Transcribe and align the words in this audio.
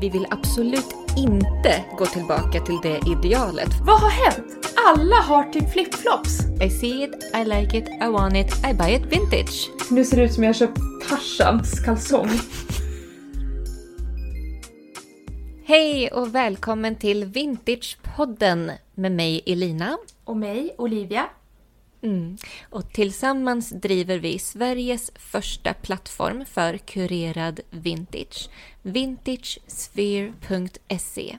vi 0.00 0.08
vill 0.08 0.26
absolut 0.30 0.94
inte 1.16 1.84
gå 1.98 2.06
tillbaka 2.06 2.60
till 2.60 2.78
det 2.82 3.00
idealet. 3.06 3.68
Vad 3.82 4.00
har 4.00 4.10
hänt? 4.10 4.74
Alla 4.86 5.16
har 5.16 5.44
typ 5.44 5.72
flipflops. 5.72 6.40
I 6.62 6.70
see 6.70 7.04
it, 7.04 7.14
I 7.34 7.44
like 7.44 7.78
it, 7.78 7.88
I 7.88 8.06
want 8.06 8.36
it, 8.36 8.66
I 8.70 8.74
buy 8.74 8.94
it 8.94 9.02
vintage. 9.12 9.70
Nu 9.90 10.04
ser 10.04 10.16
det 10.16 10.22
ut 10.22 10.32
som 10.32 10.44
jag 10.44 10.56
köpt 10.56 10.78
Tarzans 11.08 11.80
kalsong. 11.80 12.28
Hej 15.64 16.08
och 16.08 16.34
välkommen 16.34 16.96
till 16.96 17.24
Vintagepodden 17.24 18.72
med 18.94 19.12
mig 19.12 19.42
Elina. 19.46 19.98
Och 20.24 20.36
mig, 20.36 20.74
Olivia. 20.78 21.26
Mm. 22.02 22.36
Och 22.70 22.92
tillsammans 22.92 23.70
driver 23.70 24.18
vi 24.18 24.38
Sveriges 24.38 25.10
första 25.14 25.74
plattform 25.74 26.44
för 26.44 26.78
kurerad 26.78 27.60
vintage, 27.70 28.50
vintagesphere.se. 28.82 31.38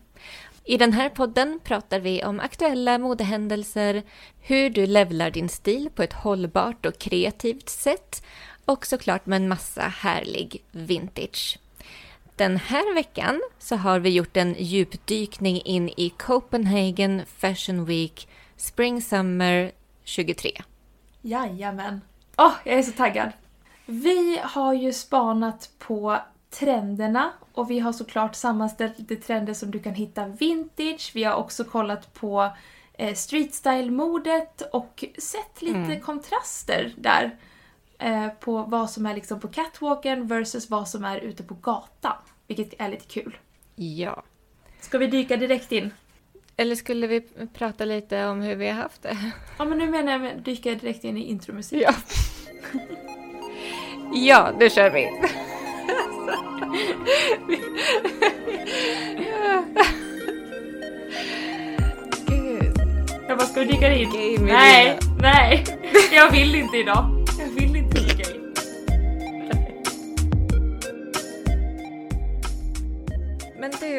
I 0.64 0.78
den 0.78 0.94
här 0.94 1.10
podden 1.10 1.60
pratar 1.64 2.00
vi 2.00 2.24
om 2.24 2.40
aktuella 2.40 2.98
modehändelser, 2.98 4.04
hur 4.40 4.70
du 4.70 4.86
levlar 4.86 5.32
din 5.32 5.50
stil 5.50 5.90
på 5.96 6.04
ett 6.04 6.14
hållbart 6.14 6.86
och 6.86 7.00
kreativt 7.00 7.70
sätt 7.70 8.24
och 8.66 8.86
såklart 8.86 9.26
med 9.26 9.36
en 9.36 9.48
massa 9.48 9.82
härlig 9.82 10.64
vintage. 10.72 11.60
Den 12.36 12.58
här 12.58 12.96
veckan 12.96 13.42
så 13.60 13.76
har 13.76 14.00
vi 14.00 14.10
gjort 14.10 14.38
en 14.38 14.56
djupdykning 14.60 15.62
in 15.62 15.90
i 15.90 16.14
Copenhagen 16.18 17.22
Fashion 17.38 17.86
Week 17.86 18.28
Spring 18.58 19.02
Summer 19.02 19.72
23. 20.12 20.52
Jajamän. 21.22 22.02
Åh, 22.38 22.48
oh, 22.48 22.54
jag 22.64 22.80
är 22.80 22.84
så 22.84 22.92
taggad. 22.92 23.32
Vi 23.86 24.40
har 24.44 24.74
ju 24.74 24.94
spanat 24.94 25.70
på 25.80 26.18
trenderna 26.50 27.32
och 27.54 27.72
vi 27.72 27.80
har 27.80 27.94
såklart 27.94 28.36
sammanställt 28.36 29.00
lite 29.00 29.16
trender 29.16 29.54
som 29.54 29.72
du 29.72 29.80
kan 29.80 29.94
hitta 29.94 30.26
vintage. 30.26 31.12
Vi 31.14 31.24
har 31.24 31.36
också 31.36 31.64
kollat 31.64 32.14
på 32.14 32.50
eh, 32.94 33.16
street 33.16 33.54
style-modet 33.54 34.62
och 34.74 35.06
sett 35.18 35.62
lite 35.62 35.78
mm. 35.78 36.02
kontraster 36.02 36.94
där. 36.98 37.38
Eh, 38.00 38.28
på 38.28 38.64
vad 38.64 38.90
som 38.90 39.06
är 39.06 39.16
liksom 39.16 39.40
på 39.40 39.48
catwalken 39.48 40.28
versus 40.28 40.70
vad 40.70 40.88
som 40.88 41.06
är 41.06 41.18
ute 41.18 41.44
på 41.44 41.54
gatan. 41.54 42.18
Vilket 42.48 42.82
är 42.82 42.90
lite 42.90 43.06
kul. 43.06 43.38
Ja. 43.76 44.24
Ska 44.80 44.98
vi 44.98 45.08
dyka 45.08 45.38
direkt 45.38 45.72
in? 45.72 45.92
Eller 46.62 46.76
skulle 46.76 47.08
vi 47.08 47.22
prata 47.54 47.86
lite 47.86 48.26
om 48.26 48.42
hur 48.42 48.56
vi 48.56 48.68
har 48.68 48.76
haft 48.76 49.04
det? 49.04 49.18
Ja, 49.58 49.66
men 49.66 49.78
nu 49.78 49.90
menar 49.90 50.12
jag 50.12 50.22
med 50.22 50.38
dyka 50.38 50.76
direkt 50.76 51.04
in 51.04 51.18
i 51.18 51.30
intromusik. 51.30 51.84
Ja. 51.84 51.94
ja, 54.14 54.52
då 54.60 54.70
kör 54.70 54.90
vi. 54.90 55.10
Jag 63.28 63.38
bara, 63.38 63.48
ska 63.48 63.60
vi 63.60 63.66
dyka 63.66 63.94
in? 63.94 64.46
nej, 64.46 65.00
nej. 65.22 65.66
Jag 66.12 66.32
vill 66.32 66.56
inte 66.56 66.78
idag. 66.78 67.11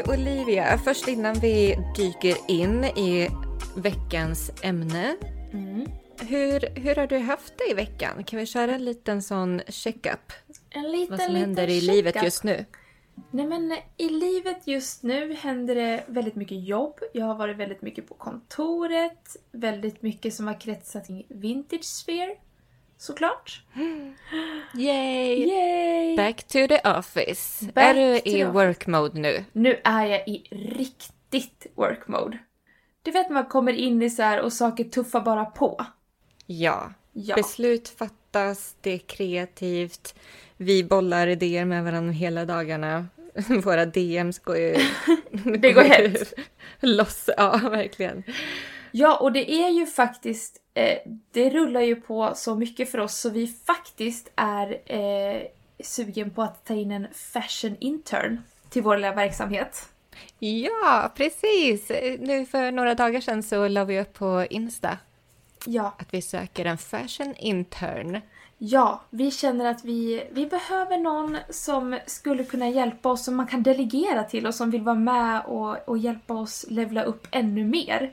Olivia, 0.01 0.79
först 0.79 1.09
innan 1.09 1.35
vi 1.35 1.79
dyker 1.97 2.37
in 2.49 2.85
i 2.85 3.29
veckans 3.77 4.51
ämne. 4.63 5.17
Mm. 5.53 5.87
Hur, 6.21 6.81
hur 6.81 6.95
har 6.95 7.07
du 7.07 7.19
haft 7.19 7.59
det 7.59 7.71
i 7.71 7.75
veckan? 7.75 8.25
Kan 8.25 8.39
vi 8.39 8.47
köra 8.47 8.75
en 8.75 8.85
liten 8.85 9.23
sån 9.23 9.61
checkup? 9.69 10.33
En 10.71 10.91
liten, 10.93 11.17
Vad 11.17 11.27
som 11.27 11.35
händer 11.35 11.69
i 11.69 11.81
livet 11.81 12.23
just 12.23 12.45
nu? 12.45 12.65
Nej 13.31 13.47
men 13.47 13.77
i 13.97 14.09
livet 14.09 14.67
just 14.67 15.03
nu 15.03 15.35
händer 15.35 15.75
det 15.75 16.05
väldigt 16.07 16.35
mycket 16.35 16.65
jobb. 16.65 17.01
Jag 17.13 17.27
har 17.27 17.35
varit 17.35 17.57
väldigt 17.57 17.83
mycket 17.83 18.09
på 18.09 18.15
kontoret. 18.15 19.37
Väldigt 19.53 20.03
mycket 20.03 20.35
som 20.35 20.47
har 20.47 20.61
kretsat 20.61 21.07
kring 21.07 21.27
Vintage 21.29 21.85
Sphere. 21.85 22.37
Såklart. 23.03 23.63
Yay! 24.75 25.49
Yay! 25.49 26.17
Back 26.17 26.43
to 26.43 26.59
the 26.69 26.81
office. 26.85 27.67
Back 27.75 27.85
är 27.85 27.95
du 27.95 28.31
i 28.31 28.45
work 28.45 28.87
mode 28.87 29.21
nu? 29.21 29.45
Nu 29.53 29.81
är 29.85 30.07
jag 30.07 30.29
i 30.29 30.43
riktigt 30.51 31.67
work 31.75 32.09
mode. 32.09 32.39
Du 33.03 33.11
vet 33.11 33.31
man 33.31 33.47
kommer 33.47 33.73
in 33.73 34.03
i 34.03 34.11
så 34.11 34.23
här 34.23 34.41
och 34.41 34.53
saker 34.53 34.85
tuffar 34.85 35.21
bara 35.21 35.45
på. 35.45 35.87
Ja. 36.47 36.93
ja. 37.13 37.37
Beslut 37.37 37.89
fattas, 37.89 38.77
det 38.81 38.91
är 38.91 38.99
kreativt. 38.99 40.15
Vi 40.57 40.85
bollar 40.85 41.27
idéer 41.27 41.65
med 41.65 41.85
varandra 41.85 42.13
hela 42.13 42.45
dagarna. 42.45 43.07
Våra 43.65 43.87
DMs 43.87 44.39
går 44.39 44.57
ju... 44.57 44.77
det 45.59 45.73
går 45.73 45.83
hett. 45.89 46.33
Loss, 46.81 47.31
ja 47.37 47.61
verkligen. 47.63 48.23
Ja, 48.91 49.17
och 49.17 49.33
det 49.33 49.53
är 49.53 49.71
ju 49.71 49.87
faktiskt, 49.87 50.62
eh, 50.75 50.99
det 51.31 51.51
rullar 51.51 51.81
ju 51.81 51.97
på 51.97 52.33
så 52.35 52.55
mycket 52.55 52.91
för 52.91 52.99
oss 52.99 53.19
så 53.19 53.31
vi 53.31 53.47
faktiskt 53.47 54.31
är 54.37 54.79
eh, 54.87 55.43
sugen 55.85 56.31
på 56.31 56.43
att 56.43 56.65
ta 56.65 56.75
in 56.75 56.91
en 56.91 57.07
fashion 57.15 57.77
intern 57.81 58.43
till 58.69 58.83
vår 58.83 58.97
lilla 58.97 59.15
verksamhet. 59.15 59.89
Ja, 60.39 61.13
precis! 61.17 61.89
Nu 62.19 62.47
för 62.47 62.73
några 62.73 62.95
dagar 62.95 63.21
sedan 63.21 63.43
så 63.43 63.69
la 63.69 63.85
vi 63.85 64.01
upp 64.01 64.13
på 64.13 64.47
Insta 64.51 64.99
ja. 65.67 65.95
att 65.99 66.15
vi 66.15 66.23
söker 66.23 66.65
en 66.65 66.79
fashion 66.79 67.35
intern. 67.39 68.21
Ja, 68.59 69.01
vi 69.11 69.31
känner 69.31 69.65
att 69.65 69.85
vi, 69.85 70.29
vi 70.31 70.47
behöver 70.47 70.99
någon 70.99 71.37
som 71.51 71.99
skulle 72.07 72.45
kunna 72.45 72.69
hjälpa 72.69 73.11
oss, 73.11 73.25
som 73.25 73.37
man 73.37 73.47
kan 73.47 73.63
delegera 73.63 74.25
till 74.25 74.47
och 74.47 74.55
som 74.55 74.71
vill 74.71 74.83
vara 74.83 74.95
med 74.95 75.43
och, 75.47 75.89
och 75.89 75.99
hjälpa 75.99 76.35
oss 76.35 76.67
levla 76.69 77.03
upp 77.03 77.27
ännu 77.31 77.65
mer. 77.65 78.13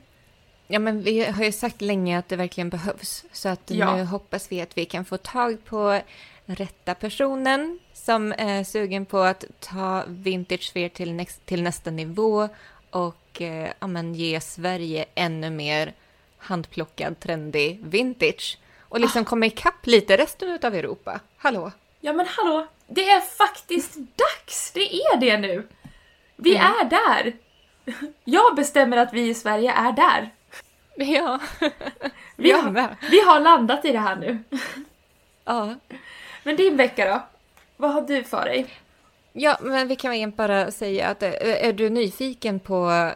Ja, 0.72 0.78
men 0.78 1.02
vi 1.02 1.24
har 1.24 1.44
ju 1.44 1.52
sagt 1.52 1.80
länge 1.80 2.18
att 2.18 2.28
det 2.28 2.36
verkligen 2.36 2.70
behövs. 2.70 3.24
Så 3.32 3.48
att 3.48 3.70
ja. 3.70 3.96
nu 3.96 4.04
hoppas 4.04 4.52
vi 4.52 4.60
att 4.60 4.78
vi 4.78 4.84
kan 4.84 5.04
få 5.04 5.16
tag 5.16 5.64
på 5.64 6.00
rätta 6.46 6.94
personen 6.94 7.78
som 7.92 8.32
är 8.38 8.64
sugen 8.64 9.06
på 9.06 9.18
att 9.18 9.44
ta 9.60 10.04
Vintage 10.06 10.62
Sphere 10.62 10.88
till, 10.88 11.12
näst, 11.12 11.46
till 11.46 11.62
nästa 11.62 11.90
nivå 11.90 12.48
och 12.90 13.40
eh, 13.40 13.72
ja, 13.80 13.86
men 13.86 14.14
ge 14.14 14.40
Sverige 14.40 15.04
ännu 15.14 15.50
mer 15.50 15.94
handplockad, 16.38 17.20
trendig 17.20 17.80
vintage. 17.82 18.58
Och 18.80 19.00
liksom 19.00 19.22
ah. 19.22 19.24
komma 19.24 19.46
ikapp 19.46 19.86
lite 19.86 20.16
resten 20.16 20.58
av 20.62 20.74
Europa. 20.74 21.20
Hallå? 21.36 21.72
Ja 22.00 22.12
men 22.12 22.26
hallå! 22.26 22.66
Det 22.86 23.10
är 23.10 23.20
faktiskt 23.20 23.94
dags! 23.94 24.72
Det 24.74 24.94
är 24.94 25.16
det 25.20 25.38
nu! 25.38 25.68
Vi 26.36 26.56
mm. 26.56 26.66
är 26.66 26.84
där! 26.84 27.32
Jag 28.24 28.56
bestämmer 28.56 28.96
att 28.96 29.12
vi 29.12 29.28
i 29.28 29.34
Sverige 29.34 29.72
är 29.72 29.92
där. 29.92 30.30
Ja. 31.04 31.40
vi, 32.36 32.52
har, 32.52 32.96
vi 33.10 33.20
har 33.20 33.40
landat 33.40 33.84
i 33.84 33.92
det 33.92 33.98
här 33.98 34.16
nu. 34.16 34.38
Ja. 35.44 35.74
Men 36.42 36.56
din 36.56 36.76
vecka 36.76 37.08
då? 37.08 37.22
Vad 37.76 37.92
har 37.92 38.02
du 38.02 38.24
för 38.24 38.44
dig? 38.44 38.66
Ja, 39.42 39.58
men 39.60 39.88
vi 39.88 39.96
kan 39.96 40.10
väl 40.10 40.30
bara 40.30 40.70
säga 40.70 41.08
att 41.08 41.22
eh, 41.22 41.32
är 41.40 41.72
du 41.72 41.90
nyfiken 41.90 42.60
på 42.60 43.10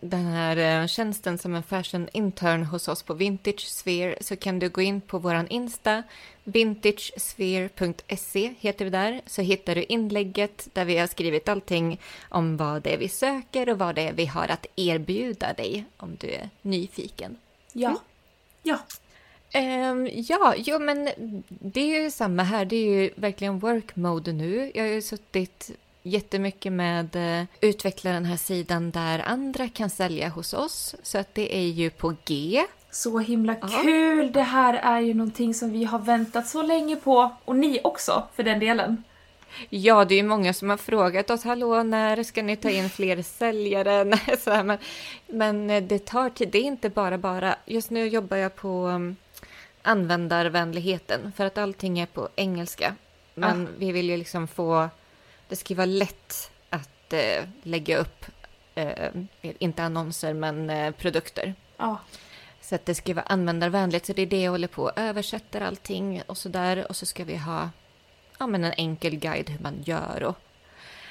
den 0.00 0.26
här 0.26 0.82
eh, 0.82 0.86
tjänsten 0.86 1.38
som 1.38 1.54
en 1.54 1.62
fashion 1.62 2.08
intern 2.12 2.64
hos 2.64 2.88
oss 2.88 3.02
på 3.02 3.14
Vintage 3.14 3.60
Sphere 3.60 4.16
så 4.20 4.36
kan 4.36 4.58
du 4.58 4.68
gå 4.68 4.82
in 4.82 5.00
på 5.00 5.18
våran 5.18 5.48
Insta, 5.48 6.02
vintagesphere.se 6.44 8.54
heter 8.60 8.84
vi 8.84 8.90
där, 8.90 9.20
så 9.26 9.42
hittar 9.42 9.74
du 9.74 9.82
inlägget 9.82 10.68
där 10.72 10.84
vi 10.84 10.98
har 10.98 11.06
skrivit 11.06 11.48
allting 11.48 12.00
om 12.28 12.56
vad 12.56 12.82
det 12.82 12.94
är 12.94 12.98
vi 12.98 13.08
söker 13.08 13.68
och 13.68 13.78
vad 13.78 13.94
det 13.94 14.08
är 14.08 14.12
vi 14.12 14.26
har 14.26 14.48
att 14.48 14.66
erbjuda 14.76 15.52
dig 15.52 15.84
om 15.96 16.16
du 16.20 16.30
är 16.30 16.50
nyfiken. 16.62 17.36
Ja. 17.72 17.88
Mm. 17.88 18.00
Ja. 18.62 18.78
Um, 19.54 20.08
ja, 20.12 20.54
jo 20.56 20.78
men 20.78 21.08
det 21.46 21.80
är 21.80 22.02
ju 22.02 22.10
samma 22.10 22.42
här. 22.42 22.64
Det 22.64 22.76
är 22.76 23.02
ju 23.02 23.10
verkligen 23.16 23.58
work 23.58 23.96
mode 23.96 24.32
nu. 24.32 24.72
Jag 24.74 24.84
har 24.84 24.90
ju 24.90 25.02
suttit 25.02 25.70
jättemycket 26.02 26.72
med 26.72 27.16
uh, 27.16 27.44
utveckla 27.60 28.12
den 28.12 28.24
här 28.24 28.36
sidan 28.36 28.90
där 28.90 29.18
andra 29.18 29.68
kan 29.68 29.90
sälja 29.90 30.28
hos 30.28 30.54
oss. 30.54 30.94
Så 31.02 31.18
att 31.18 31.34
det 31.34 31.56
är 31.56 31.68
ju 31.68 31.90
på 31.90 32.14
G. 32.24 32.64
Så 32.90 33.18
himla 33.18 33.56
ja. 33.60 33.68
kul! 33.82 34.32
Det 34.32 34.42
här 34.42 34.74
är 34.74 35.00
ju 35.00 35.14
någonting 35.14 35.54
som 35.54 35.72
vi 35.72 35.84
har 35.84 35.98
väntat 35.98 36.46
så 36.46 36.62
länge 36.62 36.96
på. 36.96 37.30
Och 37.44 37.56
ni 37.56 37.80
också, 37.84 38.28
för 38.34 38.42
den 38.42 38.58
delen. 38.58 39.02
Ja, 39.68 40.04
det 40.04 40.14
är 40.14 40.16
ju 40.16 40.22
många 40.22 40.52
som 40.52 40.70
har 40.70 40.76
frågat 40.76 41.30
oss, 41.30 41.44
hallå, 41.44 41.82
när 41.82 42.22
ska 42.22 42.42
ni 42.42 42.56
ta 42.56 42.70
in 42.70 42.90
fler 42.90 43.22
säljare? 43.38 44.04
Nej, 44.04 44.36
så 44.38 44.50
här, 44.50 44.62
men, 44.64 44.78
men 45.26 45.70
eh, 45.70 45.82
det 45.82 46.06
tar 46.06 46.30
tid, 46.30 46.48
det 46.48 46.58
är 46.58 46.62
inte 46.62 46.88
bara 46.88 47.18
bara. 47.18 47.56
Just 47.66 47.90
nu 47.90 48.08
jobbar 48.08 48.36
jag 48.36 48.56
på 48.56 48.86
um, 48.86 49.16
användarvänligheten 49.82 51.32
för 51.36 51.46
att 51.46 51.58
allting 51.58 51.98
är 51.98 52.06
på 52.06 52.28
engelska. 52.36 52.94
Men 53.34 53.66
ah. 53.66 53.70
vi 53.78 53.92
vill 53.92 54.10
ju 54.10 54.16
liksom 54.16 54.48
få, 54.48 54.88
det 55.48 55.56
ska 55.56 55.74
vara 55.74 55.86
lätt 55.86 56.50
att 56.70 57.12
eh, 57.12 57.44
lägga 57.62 57.98
upp, 57.98 58.26
eh, 58.74 59.10
inte 59.40 59.82
annonser 59.82 60.34
men 60.34 60.70
eh, 60.70 60.90
produkter. 60.90 61.54
Ah. 61.76 61.96
Så 62.60 62.74
att 62.74 62.86
det 62.86 62.94
ska 62.94 63.14
vara 63.14 63.26
användarvänligt, 63.26 64.06
så 64.06 64.12
det 64.12 64.22
är 64.22 64.26
det 64.26 64.42
jag 64.42 64.50
håller 64.50 64.68
på 64.68 64.92
översätter 64.96 65.60
allting 65.60 66.22
och 66.26 66.38
så 66.38 66.48
där 66.48 66.88
och 66.88 66.96
så 66.96 67.06
ska 67.06 67.24
vi 67.24 67.36
ha 67.36 67.70
ja, 68.38 68.46
men 68.46 68.64
en 68.64 68.72
enkel 68.76 69.16
guide 69.16 69.50
hur 69.50 69.58
man 69.58 69.82
gör 69.82 70.22
och 70.22 70.36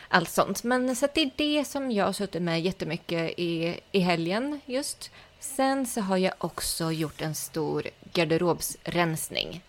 allt 0.07 0.29
sånt. 0.29 0.63
Men 0.63 0.95
så 0.95 1.07
det 1.13 1.21
är 1.21 1.31
det 1.35 1.65
som 1.65 1.91
jag 1.91 2.06
har 2.06 2.13
suttit 2.13 2.41
med 2.41 2.62
jättemycket 2.62 3.39
i, 3.39 3.79
i 3.91 4.00
helgen 4.00 4.62
just. 4.65 5.12
Sen 5.41 5.85
så 5.85 6.01
har 6.01 6.17
jag 6.17 6.33
också 6.38 6.91
gjort 6.91 7.21
en 7.21 7.35
stor 7.35 7.88
garderobsrensning. 8.13 9.63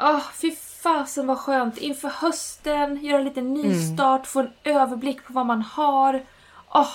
Åh, 0.00 0.16
oh, 0.16 0.22
fy 0.32 0.56
fasen 0.56 1.26
vad 1.26 1.38
skönt! 1.38 1.78
Inför 1.78 2.08
hösten, 2.08 3.04
göra 3.04 3.22
lite 3.22 3.40
nystart, 3.40 4.20
mm. 4.20 4.24
få 4.24 4.40
en 4.40 4.52
överblick 4.64 5.24
på 5.24 5.32
vad 5.32 5.46
man 5.46 5.62
har. 5.62 6.24
Åh! 6.68 6.82
Oh, 6.82 6.92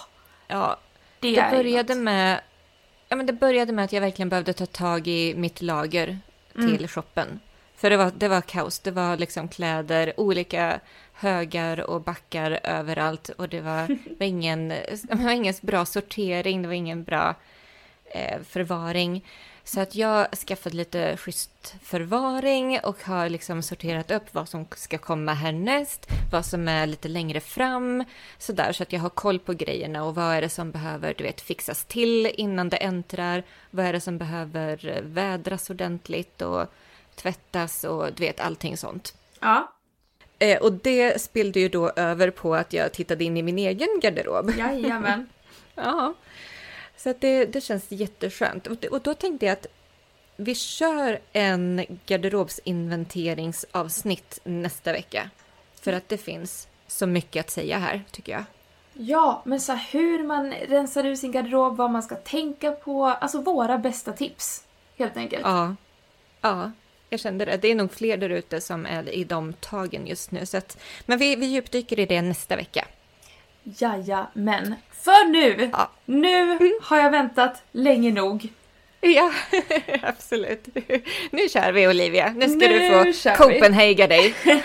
ja, 0.47 0.77
det, 1.19 1.35
det 1.35 1.51
började 1.51 1.95
något. 1.95 2.03
med 2.03 2.41
ja, 3.09 3.15
men 3.15 3.25
det 3.25 3.33
började 3.33 3.73
med 3.73 3.85
att 3.85 3.93
jag 3.93 4.01
verkligen 4.01 4.29
behövde 4.29 4.53
ta 4.53 4.65
tag 4.65 5.07
i 5.07 5.35
mitt 5.35 5.61
lager 5.61 6.19
till 6.53 6.75
mm. 6.75 6.87
shoppen. 6.87 7.39
För 7.75 7.89
det 7.89 7.97
var, 7.97 8.11
det 8.17 8.27
var 8.27 8.41
kaos. 8.41 8.79
Det 8.79 8.91
var 8.91 9.17
liksom 9.17 9.47
kläder, 9.47 10.19
olika 10.19 10.79
högar 11.13 11.89
och 11.89 12.01
backar 12.01 12.59
överallt. 12.63 13.29
Och 13.29 13.49
det 13.49 13.61
var, 13.61 13.97
var 14.19 14.25
ingen, 14.25 14.69
det 14.69 15.15
var 15.15 15.31
ingen 15.31 15.53
bra 15.61 15.85
sortering, 15.85 16.61
det 16.61 16.67
var 16.67 16.75
ingen 16.75 17.03
bra 17.03 17.35
förvaring. 18.43 19.23
Så 19.63 19.79
att 19.79 19.95
jag 19.95 20.35
skaffade 20.35 20.75
lite 20.75 21.17
schysst 21.17 21.75
förvaring 21.83 22.79
och 22.83 23.03
har 23.03 23.29
liksom 23.29 23.61
sorterat 23.61 24.11
upp 24.11 24.33
vad 24.33 24.49
som 24.49 24.65
ska 24.75 24.97
komma 24.97 25.33
härnäst, 25.33 26.07
vad 26.31 26.45
som 26.45 26.67
är 26.67 26.87
lite 26.87 27.07
längre 27.07 27.39
fram, 27.39 28.03
sådär 28.37 28.71
så 28.71 28.83
att 28.83 28.93
jag 28.93 28.99
har 28.99 29.09
koll 29.09 29.39
på 29.39 29.53
grejerna 29.53 30.03
och 30.03 30.15
vad 30.15 30.35
är 30.35 30.41
det 30.41 30.49
som 30.49 30.71
behöver, 30.71 31.13
du 31.17 31.23
vet, 31.23 31.41
fixas 31.41 31.85
till 31.85 32.25
innan 32.25 32.69
det 32.69 32.77
äntrar, 32.77 33.43
vad 33.71 33.85
är 33.85 33.93
det 33.93 34.01
som 34.01 34.17
behöver 34.17 35.01
vädras 35.01 35.69
ordentligt 35.69 36.41
och 36.41 36.65
tvättas 37.15 37.83
och 37.83 38.13
du 38.13 38.23
vet 38.23 38.39
allting 38.39 38.77
sånt. 38.77 39.13
Ja. 39.39 39.73
Eh, 40.39 40.61
och 40.61 40.73
det 40.73 41.21
spillde 41.21 41.59
ju 41.59 41.69
då 41.69 41.89
över 41.89 42.29
på 42.29 42.55
att 42.55 42.73
jag 42.73 42.93
tittade 42.93 43.23
in 43.23 43.37
i 43.37 43.43
min 43.43 43.59
egen 43.59 43.99
garderob. 44.01 44.51
Jajamän. 44.57 45.29
ja. 45.75 46.13
Så 46.99 47.09
att 47.09 47.21
det, 47.21 47.45
det 47.45 47.61
känns 47.61 47.91
jätteskönt. 47.91 48.67
Och, 48.67 48.85
och 48.85 49.01
då 49.01 49.13
tänkte 49.13 49.45
jag 49.45 49.53
att 49.53 49.67
vi 50.35 50.55
kör 50.55 51.19
en 51.33 51.85
garderobsinventeringsavsnitt 52.05 54.39
nästa 54.43 54.91
vecka. 54.91 55.29
För 55.81 55.93
att 55.93 56.09
det 56.09 56.17
finns 56.17 56.67
så 56.87 57.07
mycket 57.07 57.45
att 57.45 57.49
säga 57.49 57.77
här, 57.77 58.03
tycker 58.11 58.31
jag. 58.31 58.43
Ja, 58.93 59.41
men 59.45 59.59
så 59.59 59.73
hur 59.73 60.23
man 60.23 60.53
rensar 60.53 61.05
ur 61.05 61.15
sin 61.15 61.31
garderob, 61.31 61.77
vad 61.77 61.91
man 61.91 62.03
ska 62.03 62.15
tänka 62.15 62.71
på. 62.71 63.05
Alltså 63.05 63.41
våra 63.41 63.77
bästa 63.77 64.13
tips, 64.13 64.63
helt 64.97 65.17
enkelt. 65.17 65.45
Ja. 65.45 65.75
Ja, 66.41 66.71
jag 67.09 67.19
kände 67.19 67.45
det. 67.45 67.57
Det 67.57 67.67
är 67.67 67.75
nog 67.75 67.93
fler 67.93 68.17
där 68.17 68.29
ute 68.29 68.61
som 68.61 68.85
är 68.85 69.09
i 69.09 69.23
de 69.23 69.53
tagen 69.53 70.07
just 70.07 70.31
nu. 70.31 70.45
Så 70.45 70.57
att, 70.57 70.77
men 71.05 71.19
vi, 71.19 71.35
vi 71.35 71.45
djupdyker 71.45 71.99
i 71.99 72.05
det 72.05 72.21
nästa 72.21 72.55
vecka. 72.55 72.85
Jaja, 73.77 74.27
men 74.33 74.75
för 74.91 75.27
nu, 75.29 75.69
ja. 75.73 75.91
nu 76.05 76.57
har 76.81 76.97
jag 76.97 77.11
väntat 77.11 77.63
länge 77.71 78.11
nog. 78.11 78.49
Ja, 79.01 79.31
absolut. 80.01 80.67
Nu 81.31 81.49
kör 81.49 81.71
vi 81.71 81.87
Olivia. 81.87 82.33
Nu 82.35 82.49
ska 82.49 82.57
nu 82.57 83.03
du 83.03 83.13
få 83.13 83.29
Copenhaga 83.37 84.07
dig. 84.07 84.35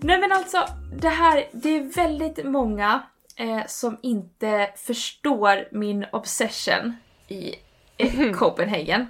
Nej 0.00 0.18
men 0.18 0.32
alltså, 0.32 0.58
det 0.92 1.08
här, 1.08 1.44
det 1.52 1.76
är 1.76 1.80
väldigt 1.80 2.44
många 2.44 3.02
eh, 3.36 3.66
som 3.66 3.98
inte 4.02 4.70
förstår 4.76 5.68
min 5.70 6.06
obsession 6.12 6.96
i 7.28 7.54
eh, 7.96 8.32
Copenhagen 8.32 9.06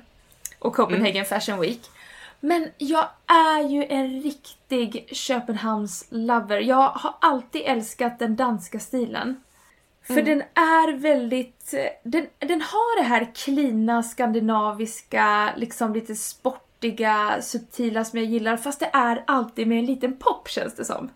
och 0.58 0.74
Copenhagen 0.74 1.24
mm. 1.24 1.40
Fashion 1.40 1.60
Week. 1.60 1.80
Men 2.40 2.68
jag 2.78 3.08
är 3.26 3.68
ju 3.68 3.84
en 3.84 4.22
riktig 4.22 5.08
Köpenhamns-lover. 5.12 6.58
Jag 6.58 6.88
har 6.88 7.14
alltid 7.20 7.62
älskat 7.64 8.18
den 8.18 8.36
danska 8.36 8.80
stilen. 8.80 9.40
För 10.02 10.12
mm. 10.12 10.24
den 10.24 10.42
är 10.54 10.96
väldigt... 10.96 11.74
Den, 12.02 12.26
den 12.38 12.60
har 12.60 13.02
det 13.02 13.08
här 13.08 13.34
klina, 13.34 14.02
skandinaviska, 14.02 15.54
liksom 15.56 15.94
lite 15.94 16.14
sportiga, 16.14 17.42
subtila 17.42 18.04
som 18.04 18.18
jag 18.18 18.28
gillar. 18.28 18.56
Fast 18.56 18.80
det 18.80 18.90
är 18.92 19.24
alltid 19.26 19.68
med 19.68 19.78
en 19.78 19.86
liten 19.86 20.16
pop 20.16 20.48
känns 20.48 20.74
det 20.74 20.84
som. 20.84 21.10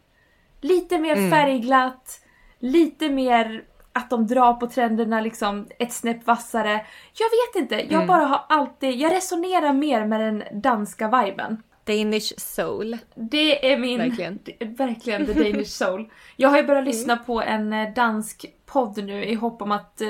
Lite 0.60 0.98
mer 0.98 1.16
mm. 1.16 1.30
färgglatt, 1.30 2.20
lite 2.58 3.08
mer 3.08 3.64
att 3.92 4.10
de 4.10 4.26
drar 4.26 4.54
på 4.54 4.66
trenderna 4.66 5.20
liksom 5.20 5.66
ett 5.78 5.92
snäpp 5.92 6.26
vassare. 6.26 6.86
Jag 7.14 7.26
vet 7.30 7.62
inte, 7.62 7.74
jag 7.74 7.92
mm. 7.92 8.06
bara 8.06 8.24
har 8.24 8.44
alltid, 8.48 8.94
jag 8.94 9.12
resonerar 9.12 9.72
mer 9.72 10.06
med 10.06 10.20
den 10.20 10.60
danska 10.62 11.22
viben. 11.22 11.62
Danish 11.84 12.32
soul. 12.36 12.98
Det 13.14 13.72
är 13.72 13.78
min... 13.78 13.98
Verkligen. 13.98 14.38
verkligen 14.76 15.26
the 15.26 15.32
Danish 15.32 15.66
soul. 15.66 16.10
Jag 16.36 16.48
har 16.48 16.56
ju 16.56 16.62
börjat 16.62 16.82
mm. 16.82 16.92
lyssna 16.92 17.16
på 17.16 17.42
en 17.42 17.72
eh, 17.72 17.92
dansk 17.94 18.46
podd 18.66 19.04
nu 19.04 19.24
i 19.24 19.34
hopp 19.34 19.62
om 19.62 19.72
att 19.72 20.00
eh, 20.00 20.08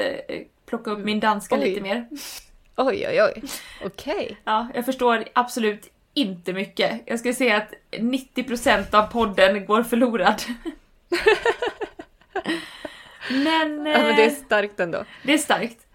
plocka 0.66 0.90
upp 0.90 1.04
min 1.04 1.20
danska 1.20 1.54
oj. 1.54 1.60
lite 1.60 1.80
mer. 1.80 2.08
Oj, 2.76 3.06
oj, 3.08 3.22
oj. 3.22 3.42
Okej. 3.84 4.14
Okay. 4.14 4.36
Ja, 4.44 4.66
jag 4.74 4.84
förstår 4.84 5.24
absolut 5.32 5.90
inte 6.14 6.52
mycket. 6.52 7.00
Jag 7.06 7.18
skulle 7.18 7.34
säga 7.34 7.56
att 7.56 7.74
90% 7.90 8.94
av 8.94 9.02
podden 9.02 9.66
går 9.66 9.82
förlorad. 9.82 10.42
Men... 13.30 13.86
Ja, 13.86 13.98
men 13.98 14.16
det 14.16 14.24
är 14.24 14.28
eh, 14.28 14.34
starkt 14.34 14.80
ändå. 14.80 15.04
Det 15.22 15.34
är 15.34 15.38
starkt. 15.38 15.86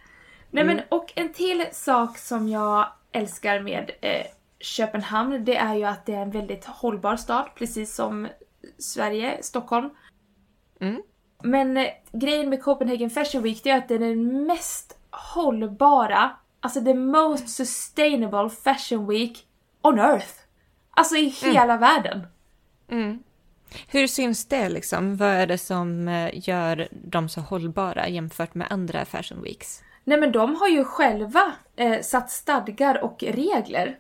Nej 0.51 0.63
mm. 0.63 0.75
men 0.75 0.85
och 0.89 1.13
en 1.15 1.33
till 1.33 1.65
sak 1.71 2.17
som 2.17 2.49
jag 2.49 2.87
älskar 3.11 3.59
med 3.59 3.91
eh, 4.01 4.25
Köpenhamn, 4.59 5.45
det 5.45 5.57
är 5.57 5.75
ju 5.75 5.83
att 5.83 6.05
det 6.05 6.13
är 6.13 6.21
en 6.21 6.31
väldigt 6.31 6.65
hållbar 6.65 7.15
stad, 7.15 7.49
precis 7.55 7.95
som 7.95 8.27
Sverige, 8.77 9.43
Stockholm. 9.43 9.89
Mm. 10.79 11.01
Men 11.43 11.77
eh, 11.77 11.87
grejen 12.11 12.49
med 12.49 12.63
Copenhagen 12.63 13.09
Fashion 13.09 13.43
Week, 13.43 13.63
det 13.63 13.69
är 13.69 13.77
att 13.77 13.87
det 13.87 13.95
är 13.95 13.99
den 13.99 14.45
mest 14.45 14.99
hållbara, 15.11 16.31
alltså 16.59 16.81
the 16.81 16.93
most 16.93 17.49
sustainable 17.49 18.49
fashion 18.49 19.07
week 19.07 19.47
on 19.81 19.99
earth. 19.99 20.33
Alltså 20.91 21.15
i 21.15 21.35
mm. 21.43 21.53
hela 21.53 21.73
mm. 21.73 21.79
världen. 21.79 22.27
Mm. 22.89 23.23
Hur 23.87 24.07
syns 24.07 24.45
det 24.45 24.69
liksom? 24.69 25.15
Vad 25.15 25.29
är 25.29 25.47
det 25.47 25.57
som 25.57 26.07
eh, 26.07 26.29
gör 26.33 26.87
dem 26.91 27.29
så 27.29 27.41
hållbara 27.41 28.07
jämfört 28.07 28.55
med 28.55 28.67
andra 28.69 29.05
Fashion 29.05 29.43
Weeks? 29.43 29.83
Nej 30.03 30.19
men 30.19 30.31
de 30.31 30.55
har 30.55 30.67
ju 30.67 30.83
själva 30.83 31.53
eh, 31.75 32.01
satt 32.01 32.31
stadgar 32.31 33.03
och 33.03 33.23
regler 33.23 33.97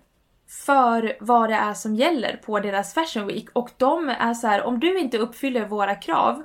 för 0.47 1.17
vad 1.19 1.49
det 1.49 1.55
är 1.55 1.73
som 1.73 1.95
gäller 1.95 2.41
på 2.45 2.59
deras 2.59 2.93
Fashion 2.93 3.27
Week 3.27 3.49
och 3.53 3.69
de 3.77 4.09
är 4.09 4.33
så 4.33 4.47
här, 4.47 4.63
om 4.63 4.79
du 4.79 4.99
inte 4.99 5.17
uppfyller 5.17 5.65
våra 5.65 5.95
krav 5.95 6.43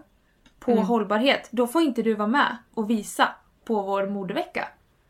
på 0.61 0.73
mm. 0.73 0.85
hållbarhet, 0.85 1.49
då 1.51 1.67
får 1.67 1.83
inte 1.83 2.03
du 2.03 2.15
vara 2.15 2.29
med 2.29 2.57
och 2.75 2.91
visa 2.91 3.29
på 3.65 3.83
vår 3.83 4.07
modevecka. 4.07 4.69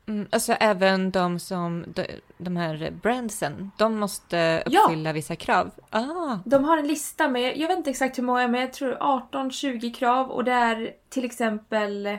Mm, 0.09 0.27
alltså 0.31 0.53
även 0.53 1.11
de 1.11 1.39
som, 1.39 1.85
de, 1.87 2.07
de 2.39 2.57
här 2.57 2.91
brandsen, 3.03 3.71
de 3.77 3.99
måste 3.99 4.63
uppfylla 4.67 5.11
ja. 5.11 5.13
vissa 5.13 5.37
krav? 5.37 5.71
Ah. 5.91 6.39
De 6.45 6.65
har 6.65 6.79
en 6.79 6.87
lista 6.87 7.29
med, 7.29 7.59
jag 7.59 7.69
vet 7.69 7.79
inte 7.79 7.91
exakt 7.91 8.19
hur 8.19 8.23
många, 8.23 8.49
men 8.49 8.61
jag 8.61 8.73
tror 8.73 8.95
18-20 8.95 9.95
krav 9.95 10.31
och 10.31 10.45
det 10.45 10.53
är 10.53 10.93
till 11.09 11.25
exempel 11.25 12.19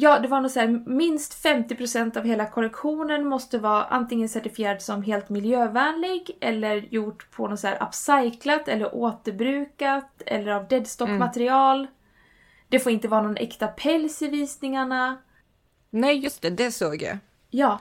Ja, 0.00 0.18
det 0.18 0.28
var 0.28 0.40
nog 0.40 0.50
såhär, 0.50 0.82
minst 0.86 1.44
50% 1.44 2.18
av 2.18 2.24
hela 2.24 2.46
kollektionen 2.46 3.26
måste 3.26 3.58
vara 3.58 3.84
antingen 3.84 4.28
certifierad 4.28 4.82
som 4.82 5.02
helt 5.02 5.28
miljövänlig 5.28 6.38
eller 6.40 6.76
gjort 6.76 7.30
på 7.30 7.48
något 7.48 7.60
såhär 7.60 7.82
upcyclat 7.82 8.68
eller 8.68 8.94
återbrukat 8.94 10.22
eller 10.26 10.52
av 10.52 10.68
deadstock-material. 10.68 11.78
Mm. 11.78 11.92
Det 12.68 12.78
får 12.78 12.92
inte 12.92 13.08
vara 13.08 13.22
någon 13.22 13.36
äkta 13.36 13.66
päls 13.66 14.22
i 14.22 14.28
visningarna. 14.28 15.16
Nej, 15.90 16.18
just 16.18 16.42
det, 16.42 16.50
det 16.50 16.72
såg 16.72 17.02
jag. 17.02 17.18
Ja. 17.50 17.80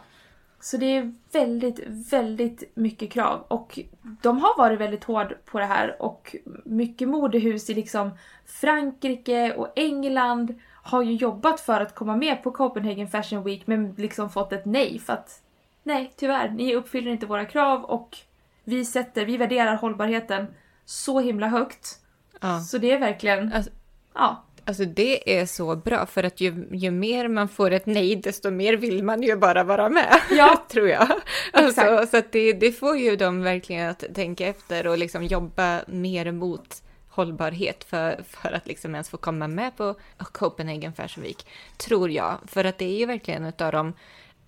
Så 0.59 0.77
det 0.77 0.85
är 0.85 1.13
väldigt, 1.31 1.79
väldigt 1.87 2.75
mycket 2.75 3.11
krav. 3.11 3.45
Och 3.47 3.79
de 4.21 4.37
har 4.39 4.57
varit 4.57 4.79
väldigt 4.79 5.03
hård 5.03 5.35
på 5.45 5.59
det 5.59 5.65
här 5.65 6.01
och 6.01 6.35
mycket 6.65 7.07
modehus 7.07 7.69
i 7.69 7.73
liksom 7.73 8.11
Frankrike 8.45 9.53
och 9.53 9.73
England 9.75 10.55
har 10.83 11.01
ju 11.03 11.13
jobbat 11.13 11.59
för 11.59 11.81
att 11.81 11.95
komma 11.95 12.15
med 12.15 12.43
på 12.43 12.51
Copenhagen 12.51 13.07
Fashion 13.07 13.43
Week 13.43 13.67
men 13.67 13.93
liksom 13.97 14.29
fått 14.29 14.53
ett 14.53 14.65
nej 14.65 14.99
för 14.99 15.13
att 15.13 15.41
nej, 15.83 16.13
tyvärr, 16.15 16.49
ni 16.49 16.75
uppfyller 16.75 17.11
inte 17.11 17.25
våra 17.25 17.45
krav 17.45 17.83
och 17.83 18.17
vi 18.63 18.85
sätter, 18.85 19.25
vi 19.25 19.37
värderar 19.37 19.75
hållbarheten 19.75 20.47
så 20.85 21.19
himla 21.19 21.47
högt. 21.47 21.99
Ja. 22.41 22.59
Så 22.59 22.77
det 22.77 22.91
är 22.91 22.99
verkligen, 22.99 23.53
alltså, 23.53 23.71
ja. 24.13 24.43
Alltså 24.67 24.86
det 24.86 25.39
är 25.39 25.45
så 25.45 25.75
bra 25.75 26.05
för 26.05 26.24
att 26.24 26.41
ju, 26.41 26.67
ju 26.71 26.91
mer 26.91 27.27
man 27.27 27.50
får 27.50 27.71
ett 27.71 27.86
nej 27.86 28.15
desto 28.15 28.51
mer 28.51 28.74
vill 28.74 29.03
man 29.03 29.24
ju 29.24 29.36
bara 29.36 29.63
vara 29.63 29.89
med. 29.89 30.19
Ja. 30.31 30.65
tror 30.69 30.89
jag. 30.89 31.07
Alltså, 31.53 32.07
så 32.12 32.17
att 32.17 32.31
det, 32.31 32.53
det 32.53 32.71
får 32.71 32.97
ju 32.97 33.15
dem 33.15 33.43
verkligen 33.43 33.89
att 33.89 34.03
tänka 34.15 34.47
efter 34.47 34.88
och 34.88 34.97
liksom 34.97 35.24
jobba 35.24 35.81
mer 35.88 36.31
mot 36.31 36.83
hållbarhet 37.09 37.83
för, 37.83 38.24
för 38.27 38.51
att 38.51 38.67
liksom 38.67 38.95
ens 38.95 39.09
få 39.09 39.17
komma 39.17 39.47
med 39.47 39.77
på 39.77 39.95
Copenhagen 40.17 40.93
Fashion 40.93 41.24
Week, 41.24 41.47
tror 41.77 42.12
jag. 42.12 42.38
För 42.47 42.63
att 42.63 42.77
det 42.77 42.86
är 42.86 43.00
ju 43.00 43.05
verkligen 43.05 43.45
en 43.45 43.53
av 43.59 43.71
de, 43.71 43.93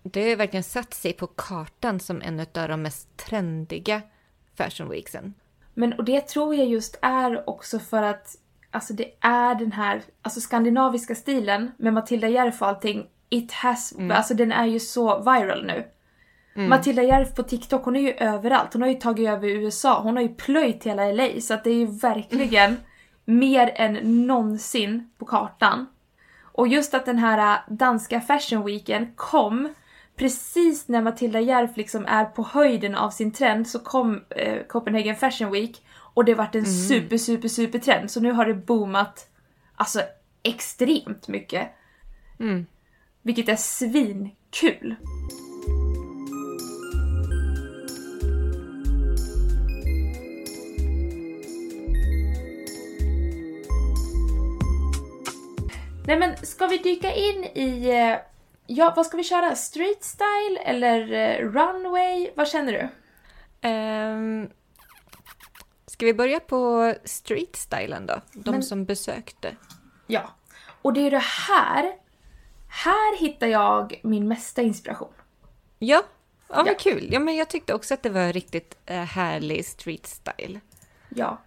det 0.04 0.30
har 0.30 0.36
verkligen 0.36 0.64
satt 0.64 0.94
sig 0.94 1.14
på 1.14 1.28
kartan 1.28 2.00
som 2.00 2.22
en 2.22 2.40
av 2.40 2.70
de 2.70 2.82
mest 2.82 3.18
trendiga 3.18 4.02
Fashion 4.56 4.90
Weeksen. 4.90 5.34
Men 5.74 5.94
och 5.94 6.04
det 6.04 6.22
tror 6.22 6.56
jag 6.56 6.68
just 6.68 7.00
är 7.02 7.50
också 7.50 7.80
för 7.80 8.04
att 8.04 8.36
alltså 8.72 8.94
det 8.94 9.12
är 9.22 9.56
den 9.56 9.72
här 9.72 10.02
alltså 10.22 10.42
skandinaviska 10.42 11.16
stilen 11.16 11.72
med 11.78 11.94
Matilda 11.94 12.28
Järf 12.28 12.62
och 12.62 12.68
allting. 12.68 13.08
It 13.30 13.52
has, 13.52 13.94
mm. 13.98 14.12
alltså 14.12 14.34
den 14.34 14.52
är 14.52 14.66
ju 14.66 14.80
så 14.80 15.20
viral 15.20 15.66
nu. 15.66 15.86
Mm. 16.56 16.70
Matilda 16.70 17.04
Järf 17.04 17.36
på 17.36 17.44
TikTok, 17.44 17.86
hon 17.86 17.96
är 17.96 18.02
ju 18.02 18.14
överallt. 18.14 18.74
Hon 18.74 18.82
har 18.82 18.90
ju 18.90 18.96
tagit 18.96 19.30
över 19.30 19.48
USA. 19.48 20.02
Hon 20.02 20.16
har 20.16 20.24
ju 20.24 20.30
plöjt 20.30 20.84
hela 20.84 21.12
LA. 21.12 21.42
Så 21.42 21.54
att 21.54 21.64
det 21.64 21.70
är 21.70 21.76
ju 21.76 21.86
verkligen 21.86 22.70
mm. 22.70 23.40
mer 23.40 23.72
än 23.76 24.28
någonsin 24.28 25.10
på 25.18 25.26
kartan. 25.26 25.86
Och 26.42 26.68
just 26.68 26.94
att 26.94 27.06
den 27.06 27.18
här 27.18 27.54
äh, 27.54 27.74
danska 27.74 28.22
fashion 28.22 28.66
weeken 28.66 29.14
kom 29.16 29.74
precis 30.16 30.88
när 30.88 31.02
Matilda 31.02 31.40
Järf 31.40 31.78
liksom 31.78 32.06
är 32.06 32.26
på 32.26 32.44
höjden 32.44 32.96
av 32.96 33.10
sin 33.10 33.32
trend 33.32 33.68
så 33.68 33.80
kom 33.80 34.22
eh, 34.30 34.64
Copenhagen 34.68 35.16
Fashion 35.16 35.52
Week 35.52 35.82
och 36.20 36.26
det 36.26 36.36
vart 36.36 36.56
en 36.56 36.66
mm. 36.66 36.72
super, 36.72 37.18
super, 37.18 37.48
super 37.48 37.80
trend. 37.80 38.12
Så 38.12 38.20
nu 38.20 38.32
har 38.32 38.46
det 38.46 38.54
boomat 38.54 39.30
alltså 39.76 40.02
extremt 40.44 41.28
mycket. 41.28 41.70
Mm. 42.40 42.66
Vilket 43.22 43.50
är 43.50 43.56
svinkul. 43.56 44.96
Nej 56.08 56.20
men 56.20 56.38
ska 56.38 56.68
vi 56.68 56.78
dyka 56.78 57.14
in 57.14 57.44
i, 57.44 57.90
eh, 57.90 58.18
ja 58.68 58.94
vad 58.96 59.06
ska 59.06 59.18
vi 59.18 59.24
köra? 59.24 59.56
Street 59.56 60.04
style 60.04 60.60
eller 60.66 61.12
eh, 61.12 61.50
runway? 61.50 62.30
Vad 62.36 62.48
känner 62.48 62.72
du? 62.74 62.90
Um, 63.70 64.50
ska 66.00 66.06
vi 66.06 66.14
börja 66.14 66.40
på 66.40 66.94
street 67.04 67.56
stylen 67.56 68.06
då? 68.06 68.22
De 68.34 68.52
men, 68.52 68.64
som 68.64 68.86
besökte. 68.86 69.56
Ja. 70.08 70.30
Och 70.82 70.94
det 70.94 71.08
är 71.08 71.12
det 71.12 71.24
här, 71.48 71.96
här 72.70 73.20
hittar 73.20 73.48
jag 73.48 74.00
min 74.04 74.28
mesta 74.28 74.62
inspiration. 74.62 75.14
Ja, 75.80 76.04
ja 76.50 76.56
vad 76.56 76.68
ja. 76.68 76.74
kul. 76.80 77.08
Ja 77.12 77.20
men 77.20 77.36
jag 77.36 77.50
tyckte 77.50 77.74
också 77.74 77.94
att 77.94 78.04
det 78.04 78.10
var 78.10 78.34
riktigt 78.34 78.78
uh, 78.92 78.96
härlig 78.96 79.66
street 79.66 80.08
style. 80.08 80.60
Ja. 81.10 81.42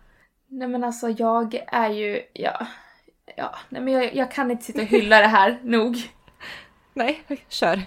Nej 0.49 0.69
men 0.69 0.85
alltså 0.85 1.09
jag 1.09 1.63
är 1.67 1.91
ju, 1.91 2.23
ja, 2.33 2.67
ja, 3.37 3.55
nej 3.69 3.83
men 3.83 3.95
jag, 3.95 4.15
jag 4.15 4.31
kan 4.33 4.51
inte 4.51 4.65
sitta 4.65 4.83
och 4.83 4.89
hylla 4.89 5.21
det 5.21 5.27
här 5.27 5.61
nog. 5.65 5.97
Nej, 6.93 7.25
kör. 7.49 7.83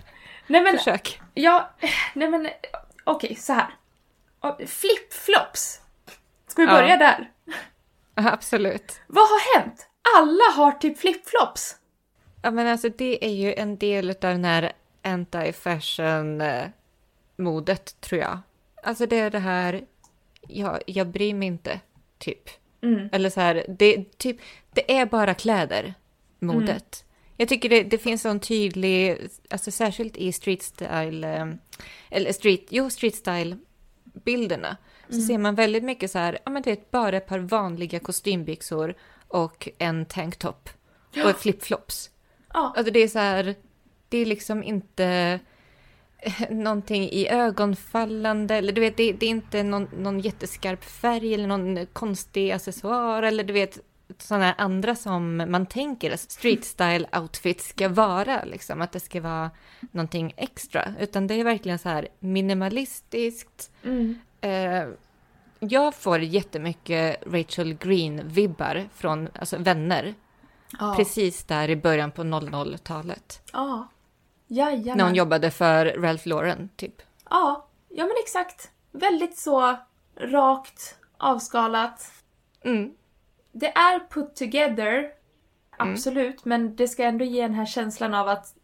Nej 0.47 0.61
men, 0.61 0.77
Försök. 0.77 1.21
Ja, 1.33 1.69
nej 2.13 2.29
men 2.29 2.41
okej, 3.03 3.27
okay, 3.27 3.35
så 3.35 3.53
här. 3.53 3.75
Flip-flops. 4.59 5.84
Ska 6.55 6.61
vi 6.61 6.67
börja 6.67 6.89
ja. 6.89 6.97
där? 6.97 7.31
Absolut. 8.13 9.01
Vad 9.07 9.23
har 9.23 9.59
hänt? 9.59 9.87
Alla 10.17 10.43
har 10.55 10.71
typ 10.71 10.97
flip-flops. 10.97 11.75
Ja 12.41 12.51
men 12.51 12.67
alltså 12.67 12.89
det 12.89 13.25
är 13.25 13.33
ju 13.33 13.53
en 13.53 13.77
del 13.77 14.09
av 14.09 14.15
den 14.19 14.45
här 14.45 14.71
anti-fashion-modet 15.03 17.99
tror 17.99 18.21
jag. 18.21 18.39
Alltså 18.83 19.05
det 19.05 19.19
är 19.19 19.29
det 19.29 19.39
här, 19.39 19.85
jag, 20.47 20.81
jag 20.87 21.07
bryr 21.07 21.33
mig 21.33 21.47
inte, 21.47 21.79
typ. 22.17 22.49
Mm. 22.81 23.09
Eller 23.11 23.29
så 23.29 23.41
här, 23.41 23.65
det, 23.67 24.17
typ, 24.17 24.37
det 24.73 24.97
är 24.97 25.05
bara 25.05 25.33
kläder, 25.33 25.93
modet. 26.39 26.69
Mm. 26.69 26.81
Jag 27.37 27.49
tycker 27.49 27.69
det, 27.69 27.83
det 27.83 27.97
finns 27.97 28.25
en 28.25 28.39
tydlig, 28.39 29.17
alltså 29.49 29.71
särskilt 29.71 30.17
i 30.17 30.31
street 30.31 30.63
style, 30.63 31.37
eh, 31.37 31.47
eller 32.09 32.33
street, 32.33 32.65
jo 32.69 32.89
street 32.89 33.15
style 33.15 33.57
bilderna, 34.03 34.77
så 35.09 35.15
mm. 35.15 35.27
ser 35.27 35.37
man 35.37 35.55
väldigt 35.55 35.83
mycket 35.83 36.11
så 36.11 36.19
här, 36.19 36.39
ja 36.45 36.51
men 36.51 36.61
du 36.61 36.69
vet, 36.69 36.91
bara 36.91 37.17
ett 37.17 37.27
par 37.27 37.39
vanliga 37.39 37.99
kostymbyxor 37.99 38.95
och 39.27 39.69
en 39.77 40.05
tanktop 40.05 40.69
och 41.25 41.39
flipflops. 41.39 42.09
Ja. 42.53 42.73
Alltså 42.77 42.93
det 42.93 42.99
är 42.99 43.07
så 43.07 43.19
här, 43.19 43.55
det 44.09 44.17
är 44.17 44.25
liksom 44.25 44.63
inte 44.63 45.39
någonting 46.49 47.03
i 47.03 47.27
ögonfallande 47.29 48.55
eller 48.55 48.73
du 48.73 48.81
vet, 48.81 48.97
det, 48.97 49.13
det 49.13 49.25
är 49.25 49.29
inte 49.29 49.63
någon, 49.63 49.87
någon 49.97 50.19
jätteskarp 50.19 50.83
färg 50.83 51.33
eller 51.33 51.47
någon 51.47 51.85
konstig 51.85 52.51
accessoar 52.51 53.23
eller 53.23 53.43
du 53.43 53.53
vet 53.53 53.79
sådana 54.17 54.53
andra 54.53 54.95
som 54.95 55.37
man 55.37 55.65
tänker 55.65 56.15
street 56.17 56.65
style 56.65 57.07
outfit 57.19 57.61
ska 57.61 57.89
vara, 57.89 58.43
liksom 58.45 58.81
att 58.81 58.91
det 58.91 58.99
ska 58.99 59.21
vara 59.21 59.51
någonting 59.91 60.33
extra, 60.37 60.93
utan 60.99 61.27
det 61.27 61.33
är 61.33 61.43
verkligen 61.43 61.79
så 61.79 61.89
här 61.89 62.07
minimalistiskt. 62.19 63.71
Mm. 63.83 64.19
Eh, 64.45 64.87
jag 65.59 65.95
får 65.95 66.19
jättemycket 66.19 67.23
Rachel 67.27 67.73
Green-vibbar 67.73 68.89
från 68.93 69.29
alltså, 69.39 69.57
vänner. 69.57 70.15
Oh. 70.79 70.95
Precis 70.95 71.43
där 71.43 71.69
i 71.69 71.75
början 71.75 72.11
på 72.11 72.23
00-talet. 72.23 73.41
Ja. 73.53 73.87
Jajamän. 74.47 74.97
När 74.97 75.03
hon 75.03 75.15
jobbade 75.15 75.51
för 75.51 75.85
Ralph 75.85 76.27
Lauren, 76.27 76.69
typ. 76.75 77.01
Ja, 77.29 77.67
ja 77.89 78.03
men 78.03 78.15
exakt. 78.23 78.71
Väldigt 78.91 79.37
så 79.37 79.77
rakt, 80.15 80.97
avskalat. 81.17 82.11
Mm. 82.61 82.93
Det 83.51 83.77
är 83.77 83.99
put 84.09 84.35
together, 84.35 84.93
mm. 84.97 85.13
absolut, 85.77 86.45
mm. 86.45 86.61
men 86.61 86.75
det 86.75 86.87
ska 86.87 87.03
ändå 87.03 87.25
ge 87.25 87.41
den 87.41 87.53
här 87.53 87.65
känslan 87.65 88.13
av 88.13 88.27
att 88.27 88.55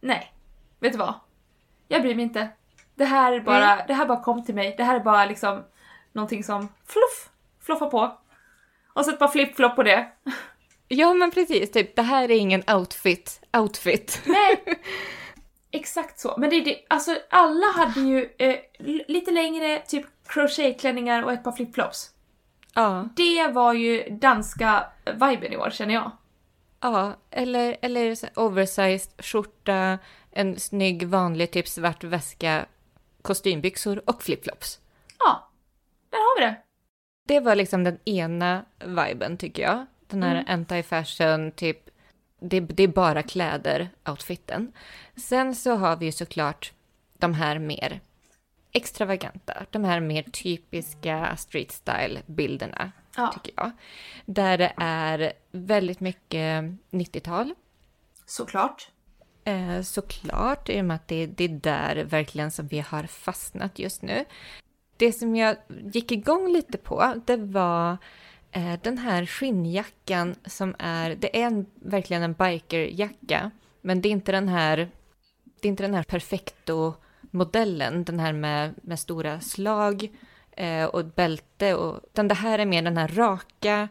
nej, 0.00 0.32
vet 0.78 0.92
du 0.92 0.98
vad? 0.98 1.14
Jag 1.88 2.02
bryr 2.02 2.14
mig 2.14 2.22
inte. 2.22 2.48
Det 2.94 3.04
här, 3.04 3.40
bara, 3.40 3.72
mm. 3.72 3.84
det 3.86 3.94
här 3.94 4.06
bara 4.06 4.22
kom 4.22 4.44
till 4.44 4.54
mig. 4.54 4.74
Det 4.76 4.84
här 4.84 4.96
är 4.96 5.04
bara 5.04 5.26
liksom 5.26 5.64
någonting 6.12 6.44
som 6.44 6.60
fluff, 6.86 7.30
fluffar 7.60 7.90
på. 7.90 8.18
Och 8.94 9.04
så 9.04 9.10
ett 9.10 9.18
par 9.18 9.28
flip-flop 9.28 9.76
på 9.76 9.82
det. 9.82 10.08
Ja 10.88 11.14
men 11.14 11.30
precis, 11.30 11.70
typ 11.70 11.96
det 11.96 12.02
här 12.02 12.30
är 12.30 12.36
ingen 12.36 12.62
outfit, 12.70 13.40
outfit. 13.52 14.22
Nej, 14.26 14.64
Exakt 15.70 16.20
så. 16.20 16.34
Men 16.38 16.50
det, 16.50 16.60
det, 16.60 16.76
alltså 16.88 17.18
alla 17.30 17.66
hade 17.66 18.00
ju 18.00 18.28
eh, 18.38 18.56
lite 19.08 19.30
längre 19.30 19.78
typ 19.78 20.06
crochetklänningar 20.26 21.22
och 21.22 21.32
ett 21.32 21.44
par 21.44 21.52
flipflops. 21.52 22.10
Ja. 22.74 23.08
Det 23.16 23.48
var 23.48 23.72
ju 23.72 24.08
danska 24.10 24.84
viben 25.04 25.52
i 25.52 25.56
år 25.56 25.70
känner 25.70 25.94
jag. 25.94 26.10
Ja, 26.80 27.16
eller, 27.30 27.76
eller 27.82 28.16
oversized 28.34 29.12
skjorta, 29.18 29.98
en 30.30 30.60
snygg 30.60 31.08
vanlig 31.08 31.50
typ 31.50 31.68
svart 31.68 32.04
väska, 32.04 32.66
kostymbyxor 33.22 34.10
och 34.10 34.22
flipflops. 34.22 34.80
Ja, 35.18 35.50
där 36.10 36.18
har 36.18 36.40
vi 36.40 36.46
det. 36.46 36.56
Det 37.28 37.40
var 37.40 37.54
liksom 37.54 37.84
den 37.84 37.98
ena 38.04 38.64
viben 38.78 39.36
tycker 39.36 39.62
jag. 39.62 39.86
Den 40.06 40.22
här 40.22 40.34
mm. 40.34 40.64
anti-fashion, 40.64 41.50
typ 41.50 41.90
det, 42.40 42.60
det 42.60 42.82
är 42.82 42.88
bara 42.88 43.22
kläder, 43.22 43.90
outfiten. 44.08 44.72
Sen 45.16 45.54
så 45.54 45.74
har 45.74 45.96
vi 45.96 46.06
ju 46.06 46.12
såklart 46.12 46.72
de 47.18 47.34
här 47.34 47.58
mer 47.58 48.00
extravaganta, 48.72 49.66
de 49.70 49.84
här 49.84 50.00
mer 50.00 50.22
typiska 50.22 51.36
street 51.36 51.72
style-bilderna, 51.72 52.92
ja. 53.16 53.32
tycker 53.32 53.52
jag. 53.56 53.70
Där 54.26 54.58
det 54.58 54.72
är 54.76 55.32
väldigt 55.50 56.00
mycket 56.00 56.64
90-tal. 56.90 57.54
Såklart. 58.26 58.90
Eh, 59.44 59.82
såklart, 59.82 60.68
i 60.68 60.80
och 60.80 60.84
med 60.84 60.94
att 60.94 61.08
det, 61.08 61.26
det 61.26 61.44
är 61.44 61.48
där 61.48 62.04
verkligen 62.04 62.50
som 62.50 62.66
vi 62.66 62.80
har 62.80 63.02
fastnat 63.02 63.78
just 63.78 64.02
nu. 64.02 64.24
Det 64.96 65.12
som 65.12 65.36
jag 65.36 65.56
gick 65.68 66.12
igång 66.12 66.52
lite 66.52 66.78
på, 66.78 67.14
det 67.26 67.36
var 67.36 67.96
Eh, 68.54 68.78
den 68.82 68.98
här 68.98 69.26
skinnjackan 69.26 70.34
som 70.44 70.74
är, 70.78 71.14
det 71.14 71.42
är 71.42 71.46
en, 71.46 71.66
verkligen 71.74 72.22
en 72.22 72.32
bikerjacka, 72.32 73.50
men 73.80 74.00
det 74.00 74.08
är 74.08 74.10
inte 74.10 74.32
den 74.32 74.48
här, 74.48 74.76
det 75.60 75.68
är 75.68 75.70
inte 75.70 75.82
den 75.82 75.94
här 75.94 76.02
perfecto-modellen, 76.02 78.04
den 78.04 78.20
här 78.20 78.32
med, 78.32 78.74
med 78.82 78.98
stora 78.98 79.40
slag 79.40 80.10
eh, 80.50 80.84
och 80.84 81.04
bälte, 81.04 81.74
och, 81.74 82.00
utan 82.04 82.28
det 82.28 82.34
här 82.34 82.58
är 82.58 82.66
mer 82.66 82.82
den 82.82 82.96
här 82.96 83.08
raka, 83.08 83.88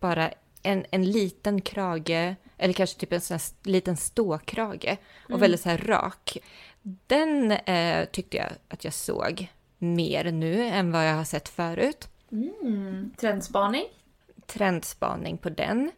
bara 0.00 0.30
en, 0.62 0.84
en 0.90 1.10
liten 1.10 1.60
krage, 1.60 2.34
eller 2.62 2.72
kanske 2.72 3.00
typ 3.00 3.12
en 3.12 3.20
sån 3.20 3.34
här 3.34 3.70
liten 3.70 3.96
ståkrage, 3.96 4.96
och 5.24 5.30
mm. 5.30 5.40
väldigt 5.40 5.60
så 5.60 5.68
här 5.68 5.78
rak. 5.78 6.38
Den 6.82 7.50
eh, 7.50 8.04
tyckte 8.04 8.36
jag 8.36 8.46
att 8.68 8.84
jag 8.84 8.94
såg 8.94 9.48
mer 9.78 10.32
nu 10.32 10.64
än 10.64 10.92
vad 10.92 11.08
jag 11.08 11.14
har 11.14 11.24
sett 11.24 11.48
förut. 11.48 12.08
Mm. 12.32 13.10
Trendspaning? 13.20 13.84
Trendspaning 14.46 15.38
på 15.38 15.50
den. 15.50 15.90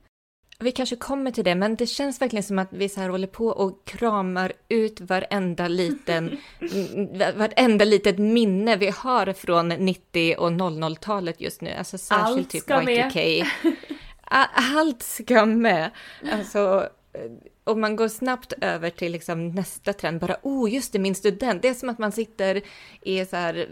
Vi 0.59 0.73
kanske 0.73 0.97
kommer 0.97 1.31
till 1.31 1.45
det, 1.45 1.55
men 1.55 1.77
det 1.77 1.87
känns 1.87 2.21
verkligen 2.21 2.43
som 2.43 2.59
att 2.59 2.73
vi 2.73 2.89
så 2.89 3.01
här 3.01 3.09
håller 3.09 3.27
på 3.27 3.47
och 3.47 3.85
kramar 3.85 4.53
ut 4.69 5.01
varenda 5.01 5.69
liten, 5.69 6.39
varenda 7.37 7.85
litet 7.85 8.19
minne 8.19 8.77
vi 8.77 8.91
har 8.91 9.33
från 9.33 9.69
90 9.69 10.37
och 10.39 10.51
00-talet 10.51 11.41
just 11.41 11.61
nu. 11.61 11.71
Alltså 11.79 11.99
särskilt 11.99 12.39
Allt 12.39 12.51
typ 12.51 12.69
Y2K. 12.69 13.45
Allt 14.27 15.03
ska 15.03 15.47
med. 15.47 15.91
Alltså, 16.33 16.89
om 17.65 17.81
man 17.81 17.97
går 17.97 18.09
snabbt 18.09 18.53
över 18.61 18.91
till 18.91 19.13
liksom 19.13 19.49
nästa 19.49 19.93
trend, 19.93 20.21
bara 20.21 20.37
oh 20.43 20.73
just 20.73 20.93
det, 20.93 20.99
min 20.99 21.15
student. 21.15 21.63
Det 21.63 21.69
är 21.69 21.75
som 21.75 21.89
att 21.89 21.99
man 21.99 22.13
sitter 22.13 22.63
i 23.03 23.25
så 23.25 23.37
här, 23.37 23.69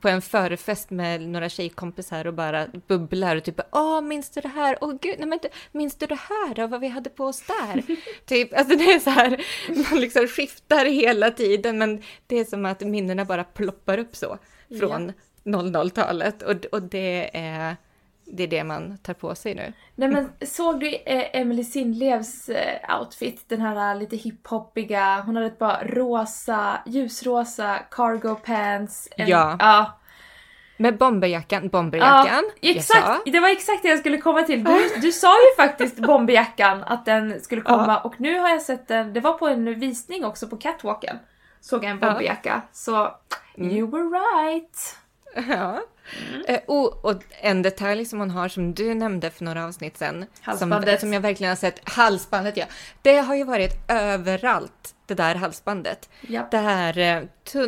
på 0.00 0.08
en 0.08 0.22
förfest 0.22 0.90
med 0.90 1.20
några 1.20 1.48
tjejkompisar 1.48 2.26
och 2.26 2.34
bara 2.34 2.66
bubblar 2.86 3.36
och 3.36 3.44
typ 3.44 3.60
åh, 3.72 4.00
minns 4.00 4.30
du 4.30 4.40
det 4.40 4.48
här? 4.48 4.78
Åh 4.80 4.94
gud, 5.00 5.14
nej 5.18 5.28
men 5.28 5.38
minns 5.72 5.96
du 5.96 6.06
det 6.06 6.18
här 6.28 6.54
då, 6.54 6.66
vad 6.66 6.80
vi 6.80 6.88
hade 6.88 7.10
på 7.10 7.24
oss 7.24 7.42
där? 7.46 7.82
typ, 8.26 8.58
alltså 8.58 8.76
det 8.76 8.92
är 8.92 8.98
så 8.98 9.10
här, 9.10 9.44
man 9.90 10.00
liksom 10.00 10.26
skiftar 10.26 10.84
hela 10.84 11.30
tiden, 11.30 11.78
men 11.78 12.02
det 12.26 12.38
är 12.38 12.44
som 12.44 12.66
att 12.66 12.80
minnena 12.80 13.24
bara 13.24 13.44
ploppar 13.44 13.98
upp 13.98 14.16
så 14.16 14.38
från 14.78 15.12
ja. 15.42 15.58
00-talet 15.58 16.42
och, 16.42 16.64
och 16.64 16.82
det 16.82 17.30
är 17.32 17.76
det 18.26 18.42
är 18.42 18.46
det 18.46 18.64
man 18.64 18.98
tar 18.98 19.14
på 19.14 19.34
sig 19.34 19.54
nu. 19.54 19.72
Nej 19.94 20.08
men 20.08 20.32
såg 20.40 20.80
du 20.80 20.94
eh, 20.94 21.40
Emily 21.40 21.64
Sindlevs 21.64 22.48
eh, 22.48 23.00
outfit? 23.00 23.48
Den 23.48 23.60
här 23.60 23.94
uh, 23.94 24.00
lite 24.00 24.16
hiphoppiga, 24.16 25.22
hon 25.26 25.36
hade 25.36 25.46
ett 25.46 25.58
par 25.58 25.84
rosa, 25.84 26.78
ljusrosa 26.86 27.78
cargo 27.90 28.34
pants. 28.34 29.08
En, 29.16 29.28
ja. 29.28 29.56
ja. 29.58 29.98
Med 30.76 30.98
bomberjackan, 30.98 31.68
bomberjackan. 31.68 32.44
Ja, 32.60 32.70
exakt! 32.70 33.22
Det 33.26 33.40
var 33.40 33.48
exakt 33.48 33.82
det 33.82 33.88
jag 33.88 33.98
skulle 33.98 34.18
komma 34.18 34.42
till. 34.42 34.64
Du, 34.64 34.90
du 35.00 35.12
sa 35.12 35.28
ju 35.28 35.64
faktiskt 35.64 35.98
bomberjackan, 35.98 36.84
att 36.84 37.04
den 37.04 37.40
skulle 37.40 37.60
komma 37.60 37.86
ja. 37.88 38.00
och 38.00 38.20
nu 38.20 38.38
har 38.38 38.48
jag 38.48 38.62
sett 38.62 38.88
den, 38.88 39.12
det 39.12 39.20
var 39.20 39.32
på 39.32 39.48
en 39.48 39.80
visning 39.80 40.24
också 40.24 40.48
på 40.48 40.56
catwalken. 40.56 41.18
Såg 41.60 41.84
jag 41.84 41.90
en 41.90 42.00
bomberjacka. 42.00 42.62
Ja. 42.64 42.68
Så, 42.72 43.14
mm. 43.58 43.70
you 43.70 43.90
were 43.90 44.04
right! 44.04 44.96
Ja. 45.48 45.82
Mm. 46.28 46.44
Eh, 46.48 46.60
och, 46.66 47.04
och, 47.04 47.22
en 47.40 47.62
detalj 47.62 48.04
som 48.04 48.18
hon 48.18 48.30
har 48.30 48.48
som 48.48 48.74
du 48.74 48.94
nämnde 48.94 49.30
för 49.30 49.44
några 49.44 49.64
avsnitt 49.64 49.96
sedan. 49.96 50.26
Halsbandet. 50.40 51.00
Som, 51.00 51.06
som 51.06 51.12
jag 51.12 51.20
verkligen 51.20 51.48
har 51.48 51.56
sett. 51.56 51.88
Halsbandet 51.88 52.56
ja. 52.56 52.64
Det 53.02 53.16
har 53.16 53.34
ju 53.34 53.44
varit 53.44 53.72
överallt 53.88 54.94
det 55.06 55.14
där 55.14 55.34
halsbandet. 55.34 56.10
Ja. 56.20 56.48
Det, 56.50 56.56
här, 56.56 56.98
eh, 56.98 57.22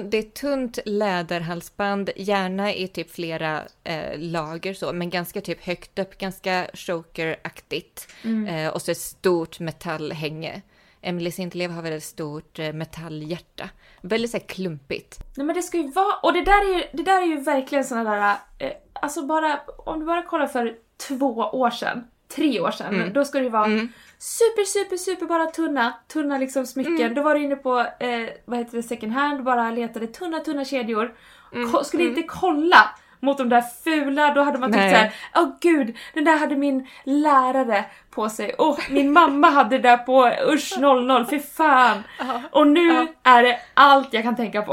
det 0.04 0.18
är 0.18 0.30
tunt 0.30 0.78
läderhalsband, 0.84 2.10
gärna 2.16 2.74
i 2.74 2.88
typ 2.88 3.10
flera 3.10 3.62
eh, 3.84 4.18
lager 4.18 4.74
så, 4.74 4.92
men 4.92 5.10
ganska 5.10 5.40
typ 5.40 5.64
högt 5.64 5.98
upp, 5.98 6.18
ganska 6.18 6.66
chokeraktigt. 6.74 8.08
Mm. 8.24 8.46
Eh, 8.46 8.72
och 8.72 8.82
så 8.82 8.90
ett 8.90 8.98
stort 8.98 9.60
metallhänge. 9.60 10.62
Emily 11.06 11.30
Sintlev 11.30 11.70
har 11.70 11.82
väldigt 11.82 12.04
stort 12.04 12.58
eh, 12.58 12.72
metallhjärta. 12.72 13.68
Väldigt 14.00 14.30
så 14.30 14.40
klumpigt. 14.40 15.18
Nej 15.36 15.46
men 15.46 15.56
det 15.56 15.62
ska 15.62 15.78
ju 15.78 15.90
vara, 15.90 16.14
och 16.22 16.32
det 16.32 16.42
där 16.42 16.70
är 16.70 16.78
ju, 16.78 16.84
det 16.92 17.02
där 17.02 17.22
är 17.22 17.26
ju 17.26 17.40
verkligen 17.40 17.84
såna 17.84 18.04
där, 18.04 18.34
eh, 18.58 18.72
alltså 18.92 19.26
bara, 19.26 19.60
om 19.78 20.00
du 20.00 20.06
bara 20.06 20.22
kollar 20.22 20.46
för 20.46 20.74
två 21.08 21.36
år 21.36 21.70
sedan, 21.70 22.04
tre 22.28 22.60
år 22.60 22.70
sedan, 22.70 22.94
mm. 22.94 23.12
då 23.12 23.24
ska 23.24 23.38
det 23.38 23.44
ju 23.44 23.50
vara 23.50 23.64
mm. 23.64 23.88
super, 24.18 24.64
super, 24.64 24.96
super 24.96 25.26
bara 25.26 25.46
tunna, 25.46 25.94
tunna 26.08 26.38
liksom 26.38 26.66
smycken. 26.66 26.96
Mm. 26.96 27.14
Då 27.14 27.22
var 27.22 27.34
du 27.34 27.42
inne 27.42 27.56
på, 27.56 27.78
eh, 27.78 28.28
vad 28.44 28.58
heter 28.58 28.76
det, 28.76 28.82
second 28.82 29.12
hand, 29.12 29.44
bara 29.44 29.70
letade 29.70 30.06
tunna, 30.06 30.40
tunna 30.40 30.64
kedjor. 30.64 31.14
Mm. 31.54 31.84
Skulle 31.84 32.02
inte 32.02 32.20
mm. 32.20 32.28
kolla 32.28 32.90
mot 33.20 33.38
de 33.38 33.48
där 33.48 33.62
fula, 33.84 34.34
då 34.34 34.42
hade 34.42 34.58
man 34.58 34.72
tyckt 34.72 34.90
såhär, 34.90 35.14
åh 35.34 35.42
oh, 35.42 35.50
gud, 35.60 35.96
den 36.14 36.24
där 36.24 36.36
hade 36.36 36.56
min 36.56 36.88
lärare 37.04 37.84
på 38.10 38.28
sig. 38.28 38.54
Oh, 38.58 38.78
min 38.90 39.12
mamma 39.12 39.50
hade 39.50 39.78
det 39.78 39.88
där 39.88 39.96
på 39.96 40.32
usch 40.52 40.78
00, 40.78 41.26
för 41.26 41.38
fan. 41.38 42.02
Uh, 42.20 42.44
och 42.50 42.66
nu 42.66 42.90
uh. 42.90 43.08
är 43.22 43.42
det 43.42 43.60
allt 43.74 44.12
jag 44.12 44.22
kan 44.22 44.36
tänka 44.36 44.62
på. 44.62 44.72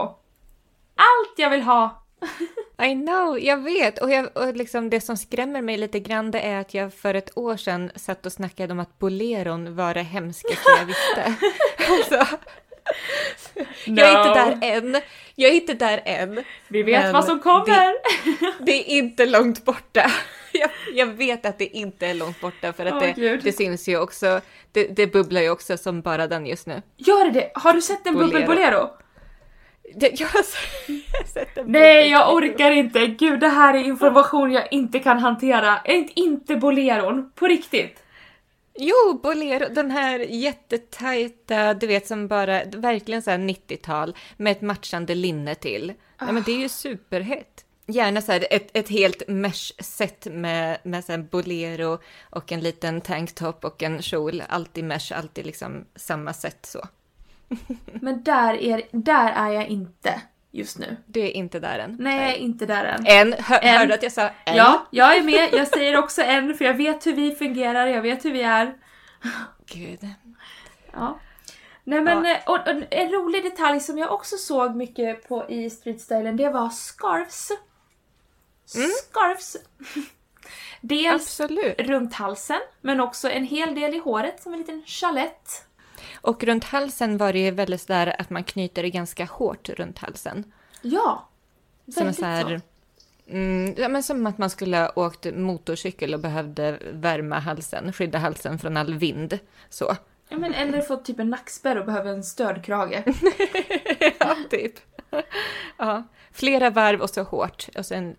Allt 0.95 1.33
jag 1.37 1.49
vill 1.49 1.61
ha. 1.61 2.03
I 2.83 2.93
know, 2.95 3.39
jag 3.39 3.57
vet. 3.57 4.01
Och, 4.01 4.11
jag, 4.11 4.37
och 4.37 4.55
liksom 4.55 4.89
det 4.89 5.01
som 5.01 5.17
skrämmer 5.17 5.61
mig 5.61 5.77
lite 5.77 5.99
grann 5.99 6.31
det 6.31 6.39
är 6.39 6.59
att 6.59 6.73
jag 6.73 6.93
för 6.93 7.13
ett 7.13 7.37
år 7.37 7.57
sedan 7.57 7.91
satt 7.95 8.25
och 8.25 8.31
snackade 8.31 8.73
om 8.73 8.79
att 8.79 8.99
boleron 8.99 9.75
var 9.75 9.93
det 9.93 10.01
hemskaste 10.01 10.71
jag 10.79 10.85
visste. 10.85 11.35
alltså, 11.89 12.37
No. 13.55 13.65
Jag 13.85 14.09
är 14.09 14.17
inte 14.17 14.33
där 14.33 14.57
än. 14.61 15.01
Jag 15.35 15.51
är 15.51 15.55
inte 15.55 15.73
där 15.73 16.01
än. 16.05 16.43
Vi 16.67 16.83
vet 16.83 17.13
vad 17.13 17.25
som 17.25 17.39
kommer. 17.39 17.65
Det, 17.65 18.53
det, 18.59 18.71
är 18.71 18.97
inte 18.97 19.25
långt 19.25 19.65
borta. 19.65 20.11
Jag, 20.55 20.69
jag, 20.93 21.05
vet 21.05 21.45
att 21.45 21.59
det 21.59 21.65
inte 21.65 22.07
är 22.07 22.13
långt 22.13 22.41
borta 22.41 22.73
för 22.73 22.85
att 22.85 22.93
oh, 22.93 23.15
det, 23.15 23.37
det, 23.37 23.51
syns 23.51 23.87
ju 23.87 23.99
också. 23.99 24.41
Det, 24.71 24.87
det, 24.87 25.07
bubblar 25.07 25.41
ju 25.41 25.49
också 25.49 25.77
som 25.77 26.01
bara 26.01 26.27
den 26.27 26.45
just 26.45 26.67
nu. 26.67 26.81
Gör 26.97 27.31
det 27.31 27.51
Har 27.55 27.73
du 27.73 27.81
sett 27.81 28.07
en 28.07 28.13
bubbelbolero? 28.13 28.89
Jag 29.99 30.27
har 30.27 30.43
sett 31.27 31.57
en 31.57 31.65
Nej, 31.71 32.09
jag 32.09 32.33
orkar 32.33 32.71
inte. 32.71 33.07
Gud, 33.07 33.39
det 33.39 33.47
här 33.47 33.73
är 33.73 33.79
information 33.79 34.51
jag 34.51 34.73
inte 34.73 34.99
kan 34.99 35.19
hantera. 35.19 35.81
Inte, 35.85 36.19
inte 36.19 36.55
boleron. 36.55 37.31
På 37.35 37.47
riktigt. 37.47 38.02
Jo, 38.75 39.19
Bolero, 39.23 39.73
den 39.73 39.91
här 39.91 40.19
jättetajta, 40.19 41.73
du 41.73 41.87
vet 41.87 42.07
som 42.07 42.27
bara, 42.27 42.63
verkligen 42.65 43.21
så 43.21 43.31
här 43.31 43.37
90-tal 43.37 44.15
med 44.37 44.51
ett 44.51 44.61
matchande 44.61 45.15
linne 45.15 45.55
till. 45.55 45.89
Oh. 45.89 45.95
Ja, 46.19 46.31
men 46.31 46.43
det 46.43 46.51
är 46.51 46.59
ju 46.59 46.65
ah. 46.65 46.69
superhett. 46.69 47.65
Gärna 47.85 48.21
så 48.21 48.31
här 48.31 48.47
ett, 48.49 48.69
ett 48.73 48.89
helt 48.89 49.27
mesh-set 49.27 50.27
med, 50.31 50.77
med 50.83 51.05
så 51.05 51.17
bolero 51.17 51.99
och 52.29 52.51
en 52.51 52.59
liten 52.59 53.01
tanktop 53.01 53.65
och 53.65 53.83
en 53.83 54.01
kjol. 54.01 54.43
Alltid 54.49 54.83
mesh, 54.83 55.17
alltid 55.17 55.45
liksom 55.45 55.85
samma 55.95 56.33
set 56.33 56.65
så. 56.65 56.87
Men 57.85 58.23
där 58.23 58.53
är, 58.53 58.81
där 58.91 59.31
är 59.31 59.49
jag 59.49 59.67
inte 59.67 60.21
just 60.53 60.79
nu. 60.79 60.97
Du 61.05 61.19
är 61.19 61.29
inte 61.29 61.59
där 61.59 61.79
än? 61.79 61.95
Nej, 61.99 62.21
jag 62.21 62.29
är 62.29 62.37
inte 62.37 62.65
där 62.65 62.85
än. 62.85 63.05
En, 63.05 63.33
hör, 63.39 63.59
en. 63.61 63.77
hörde 63.77 63.93
att 63.93 64.03
jag 64.03 64.11
sa 64.11 64.29
en? 64.45 64.55
Ja, 64.55 64.87
jag 64.91 65.17
är 65.17 65.23
med. 65.23 65.49
Jag 65.53 65.67
säger 65.67 65.97
också 65.97 66.21
en 66.21 66.57
för 66.57 66.65
jag 66.65 66.73
vet 66.73 67.07
hur 67.07 67.13
vi 67.13 67.35
fungerar, 67.35 67.87
jag 67.87 68.01
vet 68.01 68.25
hur 68.25 68.31
vi 68.31 68.41
är. 68.41 68.73
Gud. 69.65 69.99
Ja. 70.93 71.19
Nej 71.83 72.01
men, 72.01 72.25
ja. 72.25 72.37
och, 72.45 72.55
och, 72.55 72.83
en 72.89 73.11
rolig 73.11 73.43
detalj 73.43 73.79
som 73.79 73.97
jag 73.97 74.11
också 74.11 74.37
såg 74.37 74.75
mycket 74.75 75.27
på 75.27 75.49
i 75.49 75.69
streetstylen, 75.69 76.37
det 76.37 76.49
var 76.49 76.69
scarfs. 76.69 77.51
Mm. 78.75 78.89
Scarfs. 78.89 79.57
Dels 80.81 81.39
Absolut. 81.39 81.79
runt 81.79 82.13
halsen, 82.13 82.59
men 82.81 82.99
också 82.99 83.29
en 83.29 83.43
hel 83.43 83.75
del 83.75 83.93
i 83.93 83.97
håret 83.97 84.41
som 84.41 84.53
en 84.53 84.59
liten 84.59 84.83
chalett. 84.85 85.65
Och 86.15 86.43
runt 86.43 86.63
halsen 86.63 87.17
var 87.17 87.33
det 87.33 87.39
ju 87.39 87.51
väldigt 87.51 87.81
sådär 87.81 88.15
att 88.19 88.29
man 88.29 88.43
knyter 88.43 88.83
det 88.83 88.89
ganska 88.89 89.25
hårt 89.25 89.69
runt 89.69 89.99
halsen. 89.99 90.51
Ja, 90.81 91.29
väldigt 91.85 92.15
som. 92.15 92.25
Här, 92.25 92.61
mm, 93.27 93.75
ja, 93.77 93.87
men 93.87 94.03
som 94.03 94.27
att 94.27 94.37
man 94.37 94.49
skulle 94.49 94.77
ha 94.77 94.91
åkt 94.95 95.25
motorcykel 95.35 96.13
och 96.13 96.19
behövde 96.19 96.79
värma 96.91 97.39
halsen, 97.39 97.93
skydda 97.93 98.17
halsen 98.17 98.59
från 98.59 98.77
all 98.77 98.93
vind. 98.93 99.39
Så. 99.69 99.95
Ja, 100.29 100.37
men 100.37 100.53
eller 100.53 100.81
fått 100.81 101.05
typ 101.05 101.19
en 101.19 101.29
nackspärr 101.29 101.79
och 101.79 101.85
behöver 101.85 102.11
en 102.11 102.23
stödkrage. 102.23 103.03
ja, 104.19 104.35
typ. 104.49 104.73
ja. 105.77 106.03
Flera 106.31 106.69
varv 106.69 107.01
och 107.01 107.09
så 107.09 107.23
hårt. 107.23 107.67
Och 107.77 107.85
sen 107.85 108.15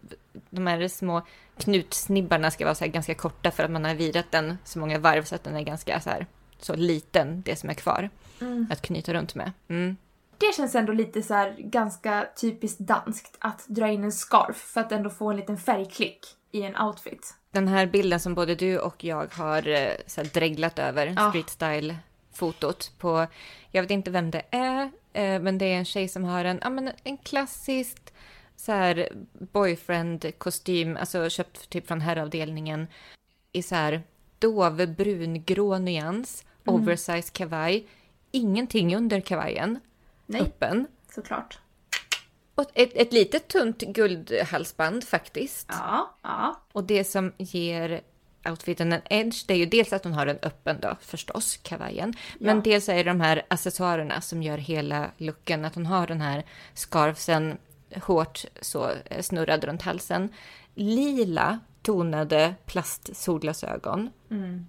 de 0.51 0.67
här 0.67 0.89
små 0.89 1.23
knutsnibbarna 1.59 2.51
ska 2.51 2.65
vara 2.65 2.75
så 2.75 2.87
ganska 2.87 3.15
korta 3.15 3.51
för 3.51 3.65
att 3.65 3.71
man 3.71 3.85
har 3.85 3.95
virat 3.95 4.31
den 4.31 4.59
så 4.65 4.79
många 4.79 4.99
varv 4.99 5.25
så 5.25 5.35
att 5.35 5.45
den 5.45 5.57
är 5.57 5.63
ganska 5.63 6.01
så 6.01 6.11
här 6.11 6.27
så 6.59 6.75
liten, 6.75 7.43
det 7.43 7.57
som 7.57 7.71
är 7.71 7.75
kvar, 7.75 8.11
mm. 8.41 8.67
att 8.71 8.83
knyta 8.83 9.15
runt 9.15 9.35
med. 9.35 9.53
Mm. 9.69 9.97
Det 10.39 10.55
känns 10.57 10.75
ändå 10.75 10.93
lite 10.93 11.23
så 11.23 11.35
här, 11.35 11.57
ganska 11.59 12.27
typiskt 12.41 12.79
danskt 12.79 13.37
att 13.39 13.65
dra 13.69 13.89
in 13.89 14.05
en 14.05 14.13
scarf 14.13 14.57
för 14.57 14.81
att 14.81 14.93
ändå 14.93 15.11
få 15.11 15.31
en 15.31 15.37
liten 15.37 15.59
färgklick 15.59 16.27
i 16.51 16.63
en 16.63 16.77
outfit. 16.77 17.35
Den 17.51 17.69
här 17.69 17.87
bilden 17.87 18.21
som 18.21 18.35
både 18.35 18.55
du 18.55 18.79
och 18.79 19.05
jag 19.05 19.35
har 19.35 19.69
eh, 19.69 19.93
så 20.07 20.21
här, 20.21 20.31
dreglat 20.35 20.79
över, 20.79 21.15
ja. 21.17 21.29
street 21.29 21.51
style 21.51 21.97
fotot 22.33 22.93
på, 22.99 23.27
jag 23.71 23.83
vet 23.83 23.91
inte 23.91 24.11
vem 24.11 24.31
det 24.31 24.43
är, 24.51 24.91
eh, 25.13 25.41
men 25.41 25.59
det 25.59 25.65
är 25.65 25.79
en 25.79 25.85
tjej 25.85 26.09
som 26.09 26.25
har 26.25 26.45
en, 26.45 26.59
ja 26.63 26.71
men 26.71 26.91
en 27.05 27.19
klassisk 27.19 28.13
så 28.57 28.73
här 28.73 29.09
boyfriend-kostym, 29.53 30.97
alltså 30.97 31.31
köpt 31.31 31.71
typ 31.71 31.87
från 31.87 32.01
herravdelningen 32.01 32.87
i 33.53 33.63
så 33.63 33.75
här 33.75 34.03
dov 34.45 34.87
brungrå 34.87 35.79
nyans 35.79 36.45
mm. 36.67 36.75
oversized 36.75 37.33
kavaj. 37.33 37.87
Ingenting 38.31 38.97
under 38.97 39.21
kavajen. 39.21 39.81
Nej, 40.27 40.41
öppen. 40.41 40.87
såklart. 41.15 41.59
Och 42.55 42.71
ett, 42.75 42.91
ett 42.95 43.13
litet 43.13 43.49
tunt 43.49 43.79
guldhalsband 43.79 45.05
faktiskt. 45.05 45.67
Ja, 45.71 46.17
ja. 46.23 46.61
Och 46.73 46.85
det 46.85 47.05
som 47.05 47.33
ger 47.39 48.01
outfiten 48.51 48.93
en 48.93 49.01
edge, 49.11 49.45
det 49.47 49.55
är 49.55 49.59
ju 49.59 49.67
dels 49.67 49.93
att 49.93 50.05
hon 50.05 50.13
har 50.13 50.27
den 50.27 50.39
öppen 50.43 50.77
då 50.81 50.97
förstås, 51.01 51.57
kavajen. 51.57 52.15
Men 52.39 52.57
ja. 52.57 52.63
dels 52.63 52.89
är 52.89 52.95
det 52.95 53.03
de 53.03 53.21
här 53.21 53.43
accessoarerna 53.49 54.21
som 54.21 54.43
gör 54.43 54.59
hela 54.59 55.11
looken, 55.17 55.65
att 55.65 55.75
hon 55.75 55.87
har 55.87 56.07
den 56.07 56.21
här 56.21 56.45
scarfsen 56.75 57.59
hårt 58.03 58.45
så 58.61 58.91
eh, 59.05 59.23
snurrad 59.23 59.65
runt 59.65 59.83
halsen. 59.83 60.29
Lila 60.75 61.61
tonade 61.85 62.55
plastsolglasögon. 62.67 64.11
Mm 64.31 64.67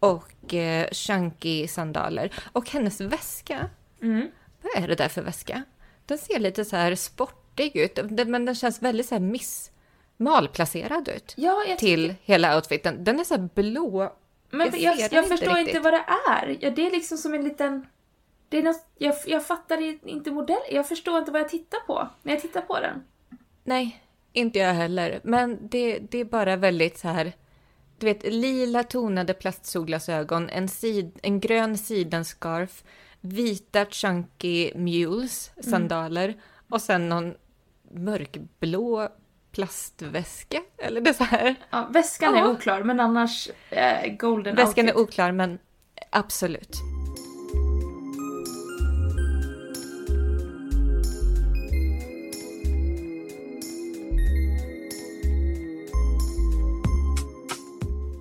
och 0.00 0.54
eh, 0.54 0.88
chunky 0.92 1.68
sandaler. 1.68 2.32
Och 2.52 2.70
hennes 2.70 3.00
väska, 3.00 3.70
mm. 4.02 4.30
vad 4.62 4.82
är 4.82 4.88
det 4.88 4.94
där 4.94 5.08
för 5.08 5.22
väska? 5.22 5.62
Den 6.06 6.18
ser 6.18 6.38
lite 6.38 6.64
så 6.64 6.76
här 6.76 6.94
sportig 6.94 7.76
ut, 7.76 7.98
men 8.26 8.44
den 8.44 8.54
känns 8.54 8.82
väldigt 8.82 9.06
så 9.06 9.14
här 9.14 9.22
miss 9.22 9.70
malplacerad 10.16 11.08
ut 11.08 11.34
ja, 11.36 11.64
till 11.78 12.14
hela 12.22 12.56
outfiten. 12.56 13.04
Den 13.04 13.20
är 13.20 13.24
så 13.24 13.34
här 13.34 13.48
blå. 13.54 14.12
Men 14.50 14.70
jag, 14.72 14.98
jag, 14.98 15.12
jag 15.12 15.28
förstår 15.28 15.54
riktigt. 15.54 15.68
inte 15.68 15.80
vad 15.80 15.92
det 15.92 16.04
är. 16.30 16.56
Ja, 16.60 16.70
det 16.70 16.86
är 16.86 16.90
liksom 16.90 17.18
som 17.18 17.34
en 17.34 17.44
liten... 17.44 17.86
Det 18.48 18.58
är 18.58 18.62
något, 18.62 18.86
jag, 18.98 19.14
jag 19.26 19.46
fattar 19.46 20.08
inte 20.08 20.30
modell. 20.30 20.56
Jag 20.70 20.88
förstår 20.88 21.18
inte 21.18 21.30
vad 21.30 21.40
jag 21.40 21.48
tittar 21.48 21.78
på 21.86 22.08
när 22.22 22.32
jag 22.32 22.42
tittar 22.42 22.60
på 22.60 22.80
den. 22.80 23.04
Nej, 23.64 24.02
inte 24.32 24.58
jag 24.58 24.74
heller. 24.74 25.20
Men 25.24 25.58
det, 25.70 25.98
det 25.98 26.18
är 26.18 26.24
bara 26.24 26.56
väldigt 26.56 26.98
så 26.98 27.08
här... 27.08 27.32
Du 27.98 28.06
vet, 28.06 28.32
lila 28.32 28.82
tonade 28.84 29.34
plastsolglasögon, 29.34 30.48
en, 30.50 30.68
sid, 30.68 31.18
en 31.22 31.40
grön 31.40 31.78
sidenscarf, 31.78 32.84
vita 33.20 33.86
chunky 33.86 34.74
mules, 34.74 35.50
mm. 35.56 35.70
sandaler 35.70 36.28
mm. 36.28 36.40
och 36.70 36.82
sen 36.82 37.08
någon 37.08 37.34
mörkblå 37.90 39.08
plastväska. 39.52 40.62
Eller 40.78 41.00
det 41.00 41.14
så 41.14 41.24
här. 41.24 41.54
Ja, 41.70 41.88
väskan 41.90 42.34
ja. 42.34 42.44
är 42.44 42.50
oklar, 42.50 42.82
men 42.82 43.00
annars 43.00 43.48
eh, 43.70 44.12
golden 44.16 44.56
Väskan 44.56 44.84
outfit. 44.84 44.96
är 44.96 45.02
oklar, 45.02 45.32
men 45.32 45.58
absolut. 46.10 46.97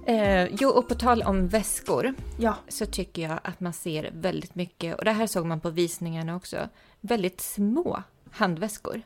Eh, 0.08 0.48
jo, 0.52 0.70
och 0.70 0.88
på 0.88 0.96
tal 0.96 1.22
om 1.24 1.48
väskor 1.48 2.14
ja. 2.40 2.56
så 2.68 2.86
tycker 2.86 3.22
jag 3.22 3.40
att 3.44 3.60
man 3.60 3.74
ser 3.74 4.12
väldigt 4.14 4.56
mycket, 4.56 4.98
och 4.98 5.06
det 5.06 5.12
här 5.12 5.28
såg 5.28 5.46
man 5.46 5.60
på 5.60 5.70
visningarna 5.70 6.36
också, 6.36 6.70
väldigt 7.02 7.42
små 7.42 8.04
handväskor. 8.32 9.02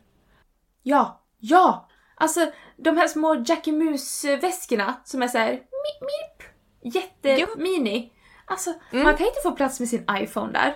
Ja, 0.83 1.21
ja! 1.39 1.89
Alltså 2.15 2.51
de 2.77 2.97
här 2.97 3.07
små 3.07 3.43
Jackie 3.45 3.73
Mus-väskorna 3.73 4.93
som 5.03 5.21
är 5.21 5.27
såhär 5.27 5.51
mip, 5.51 6.01
mip, 6.01 6.93
jättemini. 6.93 8.11
Ja. 8.13 8.21
Alltså 8.45 8.73
mm. 8.91 9.03
man 9.03 9.17
kan 9.17 9.27
inte 9.27 9.41
få 9.43 9.51
plats 9.51 9.79
med 9.79 9.89
sin 9.89 10.05
iPhone 10.11 10.53
där. 10.53 10.75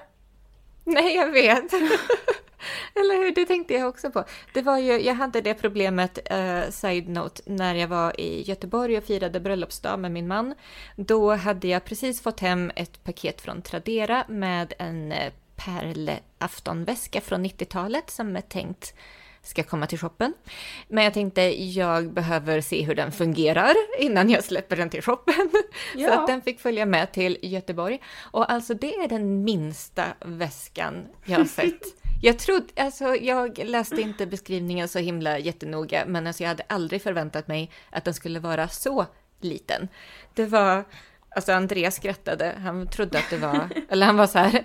Nej, 0.94 1.16
jag 1.16 1.32
vet. 1.32 1.74
Eller 2.94 3.24
hur, 3.24 3.36
det 3.36 3.46
tänkte 3.46 3.74
jag 3.74 3.90
också 3.90 4.12
på. 4.12 4.24
Det 4.54 4.62
var 4.62 4.78
ju, 4.78 5.02
jag 5.02 5.16
hade 5.16 5.42
det 5.42 5.54
problemet, 5.54 6.20
uh, 6.32 6.70
side 6.70 7.10
note, 7.10 7.42
när 7.46 7.76
jag 7.76 7.88
var 7.88 8.20
i 8.20 8.42
Göteborg 8.42 8.98
och 8.98 9.04
firade 9.04 9.40
bröllopsdag 9.40 10.00
med 10.00 10.12
min 10.12 10.28
man. 10.28 10.56
Då 10.96 11.36
hade 11.36 11.68
jag 11.68 11.86
precis 11.86 12.22
fått 12.22 12.40
hem 12.40 12.72
ett 12.76 13.04
paket 13.04 13.42
från 13.42 13.62
Tradera 13.62 14.26
med 14.28 14.74
en 14.80 15.12
eh, 15.12 15.34
pärlaftonväska 15.56 17.22
från 17.22 17.46
90-talet 17.46 18.10
som 18.10 18.36
är 18.36 18.42
tänkt 18.42 18.94
ska 19.46 19.64
komma 19.64 19.88
till 19.88 20.00
shoppen. 20.00 20.34
Men 20.88 21.04
jag 21.04 21.14
tänkte 21.14 21.42
jag 21.64 22.14
behöver 22.14 22.62
se 22.62 22.82
hur 22.82 22.96
den 22.96 23.12
fungerar 23.12 23.76
innan 24.00 24.30
jag 24.30 24.44
släpper 24.44 24.76
den 24.76 24.90
till 24.90 25.02
shoppen. 25.02 25.36
Ja. 25.96 26.08
Så 26.08 26.20
att 26.20 26.28
den 26.28 26.42
fick 26.42 26.60
följa 26.60 26.86
med 26.86 27.12
till 27.12 27.38
Göteborg. 27.42 28.02
Och 28.32 28.52
alltså 28.52 28.74
det 28.74 28.96
är 28.96 29.08
den 29.08 29.44
minsta 29.44 30.06
väskan 30.26 31.08
jag 31.26 31.38
har 31.38 31.46
sett. 31.46 31.82
Jag 32.22 32.40
trodde, 32.40 32.84
alltså 32.84 33.16
jag 33.16 33.58
läste 33.58 34.02
inte 34.02 34.26
beskrivningen 34.26 34.88
så 34.88 35.00
himla 35.00 35.40
jättenoga, 35.40 36.04
men 36.08 36.28
alltså 36.28 36.44
jag 36.44 36.48
hade 36.48 36.64
aldrig 36.70 37.02
förväntat 37.02 37.48
mig 37.48 37.72
att 37.90 38.06
den 38.06 38.14
skulle 38.14 38.40
vara 38.40 38.68
så 38.68 39.06
liten. 39.42 39.88
Det 40.34 40.46
var, 40.46 40.84
alltså 41.30 41.52
Andreas 41.54 41.96
skrattade, 41.96 42.56
han 42.64 42.88
trodde 42.88 43.18
att 43.18 43.30
det 43.30 43.38
var, 43.38 43.70
eller 43.90 44.06
han 44.06 44.18
var 44.18 44.28
så 44.28 44.40
här, 44.40 44.64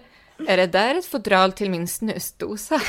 är 0.49 0.57
det 0.57 0.67
där 0.67 0.95
ett 0.95 1.07
fodral 1.07 1.53
till 1.53 1.71
min 1.71 1.89
snusdosa? 1.89 2.81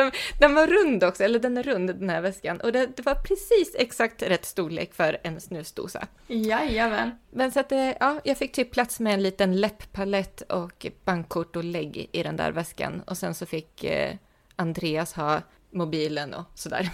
Den, 0.00 0.12
den, 0.38 0.54
var 0.54 0.66
rund 0.66 1.04
också, 1.04 1.24
eller 1.24 1.38
den 1.38 1.56
är 1.56 1.62
rund 1.62 1.88
den 1.88 2.10
här 2.10 2.20
väskan. 2.20 2.60
Och 2.60 2.72
det, 2.72 2.86
det, 2.96 3.06
var 3.06 3.14
precis 3.14 3.76
exakt 3.78 4.22
rätt 4.22 4.44
storlek 4.44 4.94
för 4.94 5.18
en 5.22 5.40
snusdosa. 5.40 6.06
Jajamän. 6.26 7.10
Men 7.30 7.52
så 7.52 7.60
att 7.60 7.68
det, 7.68 7.76
eh, 7.76 7.96
ja, 8.00 8.20
jag 8.24 8.38
fick 8.38 8.52
typ 8.52 8.72
plats 8.72 9.00
med 9.00 9.14
en 9.14 9.22
liten 9.22 9.60
läpppalett 9.60 10.40
och 10.40 10.86
bankkort 11.04 11.56
och 11.56 11.64
lägg 11.64 12.08
i 12.12 12.22
den 12.22 12.36
där 12.36 12.52
väskan. 12.52 13.02
Och 13.06 13.18
sen 13.18 13.34
så 13.34 13.46
fick 13.46 13.84
eh, 13.84 14.14
Andreas 14.56 15.12
ha 15.12 15.42
mobilen 15.70 16.34
och 16.34 16.44
sådär. 16.54 16.90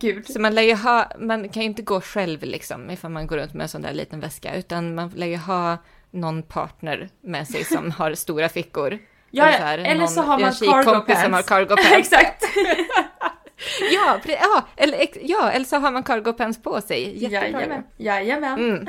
Gud. 0.00 0.26
Så 0.26 0.40
man 0.40 0.54
lär 0.54 0.62
ju 0.62 0.74
ha, 0.74 1.12
man 1.18 1.48
kan 1.48 1.62
ju 1.62 1.68
inte 1.68 1.82
gå 1.82 2.00
själv 2.00 2.42
liksom 2.42 2.90
ifall 2.90 3.10
man 3.10 3.26
går 3.26 3.36
runt 3.36 3.54
med 3.54 3.62
en 3.62 3.68
sån 3.68 3.82
där 3.82 3.92
liten 3.92 4.20
väska, 4.20 4.54
utan 4.54 4.94
man 4.94 5.08
lär 5.08 5.26
ju 5.26 5.36
ha 5.36 5.76
någon 6.10 6.42
partner 6.42 7.10
med 7.20 7.48
sig 7.48 7.64
som 7.64 7.90
har 7.98 8.14
stora 8.14 8.48
fickor. 8.48 8.98
Ja, 9.34 9.46
eller, 9.46 9.58
här, 9.58 9.78
eller 9.78 10.06
så 10.06 10.22
har 10.22 10.38
man 10.38 10.52
cargo 10.52 11.00
pants. 11.00 11.22
som 11.22 11.32
har 11.32 11.42
cargo 11.42 11.68
pants. 11.76 11.92
Exakt. 11.92 12.42
ja, 13.92 14.20
ja, 14.26 14.66
eller, 14.76 15.08
ja, 15.22 15.50
eller 15.50 15.66
så 15.66 15.76
har 15.76 15.92
man 15.92 16.02
cargo 16.02 16.32
pants 16.32 16.62
på 16.62 16.80
sig. 16.80 17.22
Jättebra. 17.22 17.60
Jajamän. 17.60 17.82
Jajamän. 17.96 18.58
Mm. 18.58 18.88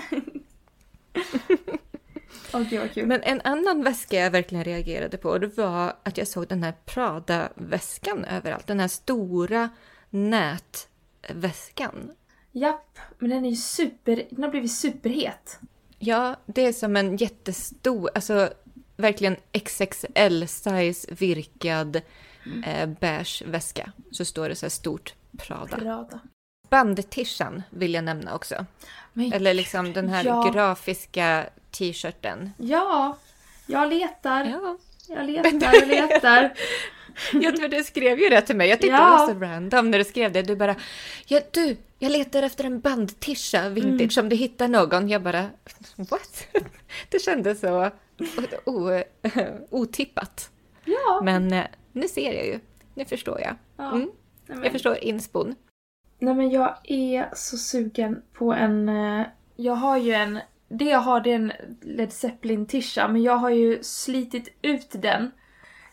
okay, 2.53 2.79
okay. 2.79 3.06
Men 3.06 3.23
en 3.23 3.41
annan 3.43 3.84
väska 3.84 4.19
jag 4.19 4.32
verkligen 4.32 4.63
reagerade 4.63 5.17
på, 5.17 5.38
det 5.38 5.58
var 5.58 5.93
att 6.03 6.17
jag 6.17 6.27
såg 6.27 6.47
den 6.47 6.63
här 6.63 6.73
Prada-väskan 6.86 8.25
överallt. 8.25 8.67
Den 8.67 8.79
här 8.79 8.88
stora 8.88 9.69
nätväskan. 10.10 12.12
Japp, 12.51 12.99
men 13.19 13.29
den 13.29 13.45
är 13.45 13.49
ju 13.49 13.56
super, 13.56 14.23
den 14.29 14.43
har 14.43 14.51
blivit 14.51 14.71
superhet. 14.71 15.60
Ja, 15.99 16.36
det 16.45 16.65
är 16.65 16.73
som 16.73 16.95
en 16.95 17.17
jättestor, 17.17 18.10
alltså 18.15 18.49
verkligen 18.95 19.36
XXL-size 19.51 21.13
virkad 21.13 22.01
mm. 22.45 22.63
eh, 22.63 22.99
beige 22.99 23.43
väska. 23.45 23.91
Så 24.12 24.25
står 24.25 24.49
det 24.49 24.56
så 24.56 24.65
här 24.65 24.69
stort 24.69 25.13
Prada. 25.38 25.77
Prada. 25.77 26.19
Bandtishan 26.69 27.63
vill 27.69 27.93
jag 27.93 28.03
nämna 28.03 28.36
också. 28.36 28.65
Men, 29.13 29.34
Eller 29.34 29.53
liksom 29.53 29.93
den 29.93 30.10
här 30.10 30.25
ja. 30.25 30.51
grafiska 30.53 31.45
t-shirten. 31.71 32.51
Ja, 32.58 33.17
jag 33.65 33.89
letar. 33.89 34.43
Ja. 34.45 34.77
Jag 35.08 35.25
letar, 35.25 35.73
jag 35.73 35.88
letar. 35.88 36.53
jag 37.34 37.56
tror 37.56 37.67
du 37.67 37.84
skrev 37.84 38.19
ju 38.19 38.29
det 38.29 38.41
till 38.41 38.56
mig. 38.56 38.69
Jag 38.69 38.79
tyckte 38.79 38.95
ja. 38.95 39.03
det 39.03 39.10
var 39.10 39.27
så 39.27 39.39
random 39.39 39.91
när 39.91 39.97
du 39.97 40.03
skrev 40.03 40.32
det. 40.32 40.41
Du 40.41 40.56
bara, 40.56 40.75
ja 41.25 41.41
du, 41.51 41.77
jag 41.99 42.12
letar 42.12 42.43
efter 42.43 42.63
en 42.63 42.79
bandtisha 42.79 43.69
vintage 43.69 44.17
mm. 44.17 44.25
om 44.25 44.29
du 44.29 44.36
hittar 44.36 44.67
någon. 44.67 45.10
Jag 45.10 45.21
bara, 45.21 45.49
what? 45.95 46.47
det 47.10 47.19
kändes 47.19 47.60
så 47.60 47.91
otippat. 49.69 50.52
Ja. 50.86 51.21
Men 51.23 51.54
eh, 51.54 51.65
nu 51.91 52.08
ser 52.08 52.34
jag 52.34 52.45
ju. 52.45 52.60
Nu 52.95 53.06
förstår 53.06 53.41
jag. 53.41 53.56
Ja. 53.78 53.91
Mm. 53.91 54.12
Jag 54.47 54.71
förstår 54.71 54.97
inspon. 54.97 55.56
Nej 56.19 56.34
men 56.34 56.49
jag 56.49 56.78
är 56.84 57.30
så 57.34 57.58
sugen 57.58 58.21
på 58.34 58.54
en... 58.54 58.89
Eh, 58.89 59.26
jag 59.56 59.76
har 59.76 59.97
ju 59.97 60.13
en... 60.13 60.39
Det 60.67 60.86
jag 60.86 60.99
har 60.99 61.21
det 61.21 61.32
är 61.32 61.36
en 61.36 61.52
Led 61.82 62.13
Zeppelin-tisha 62.13 63.08
men 63.08 63.23
jag 63.23 63.38
har 63.38 63.49
ju 63.49 63.84
slitit 63.84 64.58
ut 64.62 64.89
den. 64.91 65.32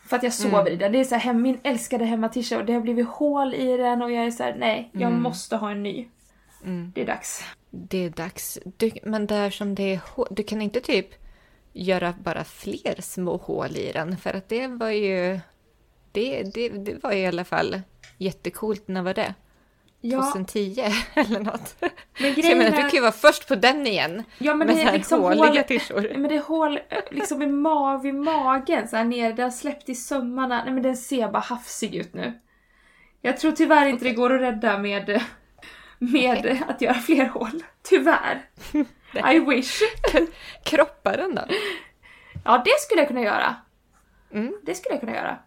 För 0.05 0.17
att 0.17 0.23
jag 0.23 0.33
sover 0.33 0.61
mm. 0.61 0.73
i 0.73 0.75
den. 0.75 0.91
Det 0.91 0.99
är 0.99 1.03
så 1.03 1.15
här, 1.15 1.33
min 1.33 1.59
älskade 1.63 2.05
hemmatisha 2.05 2.57
och 2.57 2.65
det 2.65 2.73
har 2.73 2.81
blivit 2.81 3.07
hål 3.07 3.53
i 3.53 3.77
den 3.77 4.01
och 4.01 4.11
jag 4.11 4.25
är 4.25 4.31
så 4.31 4.43
här, 4.43 4.55
nej, 4.59 4.89
jag 4.93 5.09
mm. 5.09 5.21
måste 5.21 5.55
ha 5.55 5.71
en 5.71 5.83
ny. 5.83 6.07
Mm. 6.63 6.91
Det 6.95 7.01
är 7.01 7.05
dags. 7.05 7.43
Det 7.69 8.05
är 8.05 8.09
dags. 8.09 8.59
Du, 8.77 8.91
men 9.03 9.27
där 9.27 9.49
som 9.49 9.75
det 9.75 9.93
är 9.93 10.01
du 10.29 10.43
kan 10.43 10.61
inte 10.61 10.81
typ 10.81 11.07
göra 11.73 12.13
bara 12.23 12.43
fler 12.43 13.01
små 13.01 13.37
hål 13.37 13.77
i 13.77 13.91
den. 13.91 14.17
För 14.17 14.33
att 14.33 14.49
det 14.49 14.67
var 14.67 14.89
ju... 14.89 15.39
Det, 16.11 16.43
det, 16.43 16.69
det 16.69 17.03
var 17.03 17.11
i 17.11 17.27
alla 17.27 17.43
fall 17.43 17.81
jättecoolt. 18.17 18.87
När 18.87 19.01
var 19.01 19.13
det? 19.13 19.33
Ja. 20.01 20.21
2010 20.21 20.83
eller 21.13 21.39
något. 21.39 21.75
Men 22.19 22.35
så 22.35 22.41
jag 22.41 22.57
menar, 22.57 22.71
du 22.71 22.81
kan 22.81 22.89
ju 22.89 23.01
vara 23.01 23.11
först 23.11 23.47
på 23.47 23.55
den 23.55 23.87
igen. 23.87 24.23
Ja, 24.37 24.55
men 24.55 24.67
med 24.67 24.75
det 24.75 24.81
är 24.81 24.93
liksom 24.93 25.21
håliga 25.21 25.63
tishor. 25.63 26.11
Men 26.13 26.23
det 26.29 26.35
är 26.35 26.41
hål 26.41 26.79
liksom 27.11 27.41
i 27.41 27.47
mag, 27.47 28.01
vid 28.01 28.15
magen, 28.15 28.87
så 28.87 28.95
här 28.95 29.03
nere. 29.03 29.33
Det 29.33 29.43
har 29.43 29.49
släppt 29.49 29.89
i 29.89 29.95
sömmarna. 29.95 30.63
Nej 30.63 30.73
men 30.73 30.83
den 30.83 30.97
ser 30.97 31.27
bara 31.27 31.39
hafsig 31.39 31.95
ut 31.95 32.13
nu. 32.13 32.39
Jag 33.21 33.37
tror 33.37 33.51
tyvärr 33.51 33.85
inte 33.85 34.05
det 34.05 34.11
går 34.11 34.33
att 34.33 34.41
rädda 34.41 34.77
med, 34.77 35.21
med 35.99 36.63
att 36.67 36.81
göra 36.81 36.93
fler 36.93 37.25
hål. 37.25 37.63
Tyvärr. 37.83 38.41
I 39.13 39.39
wish. 39.39 39.81
Kroppa 40.63 41.17
den 41.17 41.35
då? 41.35 41.41
Ja, 42.45 42.61
det 42.65 42.79
skulle 42.79 43.01
jag 43.01 43.07
kunna 43.07 43.21
göra. 43.21 43.55
Mm. 44.33 44.53
Det 44.63 44.75
skulle 44.75 44.93
jag 44.93 44.99
kunna 44.99 45.15
göra. 45.15 45.37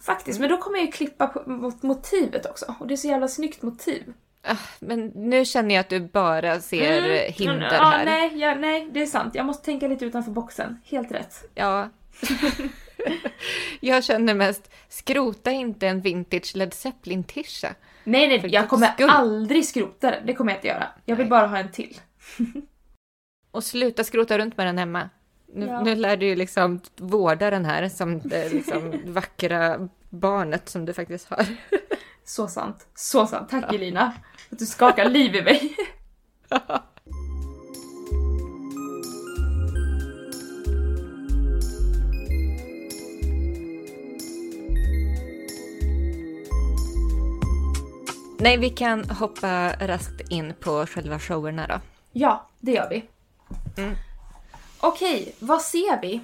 Faktiskt, 0.00 0.38
mm. 0.38 0.48
men 0.48 0.56
då 0.58 0.62
kommer 0.62 0.78
jag 0.78 0.86
ju 0.86 0.92
klippa 0.92 1.42
mot 1.46 1.82
motivet 1.82 2.46
också. 2.46 2.74
Och 2.80 2.86
det 2.86 2.94
är 2.94 2.96
så 2.96 3.08
jävla 3.08 3.28
snyggt 3.28 3.62
motiv. 3.62 4.12
Ah, 4.42 4.56
men 4.78 5.06
nu 5.06 5.44
känner 5.44 5.74
jag 5.74 5.80
att 5.80 5.88
du 5.88 6.00
bara 6.00 6.60
ser 6.60 6.98
mm. 6.98 7.32
hinder 7.32 7.72
ja, 7.72 7.84
här. 7.84 8.04
Nej, 8.04 8.38
ja, 8.38 8.54
nej, 8.54 8.88
det 8.92 9.02
är 9.02 9.06
sant. 9.06 9.34
Jag 9.34 9.46
måste 9.46 9.64
tänka 9.64 9.88
lite 9.88 10.04
utanför 10.04 10.30
boxen. 10.30 10.80
Helt 10.84 11.12
rätt. 11.12 11.50
Ja. 11.54 11.88
jag 13.80 14.04
känner 14.04 14.34
mest, 14.34 14.70
skrota 14.88 15.50
inte 15.50 15.88
en 15.88 16.00
vintage 16.00 16.56
Led 16.56 16.74
Zeppelin-tisha. 16.74 17.74
Nej, 18.04 18.28
nej, 18.28 18.46
jag 18.46 18.68
kommer 18.68 18.86
skull. 18.86 19.10
aldrig 19.10 19.66
skrota 19.66 20.10
den. 20.10 20.26
Det 20.26 20.34
kommer 20.34 20.52
jag 20.52 20.58
inte 20.58 20.68
göra. 20.68 20.88
Jag 21.04 21.16
vill 21.16 21.26
nej. 21.26 21.30
bara 21.30 21.46
ha 21.46 21.58
en 21.58 21.72
till. 21.72 22.00
Och 23.50 23.64
sluta 23.64 24.04
skrota 24.04 24.38
runt 24.38 24.56
med 24.56 24.66
den 24.66 24.78
hemma. 24.78 25.08
Nu, 25.54 25.66
ja. 25.66 25.82
nu 25.82 25.94
lär 25.94 26.16
du 26.16 26.26
ju 26.26 26.36
liksom 26.36 26.80
vårda 26.96 27.50
den 27.50 27.64
här 27.64 27.88
som 27.88 28.18
det 28.18 28.52
liksom 28.52 29.02
vackra 29.12 29.88
barnet 30.08 30.68
som 30.68 30.84
du 30.84 30.92
faktiskt 30.92 31.30
har. 31.30 31.46
Så 32.24 32.48
sant. 32.48 32.88
Så 32.94 33.26
sant. 33.26 33.48
Tack 33.50 33.64
ja. 33.68 33.74
Elina. 33.74 34.12
Att 34.50 34.58
du 34.58 34.66
skakar 34.66 35.08
liv 35.08 35.34
i 35.34 35.42
mig. 35.42 35.76
Nej, 48.38 48.58
vi 48.58 48.70
kan 48.70 49.04
hoppa 49.04 49.72
raskt 49.80 50.30
in 50.30 50.54
på 50.60 50.86
själva 50.86 51.18
showerna 51.18 51.66
då. 51.66 51.80
Ja, 52.12 52.48
det 52.60 52.72
gör 52.72 52.88
vi. 52.90 53.04
Mm. 53.80 53.96
Okej, 54.80 55.34
vad 55.38 55.62
ser 55.62 56.00
vi? 56.00 56.20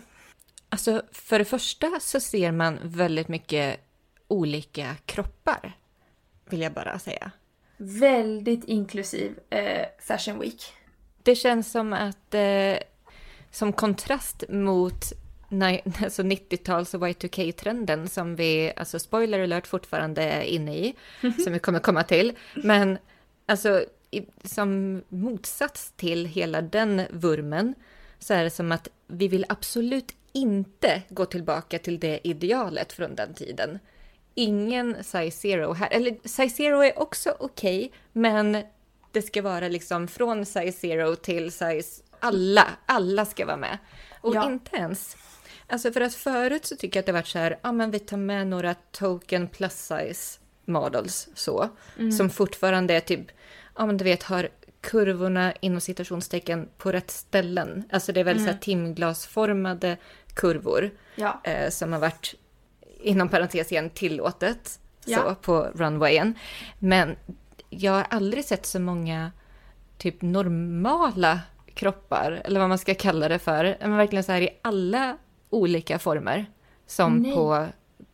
Alltså, 0.69 1.03
för 1.13 1.39
det 1.39 1.45
första 1.45 2.01
så 2.01 2.21
ser 2.21 2.53
man 2.53 2.79
väldigt 2.83 3.29
mycket 3.29 3.81
olika 4.29 4.97
kroppar, 5.07 5.73
vill 6.45 6.61
jag 6.61 6.73
bara 6.73 6.99
säga. 6.99 7.31
Väldigt 7.77 8.65
inklusiv 8.65 9.39
eh, 9.51 9.87
Fashion 9.99 10.39
Week. 10.39 10.63
Det 11.23 11.35
känns 11.35 11.71
som 11.71 11.93
att, 11.93 12.35
eh, 12.35 12.77
som 13.51 13.73
kontrast 13.73 14.45
mot 14.49 15.13
alltså 16.03 16.23
90-tals 16.23 16.95
och 16.95 17.01
Y2K-trenden 17.01 18.09
som 18.09 18.37
vi, 18.37 18.73
alltså 18.77 18.99
spoiler 18.99 19.41
alert, 19.41 19.67
fortfarande 19.67 20.23
är 20.23 20.43
inne 20.43 20.77
i, 20.77 20.95
som 21.45 21.53
vi 21.53 21.59
kommer 21.59 21.79
komma 21.79 22.03
till. 22.03 22.33
Men 22.55 22.99
alltså 23.47 23.85
som 24.45 25.03
motsats 25.09 25.93
till 25.97 26.27
hela 26.27 26.63
den 26.63 27.03
vurmen 27.11 27.75
så 28.19 28.35
är 28.35 28.45
det 28.45 28.51
som 28.51 28.73
att 28.73 28.89
vi 29.07 29.29
vill 29.29 29.47
absolut 29.49 30.15
inte 30.33 31.03
gå 31.09 31.27
tillbaka 31.27 31.79
till 31.79 32.01
det 32.01 32.21
idealet 32.25 32.93
från 32.93 33.15
den 33.15 33.35
tiden. 33.35 33.79
Ingen 34.35 35.05
size 35.05 35.31
zero 35.31 35.73
här, 35.73 35.89
eller 35.91 36.17
size 36.29 36.57
zero 36.57 36.81
är 36.83 36.99
också 36.99 37.37
okej, 37.39 37.87
okay, 37.87 37.99
men 38.13 38.63
det 39.13 39.23
ska 39.23 39.43
vara 39.43 39.69
liksom 39.69 40.09
från 40.09 40.47
size 40.47 40.73
zero 40.73 41.17
till 41.17 41.53
size 41.53 42.03
alla, 42.21 42.67
alla 42.87 43.25
ska 43.25 43.47
vara 43.47 43.57
med. 43.57 43.79
Och 44.21 44.35
ja. 44.35 44.47
inte 44.47 44.77
ens 44.77 45.17
Alltså 45.69 45.93
för 45.93 46.01
att 46.01 46.15
förut 46.15 46.67
så 46.67 46.77
tycker 46.77 46.99
jag 46.99 47.03
att 47.03 47.07
det 47.07 47.13
varit 47.13 47.27
så 47.27 47.39
här, 47.39 47.51
ja 47.51 47.69
ah, 47.69 47.73
men 47.73 47.91
vi 47.91 47.99
tar 47.99 48.17
med 48.17 48.47
några 48.47 48.75
token 48.75 49.49
plus 49.49 49.73
size 49.73 50.41
models 50.65 51.29
så, 51.35 51.69
mm. 51.99 52.13
som 52.13 52.31
fortfarande 52.31 52.95
är 52.95 53.01
typ, 53.01 53.27
ja 53.77 53.87
men 53.87 53.97
du 53.97 54.05
vet 54.05 54.23
har 54.23 54.49
kurvorna 54.81 55.53
inom 55.61 55.81
citationstecken 55.81 56.69
på 56.79 56.93
rätt 56.93 57.11
ställen. 57.11 57.85
Alltså 57.93 58.13
det 58.13 58.21
är 58.21 58.25
väl 58.25 58.37
mm. 58.37 58.45
så 58.45 58.47
här 58.47 58.53
mm. 58.53 58.61
timglasformade 58.61 59.97
kurvor 60.35 60.91
ja. 61.15 61.41
eh, 61.45 61.71
som 61.71 61.93
har 61.93 62.01
varit 62.01 62.35
inom 63.01 63.29
parentes 63.29 63.73
igen 63.73 63.91
tillåtet 63.91 64.81
ja. 65.05 65.19
så 65.19 65.35
på 65.35 65.71
runwayen. 65.75 66.35
Men 66.79 67.17
jag 67.71 67.93
har 67.93 68.07
aldrig 68.11 68.45
sett 68.45 68.67
så 68.67 68.81
många 68.81 69.33
typ 69.99 70.23
normala 70.23 71.41
kroppar, 71.75 72.43
eller 72.45 72.61
vad 72.61 72.69
man 72.69 72.79
ska 72.79 72.95
kalla 72.95 73.29
det 73.29 73.39
för. 73.39 73.77
Men 73.81 73.97
verkligen 73.97 74.25
så 74.25 74.33
här 74.33 74.41
i 74.41 74.59
alla 74.63 75.19
olika 75.51 75.99
former. 75.99 76.47
Som 76.87 77.17
Nej. 77.17 77.35
på 77.35 77.67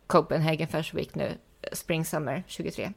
Copenhagen 0.07 0.67
Fashion 0.67 0.97
Week 0.97 1.15
nu, 1.15 1.31
Spring 1.71 2.05
Summer 2.05 2.43
23. 2.47 2.93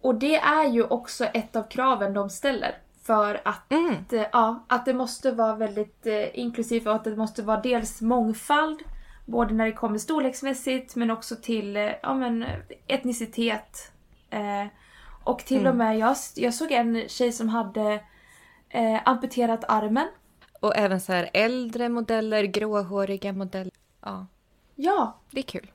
Och 0.00 0.14
det 0.14 0.36
är 0.36 0.68
ju 0.68 0.84
också 0.84 1.24
ett 1.24 1.56
av 1.56 1.62
kraven 1.62 2.14
de 2.14 2.30
ställer. 2.30 2.78
För 3.02 3.40
att, 3.44 3.72
mm. 3.72 3.94
Eh, 4.12 4.26
ja, 4.32 4.64
att 4.68 4.84
det 4.84 4.94
måste 4.94 5.32
vara 5.32 5.54
väldigt 5.54 6.06
eh, 6.06 6.38
inklusivt 6.38 6.86
och 6.86 6.94
att 6.94 7.04
det 7.04 7.16
måste 7.16 7.42
vara 7.42 7.60
dels 7.60 8.00
mångfald, 8.00 8.82
både 9.26 9.54
när 9.54 9.66
det 9.66 9.72
kommer 9.72 9.98
storleksmässigt 9.98 10.96
men 10.96 11.10
också 11.10 11.36
till 11.36 11.76
eh, 11.76 11.90
ja, 12.02 12.14
men, 12.14 12.44
etnicitet. 12.86 13.92
Eh, 14.30 14.66
och 15.24 15.38
till 15.38 15.60
mm. 15.60 15.70
och 15.70 15.76
med, 15.76 15.98
jag, 15.98 16.16
jag 16.36 16.54
såg 16.54 16.72
en 16.72 17.08
tjej 17.08 17.32
som 17.32 17.48
hade 17.48 18.04
eh, 18.68 19.00
amputerat 19.04 19.64
armen. 19.68 20.08
Och 20.60 20.76
även 20.76 21.00
så 21.00 21.12
här 21.12 21.30
äldre 21.32 21.88
modeller, 21.88 22.44
gråhåriga 22.44 23.32
modeller. 23.32 23.72
Ja. 24.00 24.26
Ja. 24.74 25.18
Det 25.30 25.40
är 25.40 25.42
kul. 25.42 25.70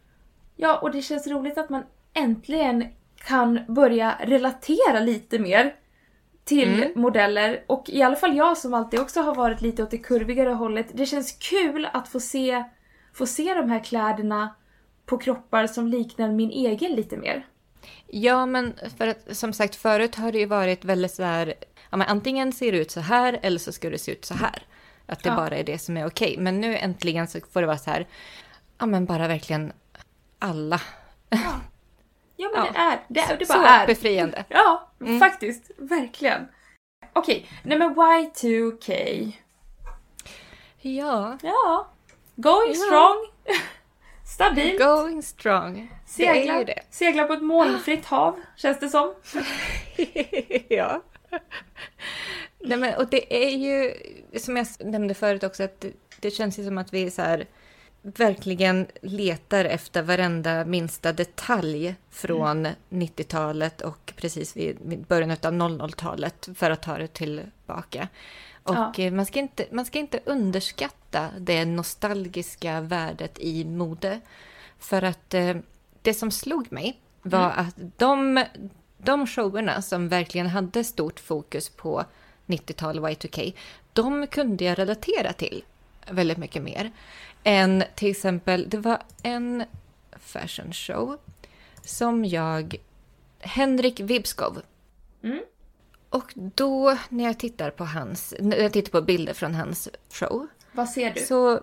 Ja, 0.55 0.77
och 0.77 0.91
det 0.91 1.01
känns 1.01 1.27
roligt 1.27 1.57
att 1.57 1.69
man 1.69 1.83
äntligen 2.13 2.87
kan 3.15 3.59
börja 3.67 4.17
relatera 4.23 4.99
lite 4.99 5.39
mer 5.39 5.75
till 6.43 6.83
mm. 6.83 7.01
modeller. 7.01 7.63
Och 7.67 7.89
i 7.89 8.01
alla 8.01 8.15
fall 8.15 8.37
jag 8.37 8.57
som 8.57 8.73
alltid 8.73 8.99
också 8.99 9.21
har 9.21 9.35
varit 9.35 9.61
lite 9.61 9.83
åt 9.83 9.91
det 9.91 9.97
kurvigare 9.97 10.49
hållet. 10.49 10.87
Det 10.93 11.05
känns 11.05 11.31
kul 11.31 11.87
att 11.93 12.07
få 12.07 12.19
se, 12.19 12.63
få 13.13 13.25
se 13.25 13.53
de 13.53 13.69
här 13.69 13.83
kläderna 13.83 14.55
på 15.05 15.17
kroppar 15.17 15.67
som 15.67 15.87
liknar 15.87 16.31
min 16.31 16.51
egen 16.51 16.91
lite 16.91 17.17
mer. 17.17 17.45
Ja, 18.07 18.45
men 18.45 18.73
för 18.97 19.07
att 19.07 19.37
som 19.37 19.53
sagt 19.53 19.75
förut 19.75 20.15
har 20.15 20.31
det 20.31 20.39
ju 20.39 20.45
varit 20.45 20.85
väldigt 20.85 21.13
så 21.13 21.23
här, 21.23 21.53
ja 21.89 21.97
men 21.97 22.07
antingen 22.07 22.51
ser 22.51 22.71
det 22.71 22.77
ut 22.77 22.91
så 22.91 22.99
här 22.99 23.39
eller 23.41 23.59
så 23.59 23.71
ska 23.71 23.89
det 23.89 23.97
se 23.97 24.11
ut 24.11 24.25
så 24.25 24.33
här. 24.33 24.63
Att 25.05 25.23
det 25.23 25.29
ja. 25.29 25.35
bara 25.35 25.57
är 25.57 25.63
det 25.63 25.79
som 25.79 25.97
är 25.97 26.07
okej. 26.07 26.35
Men 26.39 26.61
nu 26.61 26.77
äntligen 26.77 27.27
så 27.27 27.39
får 27.51 27.61
det 27.61 27.67
vara 27.67 27.77
så 27.77 27.89
här, 27.89 28.07
ja 28.77 28.85
men 28.85 29.05
bara 29.05 29.27
verkligen 29.27 29.71
alla. 30.39 30.81
Ja, 31.29 31.37
ja 32.35 32.49
men 32.53 32.65
ja. 32.65 32.71
det 32.71 32.79
är, 32.79 32.99
det, 33.07 33.19
är, 33.19 33.37
det 33.37 33.47
bara 33.47 33.57
så 33.57 33.65
är. 33.65 33.87
befriande. 33.87 34.45
Ja, 34.49 34.89
mm. 35.01 35.19
faktiskt. 35.19 35.71
Verkligen. 35.77 36.47
Okej, 37.13 37.47
nej 37.63 37.77
men 37.77 37.95
Y2K. 37.95 39.31
Ja. 40.81 41.37
Ja. 41.41 41.87
Going 42.35 42.73
ja. 42.73 42.85
strong. 42.85 43.25
Stabilt. 44.25 44.79
Going 44.79 45.23
strong. 45.23 45.91
Segla, 46.05 46.33
det 46.33 46.49
är 46.49 46.57
ju 46.59 46.63
det. 46.63 46.81
segla 46.89 47.23
på 47.23 47.33
ett 47.33 47.43
molnfritt 47.43 48.05
hav, 48.05 48.41
känns 48.55 48.79
det 48.79 48.89
som. 48.89 49.13
ja. 50.69 51.01
Nej, 52.59 52.77
men, 52.77 52.95
och 52.95 53.09
det 53.09 53.45
är 53.45 53.49
ju, 53.49 53.93
som 54.39 54.57
jag 54.57 54.67
nämnde 54.79 55.13
förut 55.13 55.43
också, 55.43 55.63
att 55.63 55.81
det, 55.81 55.91
det 56.19 56.31
känns 56.31 56.59
ju 56.59 56.63
som 56.63 56.77
att 56.77 56.93
vi 56.93 57.11
så 57.11 57.21
här, 57.21 57.45
verkligen 58.05 58.87
letar 59.01 59.65
efter 59.65 60.01
varenda 60.01 60.65
minsta 60.65 61.13
detalj 61.13 61.95
från 62.09 62.65
mm. 62.65 62.75
90-talet 62.89 63.81
och 63.81 64.13
precis 64.15 64.55
vid 64.55 65.05
början 65.07 65.31
av 65.31 65.37
00-talet 65.37 66.49
för 66.55 66.71
att 66.71 66.81
ta 66.81 66.97
det 66.97 67.07
tillbaka. 67.07 68.07
Och 68.63 68.99
ja. 68.99 69.11
Man, 69.11 69.25
ska 69.25 69.39
inte, 69.39 69.65
man 69.71 69.85
ska 69.85 69.99
inte 69.99 70.19
underskatta 70.25 71.29
det 71.39 71.65
nostalgiska 71.65 72.81
värdet 72.81 73.39
i 73.39 73.65
mode. 73.65 74.19
För 74.79 75.01
att 75.01 75.33
eh, 75.33 75.55
det 76.01 76.13
som 76.13 76.31
slog 76.31 76.71
mig 76.71 76.99
var 77.21 77.51
mm. 77.51 77.59
att 77.59 77.75
de, 77.97 78.43
de 78.97 79.27
showerna 79.27 79.81
som 79.81 80.09
verkligen 80.09 80.47
hade 80.47 80.83
stort 80.83 81.19
fokus 81.19 81.69
på 81.69 82.05
90-tal 82.45 82.99
Y2K, 82.99 83.53
de 83.93 84.27
kunde 84.27 84.63
jag 84.63 84.79
relatera 84.79 85.33
till 85.33 85.63
väldigt 86.11 86.37
mycket 86.37 86.63
mer. 86.63 86.91
Än 87.43 87.83
till 87.95 88.11
exempel, 88.11 88.69
det 88.69 88.77
var 88.77 89.01
en 89.23 89.63
fashion 90.19 90.73
show 90.73 91.17
som 91.81 92.25
jag... 92.25 92.75
Henrik 93.39 93.99
Vibskov. 93.99 94.61
Mm. 95.23 95.39
Och 96.09 96.31
då 96.35 96.97
när 97.09 97.23
jag 97.23 97.39
tittar 97.39 97.69
på 97.71 97.85
hans, 97.85 98.33
när 98.39 98.57
jag 98.57 98.73
tittar 98.73 98.91
på 98.91 99.01
bilder 99.01 99.33
från 99.33 99.55
hans 99.55 99.89
show. 100.09 100.47
Vad 100.71 100.89
ser 100.89 101.13
du? 101.13 101.19
Så, 101.19 101.61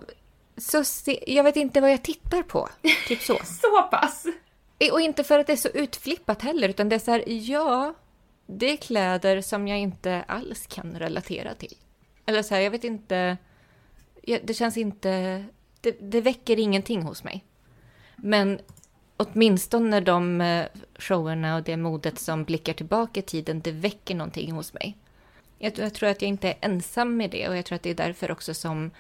så 0.57 0.85
se, 0.85 1.25
jag 1.27 1.45
vet 1.45 1.57
inte 1.57 1.81
vad 1.81 1.93
jag 1.93 2.03
tittar 2.03 2.43
på. 2.43 2.69
Typ 3.09 3.23
så. 3.23 3.39
så 3.45 3.83
pass? 3.91 4.27
Och 4.93 5.01
inte 5.01 5.25
för 5.25 5.39
att 5.39 5.47
det 5.47 5.53
är 5.53 5.57
så 5.57 5.69
utflippat 5.69 6.43
heller, 6.43 6.69
utan 6.69 6.89
det 6.89 6.95
är 6.95 6.99
så 6.99 7.11
här, 7.11 7.25
ja, 7.27 7.95
det 8.47 8.73
är 8.73 8.77
kläder 8.77 9.41
som 9.41 9.69
jag 9.69 9.79
inte 9.79 10.25
alls 10.29 10.67
kan 10.67 10.99
relatera 10.99 11.55
till. 11.55 11.77
Eller 12.27 12.43
så 12.43 12.55
här, 12.55 12.63
jag 12.63 12.71
vet 12.71 12.85
inte, 12.85 13.37
det 14.23 14.55
känns 14.55 14.77
inte, 14.77 15.45
det, 15.81 15.97
det 16.01 16.21
väcker 16.21 16.59
ingenting 16.59 17.03
hos 17.03 17.25
mig. 17.25 17.45
Men 18.17 18.61
åtminstone 19.17 20.01
de 20.01 20.41
eh, 20.41 20.67
showerna 20.99 21.57
och 21.57 21.63
det 21.63 21.77
modet 21.77 22.19
som 22.19 22.45
blickar 22.45 22.73
tillbaka 22.73 23.21
i 23.21 23.23
tiden, 23.23 23.61
det 23.61 23.73
väcker 23.73 24.15
någonting 24.15 24.53
hos 24.53 24.73
mig. 24.73 24.97
Jag, 25.59 25.79
jag, 25.79 25.95
tror 25.95 26.09
att 26.09 26.23
jag 26.23 26.29
inte 26.29 26.49
är 26.49 26.55
ensam 26.61 27.17
med 27.17 27.31
det 27.31 27.49
och 27.49 27.57
jag 27.57 27.65
tror 27.65 27.77
att 27.77 27.83
det 27.83 27.91
är 27.91 27.95
därför 27.95 28.31
också 28.31 28.55
som 28.55 28.91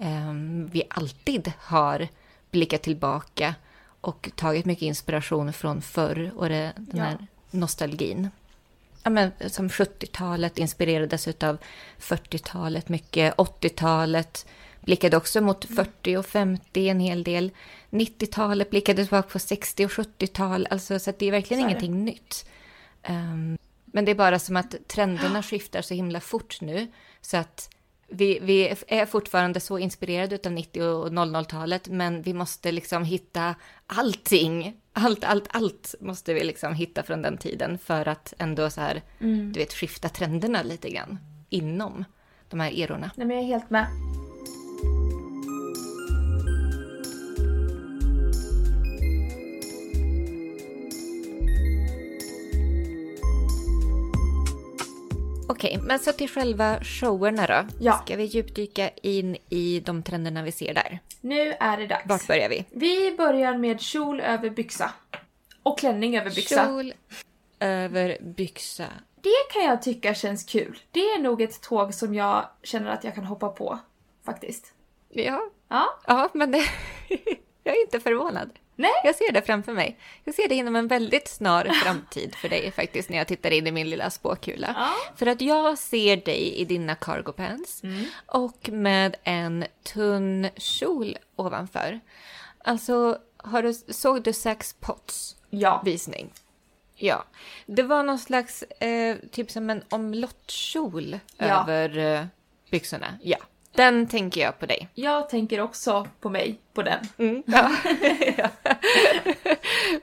eh, 0.00 0.32
vi 0.70 0.82
alltid 0.90 1.52
har 1.58 2.08
blickat 2.50 2.82
tillbaka 2.82 3.54
och 4.00 4.30
tagit 4.34 4.64
mycket 4.64 4.82
inspiration 4.82 5.52
från 5.52 5.82
förr 5.82 6.30
och 6.36 6.48
det, 6.48 6.72
den 6.76 6.98
ja. 6.98 7.04
här 7.04 7.26
nostalgin 7.50 8.30
ja, 9.04 9.10
men, 9.10 9.32
som 9.46 9.68
70-talet 9.68 10.58
inspirerades 10.58 11.28
av 11.28 11.58
40-talet 11.98 12.88
mycket, 12.88 13.34
80-talet 13.34 14.46
blickade 14.84 15.16
också 15.16 15.40
mot 15.40 15.64
40 15.64 16.16
och 16.16 16.26
50 16.26 16.88
en 16.88 17.00
hel 17.00 17.24
del. 17.24 17.50
90-talet 17.90 18.70
blickade 18.70 19.02
tillbaka 19.02 19.28
på 19.28 19.38
60 19.38 19.84
och 19.84 19.90
70-tal, 19.90 20.66
alltså, 20.70 20.98
så 20.98 21.12
det 21.18 21.26
är 21.26 21.30
verkligen 21.30 21.62
så 21.62 21.68
ingenting 21.68 21.92
det. 21.92 22.12
nytt. 22.12 22.46
Um, 23.08 23.58
men 23.84 24.04
det 24.04 24.10
är 24.10 24.14
bara 24.14 24.38
som 24.38 24.56
att 24.56 24.74
trenderna 24.88 25.42
skiftar 25.42 25.82
så 25.82 25.94
himla 25.94 26.20
fort 26.20 26.60
nu, 26.60 26.86
så 27.20 27.36
att 27.36 27.74
vi, 28.08 28.38
vi 28.42 28.74
är 28.86 29.06
fortfarande 29.06 29.60
så 29.60 29.78
inspirerade 29.78 30.38
av 30.46 30.52
90 30.52 30.82
och 30.82 31.08
00-talet, 31.08 31.88
men 31.88 32.22
vi 32.22 32.34
måste 32.34 32.72
liksom 32.72 33.04
hitta 33.04 33.54
allting. 33.86 34.80
Allt, 34.92 35.24
allt, 35.24 35.46
allt 35.48 35.94
måste 36.00 36.34
vi 36.34 36.44
liksom 36.44 36.74
hitta 36.74 37.02
från 37.02 37.22
den 37.22 37.38
tiden 37.38 37.78
för 37.78 38.08
att 38.08 38.34
ändå 38.38 38.70
så 38.70 38.80
här, 38.80 39.02
mm. 39.20 39.52
du 39.52 39.60
vet, 39.60 39.72
skifta 39.72 40.08
trenderna 40.08 40.62
lite 40.62 40.90
grann 40.90 41.18
inom 41.48 42.04
de 42.48 42.60
här 42.60 42.80
erorna. 42.80 43.10
Nej, 43.16 43.26
men 43.26 43.36
jag 43.36 43.44
är 43.44 43.48
helt 43.48 43.70
med. 43.70 43.86
Okej, 55.64 55.80
men 55.82 55.98
så 55.98 56.12
till 56.12 56.28
själva 56.28 56.80
showerna 56.80 57.46
då. 57.46 57.64
Ja. 57.80 58.02
Ska 58.04 58.16
vi 58.16 58.24
djupdyka 58.24 58.88
in 58.88 59.36
i 59.48 59.80
de 59.80 60.02
trenderna 60.02 60.42
vi 60.42 60.52
ser 60.52 60.74
där? 60.74 60.98
Nu 61.20 61.54
är 61.60 61.76
det 61.76 61.86
dags. 61.86 62.06
Vart 62.06 62.26
börjar 62.26 62.48
vi? 62.48 62.64
Vi 62.70 63.16
börjar 63.16 63.58
med 63.58 63.80
kjol 63.80 64.20
över 64.20 64.50
byxa. 64.50 64.92
Och 65.62 65.78
klänning 65.78 66.16
över 66.18 66.30
byxa. 66.30 66.66
Kjol 66.66 66.92
över 67.60 68.18
byxa. 68.20 68.86
Det 69.20 69.52
kan 69.52 69.64
jag 69.64 69.82
tycka 69.82 70.14
känns 70.14 70.44
kul. 70.44 70.78
Det 70.90 71.00
är 71.00 71.18
nog 71.18 71.42
ett 71.42 71.60
tåg 71.60 71.94
som 71.94 72.14
jag 72.14 72.48
känner 72.62 72.90
att 72.90 73.04
jag 73.04 73.14
kan 73.14 73.24
hoppa 73.24 73.48
på. 73.48 73.78
Faktiskt. 74.24 74.72
Ja. 75.08 75.50
Ja, 75.68 76.00
ja 76.06 76.30
men 76.32 76.50
det... 76.50 76.58
jag 77.64 77.76
är 77.76 77.80
inte 77.80 78.00
förvånad. 78.00 78.50
Nej. 78.76 78.90
Jag 79.04 79.14
ser 79.14 79.32
det 79.32 79.42
framför 79.42 79.72
mig. 79.72 79.98
Jag 80.24 80.34
ser 80.34 80.48
det 80.48 80.54
inom 80.54 80.76
en 80.76 80.88
väldigt 80.88 81.28
snar 81.28 81.64
framtid 81.64 82.34
för 82.34 82.48
dig 82.48 82.70
faktiskt 82.70 83.08
när 83.08 83.18
jag 83.18 83.26
tittar 83.26 83.50
in 83.50 83.66
i 83.66 83.72
min 83.72 83.90
lilla 83.90 84.10
spåkula. 84.10 84.74
Ja. 84.76 84.92
För 85.16 85.26
att 85.26 85.40
jag 85.40 85.78
ser 85.78 86.16
dig 86.16 86.54
i 86.56 86.64
dina 86.64 86.94
cargo 86.94 87.32
pants 87.32 87.82
mm. 87.82 88.04
och 88.26 88.68
med 88.68 89.16
en 89.24 89.64
tunn 89.82 90.48
kjol 90.56 91.18
ovanför. 91.36 92.00
Alltså, 92.64 93.18
har 93.36 93.62
du, 93.62 93.74
såg 93.74 94.22
du 94.22 94.32
Sex 94.32 94.76
Pots 94.80 95.36
ja. 95.50 95.82
visning? 95.84 96.32
Ja. 96.96 97.24
Det 97.66 97.82
var 97.82 98.02
någon 98.02 98.18
slags, 98.18 98.62
eh, 98.62 99.16
typ 99.30 99.50
som 99.50 99.70
en 99.70 99.82
omlottkjol 99.88 101.18
ja. 101.36 101.62
över 101.62 101.98
eh, 101.98 102.26
byxorna. 102.70 103.18
Ja. 103.22 103.38
Den 103.74 104.06
tänker 104.06 104.40
jag 104.40 104.58
på 104.58 104.66
dig. 104.66 104.88
Jag 104.94 105.28
tänker 105.28 105.60
också 105.60 106.08
på 106.20 106.30
mig, 106.30 106.58
på 106.74 106.82
den. 106.82 107.08
Mm, 107.18 107.42
ja. 107.46 107.70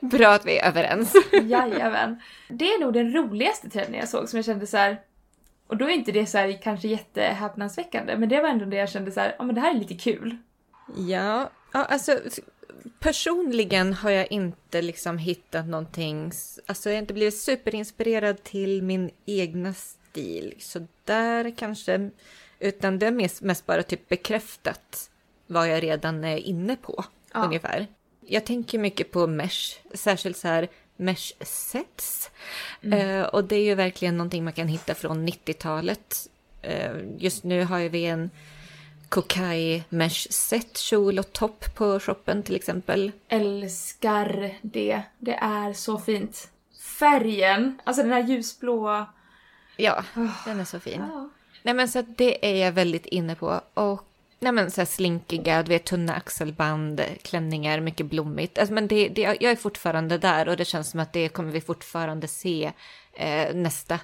Bra 0.00 0.28
att 0.28 0.46
vi 0.46 0.58
är 0.58 0.68
överens. 0.68 1.14
Jajamän. 1.32 2.20
Det 2.48 2.64
är 2.64 2.80
nog 2.80 2.92
den 2.92 3.12
roligaste 3.12 3.70
trenden 3.70 4.00
jag 4.00 4.08
såg 4.08 4.28
som 4.28 4.36
jag 4.36 4.44
kände 4.44 4.66
så 4.66 4.76
här, 4.76 5.00
Och 5.66 5.76
då 5.76 5.84
är 5.84 5.90
inte 5.90 6.12
det 6.12 6.26
så 6.26 6.38
här 6.38 6.62
kanske 6.62 6.88
jättehäpnadsväckande, 6.88 8.16
men 8.16 8.28
det 8.28 8.40
var 8.40 8.48
ändå 8.48 8.64
det 8.64 8.76
jag 8.76 8.90
kände 8.90 9.12
så 9.12 9.20
här, 9.20 9.34
ja 9.38 9.44
men 9.44 9.54
det 9.54 9.60
här 9.60 9.74
är 9.74 9.78
lite 9.78 9.94
kul. 9.94 10.36
Ja, 10.96 11.50
ja 11.72 11.84
alltså 11.84 12.18
personligen 12.98 13.92
har 13.92 14.10
jag 14.10 14.32
inte 14.32 14.82
liksom 14.82 15.18
hittat 15.18 15.66
någonting, 15.66 16.32
alltså 16.66 16.88
jag 16.88 16.96
har 16.96 17.02
inte 17.02 17.14
blivit 17.14 17.38
superinspirerad 17.38 18.42
till 18.42 18.82
min 18.82 19.10
egna 19.26 19.74
stil. 19.74 20.54
Så 20.58 20.86
där 21.04 21.56
kanske 21.56 22.10
utan 22.62 22.98
det 22.98 23.06
är 23.06 23.10
mest, 23.10 23.42
mest 23.42 23.66
bara 23.66 23.82
typ 23.82 24.08
bekräftat 24.08 25.10
vad 25.46 25.68
jag 25.68 25.82
redan 25.82 26.24
är 26.24 26.36
inne 26.36 26.76
på 26.76 27.04
ja. 27.32 27.44
ungefär. 27.44 27.86
Jag 28.26 28.44
tänker 28.44 28.78
mycket 28.78 29.10
på 29.10 29.26
mesh, 29.26 29.78
särskilt 29.94 30.36
så 30.36 30.48
här 30.48 30.68
mesh 30.96 31.32
sets. 31.40 32.30
Mm. 32.82 32.98
Uh, 32.98 33.24
och 33.26 33.44
det 33.44 33.56
är 33.56 33.64
ju 33.64 33.74
verkligen 33.74 34.16
någonting 34.16 34.44
man 34.44 34.52
kan 34.52 34.68
hitta 34.68 34.94
från 34.94 35.28
90-talet. 35.28 36.28
Uh, 36.64 36.70
eh, 36.70 36.96
just 37.18 37.44
nu 37.44 37.64
har 37.64 37.80
vi 37.80 38.04
en 38.04 38.30
Kokai 39.08 39.84
mesh 39.88 40.30
set, 40.30 40.78
kjol 40.78 41.18
och 41.18 41.32
topp 41.32 41.74
på 41.74 42.00
shoppen 42.00 42.42
till 42.42 42.56
exempel. 42.56 43.12
Älskar 43.28 44.54
det. 44.62 45.02
Det 45.18 45.34
är 45.34 45.72
så 45.72 45.98
fint. 45.98 46.48
Färgen, 46.98 47.78
alltså 47.84 48.02
den 48.02 48.12
här 48.12 48.22
ljusblåa. 48.22 49.06
Ja, 49.76 50.04
oh. 50.16 50.30
den 50.44 50.60
är 50.60 50.64
så 50.64 50.80
fin. 50.80 51.02
Oh. 51.02 51.26
Nej 51.62 51.74
men 51.74 51.88
så 51.88 52.02
det 52.02 52.46
är 52.50 52.64
jag 52.64 52.72
väldigt 52.72 53.06
inne 53.06 53.34
på. 53.34 53.60
Och 53.74 54.11
nej 54.42 54.52
men 54.52 54.70
så 54.70 54.80
här 54.80 54.86
slinkiga, 54.86 55.62
du 55.62 55.68
vet 55.68 55.84
tunna 55.84 56.14
axelband, 56.14 57.00
klänningar, 57.22 57.80
mycket 57.80 58.06
blommigt. 58.06 58.58
Alltså, 58.58 58.74
men 58.74 58.88
det, 58.88 59.08
det, 59.08 59.20
jag 59.20 59.42
är 59.42 59.56
fortfarande 59.56 60.18
där 60.18 60.48
och 60.48 60.56
det 60.56 60.64
känns 60.64 60.90
som 60.90 61.00
att 61.00 61.12
det 61.12 61.28
kommer 61.28 61.52
vi 61.52 61.60
fortfarande 61.60 62.28
se 62.28 62.72
eh, 63.12 63.54
nästa 63.54 64.00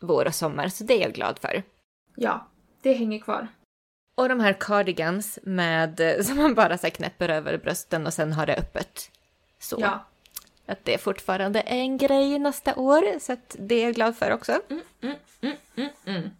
vår 0.00 0.26
och 0.26 0.34
sommar. 0.34 0.68
Så 0.68 0.84
det 0.84 0.94
är 0.94 1.00
jag 1.00 1.12
glad 1.12 1.38
för. 1.38 1.62
Ja, 2.16 2.48
det 2.82 2.92
hänger 2.92 3.18
kvar. 3.18 3.48
Och 4.14 4.28
de 4.28 4.40
här 4.40 4.56
cardigans 4.60 5.38
med, 5.42 6.16
som 6.24 6.36
man 6.36 6.54
bara 6.54 6.78
så 6.78 6.90
knäpper 6.90 7.28
över 7.28 7.58
brösten 7.58 8.06
och 8.06 8.14
sen 8.14 8.32
har 8.32 8.46
det 8.46 8.56
öppet. 8.56 9.10
Så. 9.58 9.76
Ja. 9.80 10.06
Att 10.66 10.84
det 10.84 10.98
fortfarande 10.98 11.60
är 11.60 11.76
en 11.76 11.98
grej 11.98 12.38
nästa 12.38 12.74
år, 12.74 13.18
så 13.18 13.32
att 13.32 13.56
det 13.58 13.74
är 13.74 13.84
jag 13.84 13.94
glad 13.94 14.16
för 14.16 14.30
också. 14.30 14.60
Mm, 14.70 14.82
mm, 15.02 15.16
mm, 15.40 15.56
mm, 15.76 15.90
mm. 16.04 16.30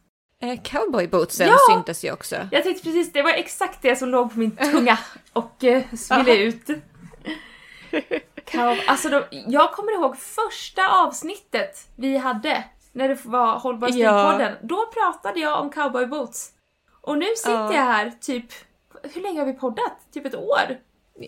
Cowboybootsen 0.65 1.49
ja! 1.49 1.59
syntes 1.71 2.05
ju 2.05 2.13
också. 2.13 2.37
Jag 2.51 2.63
tänkte 2.63 2.85
precis, 2.85 3.13
det 3.13 3.23
var 3.23 3.31
exakt 3.31 3.83
det 3.83 3.97
som 3.97 4.09
låg 4.09 4.33
på 4.33 4.39
min 4.39 4.57
tunga 4.73 4.99
och 5.33 5.65
eh, 5.65 5.83
ville 6.11 6.37
ut. 6.37 6.67
Cow 8.45 8.79
alltså 8.87 9.09
då, 9.09 9.25
jag 9.31 9.73
kommer 9.73 9.93
ihåg 9.93 10.17
första 10.17 10.89
avsnittet 10.89 11.89
vi 11.97 12.17
hade 12.17 12.65
när 12.93 13.09
det 13.09 13.25
var 13.25 13.59
Hållbar 13.59 13.91
ja. 13.93 14.51
Då 14.63 14.87
pratade 14.87 15.41
jag 15.41 15.61
om 15.61 15.71
cowboyboots. 15.71 16.51
Och 17.01 17.19
nu 17.19 17.27
sitter 17.37 17.53
ja. 17.53 17.75
jag 17.75 17.83
här 17.83 18.13
typ, 18.21 18.47
hur 19.03 19.23
länge 19.23 19.41
har 19.41 19.47
vi 19.47 19.53
poddat? 19.53 19.93
Typ 20.13 20.27
ett 20.27 20.35
år? 20.35 20.79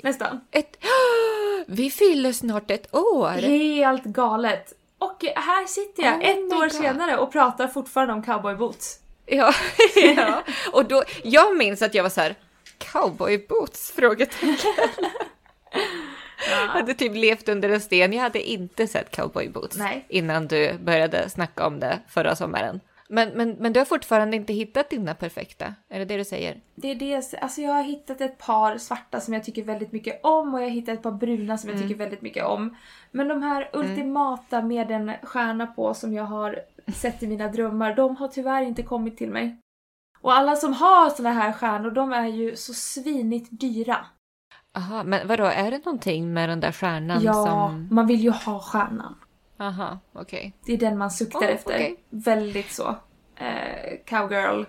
Nästan. 0.02 0.40
Ett, 0.50 0.76
vi 1.66 1.90
fyller 1.90 2.32
snart 2.32 2.70
ett 2.70 2.94
år! 2.94 3.30
Helt 3.30 4.04
galet. 4.04 4.72
Och 4.98 5.24
här 5.36 5.66
sitter 5.66 6.02
jag 6.02 6.14
oh 6.14 6.28
ett 6.28 6.52
år 6.52 6.60
God. 6.60 6.72
senare 6.72 7.16
och 7.16 7.32
pratar 7.32 7.68
fortfarande 7.68 8.14
om 8.14 8.22
cowboyboots. 8.22 9.00
Ja, 9.26 9.54
ja. 10.16 10.42
och 10.72 10.84
då, 10.84 11.02
jag 11.22 11.56
minns 11.56 11.82
att 11.82 11.94
jag 11.94 12.02
var 12.02 12.10
så 12.10 12.20
här, 12.20 12.34
cowboyboots? 12.78 13.92
Frågetecken. 13.96 14.56
Ja. 16.50 16.60
Jag 16.60 16.68
hade 16.68 16.94
typ 16.94 17.14
levt 17.14 17.48
under 17.48 17.68
en 17.68 17.80
sten. 17.80 18.12
Jag 18.12 18.22
hade 18.22 18.42
inte 18.50 18.86
sett 18.86 19.16
cowboyboots 19.16 19.78
innan 20.08 20.46
du 20.48 20.72
började 20.78 21.30
snacka 21.30 21.66
om 21.66 21.80
det 21.80 21.98
förra 22.08 22.36
sommaren. 22.36 22.80
Men, 23.08 23.28
men, 23.28 23.50
men 23.50 23.72
du 23.72 23.80
har 23.80 23.84
fortfarande 23.84 24.36
inte 24.36 24.52
hittat 24.52 24.90
dina 24.90 25.14
perfekta? 25.14 25.74
Är 25.88 25.98
det 25.98 26.04
det 26.04 26.16
du 26.16 26.24
säger? 26.24 26.60
Det 26.74 26.90
är 26.90 26.94
det. 26.94 27.34
Alltså 27.40 27.60
jag 27.60 27.72
har 27.72 27.82
hittat 27.82 28.20
ett 28.20 28.38
par 28.38 28.78
svarta 28.78 29.20
som 29.20 29.34
jag 29.34 29.44
tycker 29.44 29.62
väldigt 29.62 29.92
mycket 29.92 30.20
om 30.22 30.54
och 30.54 30.60
jag 30.60 30.66
har 30.66 30.70
hittat 30.70 30.94
ett 30.94 31.02
par 31.02 31.12
bruna 31.12 31.58
som 31.58 31.70
jag 31.70 31.76
mm. 31.76 31.88
tycker 31.88 31.98
väldigt 31.98 32.22
mycket 32.22 32.44
om. 32.44 32.76
Men 33.10 33.28
de 33.28 33.42
här 33.42 33.68
mm. 33.72 33.86
ultimata 33.86 34.62
med 34.62 34.90
en 34.90 35.12
stjärna 35.22 35.66
på 35.66 35.94
som 35.94 36.12
jag 36.12 36.24
har 36.24 36.60
sett 36.92 37.22
i 37.22 37.26
mina 37.26 37.48
drömmar, 37.48 37.94
de 37.94 38.16
har 38.16 38.28
tyvärr 38.28 38.62
inte 38.62 38.82
kommit 38.82 39.16
till 39.16 39.30
mig. 39.30 39.58
Och 40.20 40.34
alla 40.34 40.56
som 40.56 40.72
har 40.72 41.10
såna 41.10 41.32
här 41.32 41.52
stjärnor, 41.52 41.90
de 41.90 42.12
är 42.12 42.26
ju 42.26 42.56
så 42.56 42.74
svinigt 42.74 43.48
dyra. 43.50 44.06
Aha, 44.76 45.02
men 45.04 45.28
vadå, 45.28 45.44
är 45.44 45.70
det 45.70 45.84
någonting 45.84 46.32
med 46.32 46.48
den 46.48 46.60
där 46.60 46.72
stjärnan 46.72 47.22
ja, 47.22 47.32
som... 47.32 47.46
Ja, 47.46 47.94
man 47.94 48.06
vill 48.06 48.20
ju 48.20 48.30
ha 48.30 48.60
stjärnan. 48.60 49.14
Aha, 49.58 49.98
okej. 50.12 50.38
Okay. 50.38 50.52
Det 50.66 50.72
är 50.72 50.90
den 50.90 50.98
man 50.98 51.10
suktar 51.10 51.40
oh, 51.40 51.50
efter. 51.50 51.74
Okay. 51.74 51.96
Väldigt 52.10 52.72
så. 52.72 52.96
Eh, 53.36 53.98
cowgirl 54.06 54.64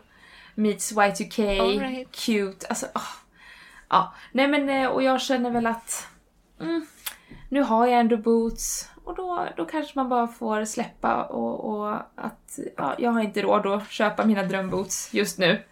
meets 0.56 0.94
Y2K, 0.94 1.80
right. 1.80 2.12
cute. 2.12 2.68
Alltså, 2.68 2.86
oh. 2.86 3.26
Ja, 3.90 4.14
nej 4.32 4.48
men 4.48 4.70
eh, 4.70 4.88
och 4.88 5.04
jag 5.04 5.22
känner 5.22 5.52
väl 5.52 5.68
att 5.68 6.08
mm, 6.60 6.86
nu 7.50 7.62
har 7.62 7.88
jag 7.88 8.00
ändå 8.00 8.18
boots 8.18 8.90
och 9.06 9.16
då, 9.16 9.48
då 9.58 9.66
kanske 9.66 9.92
man 9.96 10.10
bara 10.10 10.28
får 10.28 10.66
släppa 10.66 11.24
och, 11.24 11.70
och 11.70 11.96
att 12.16 12.60
ja, 12.78 12.96
jag 12.98 13.12
har 13.12 13.22
inte 13.22 13.42
råd 13.42 13.66
att 13.66 13.92
köpa 13.92 14.26
mina 14.26 14.44
drömboots 14.44 15.14
just 15.14 15.38
nu. 15.38 15.64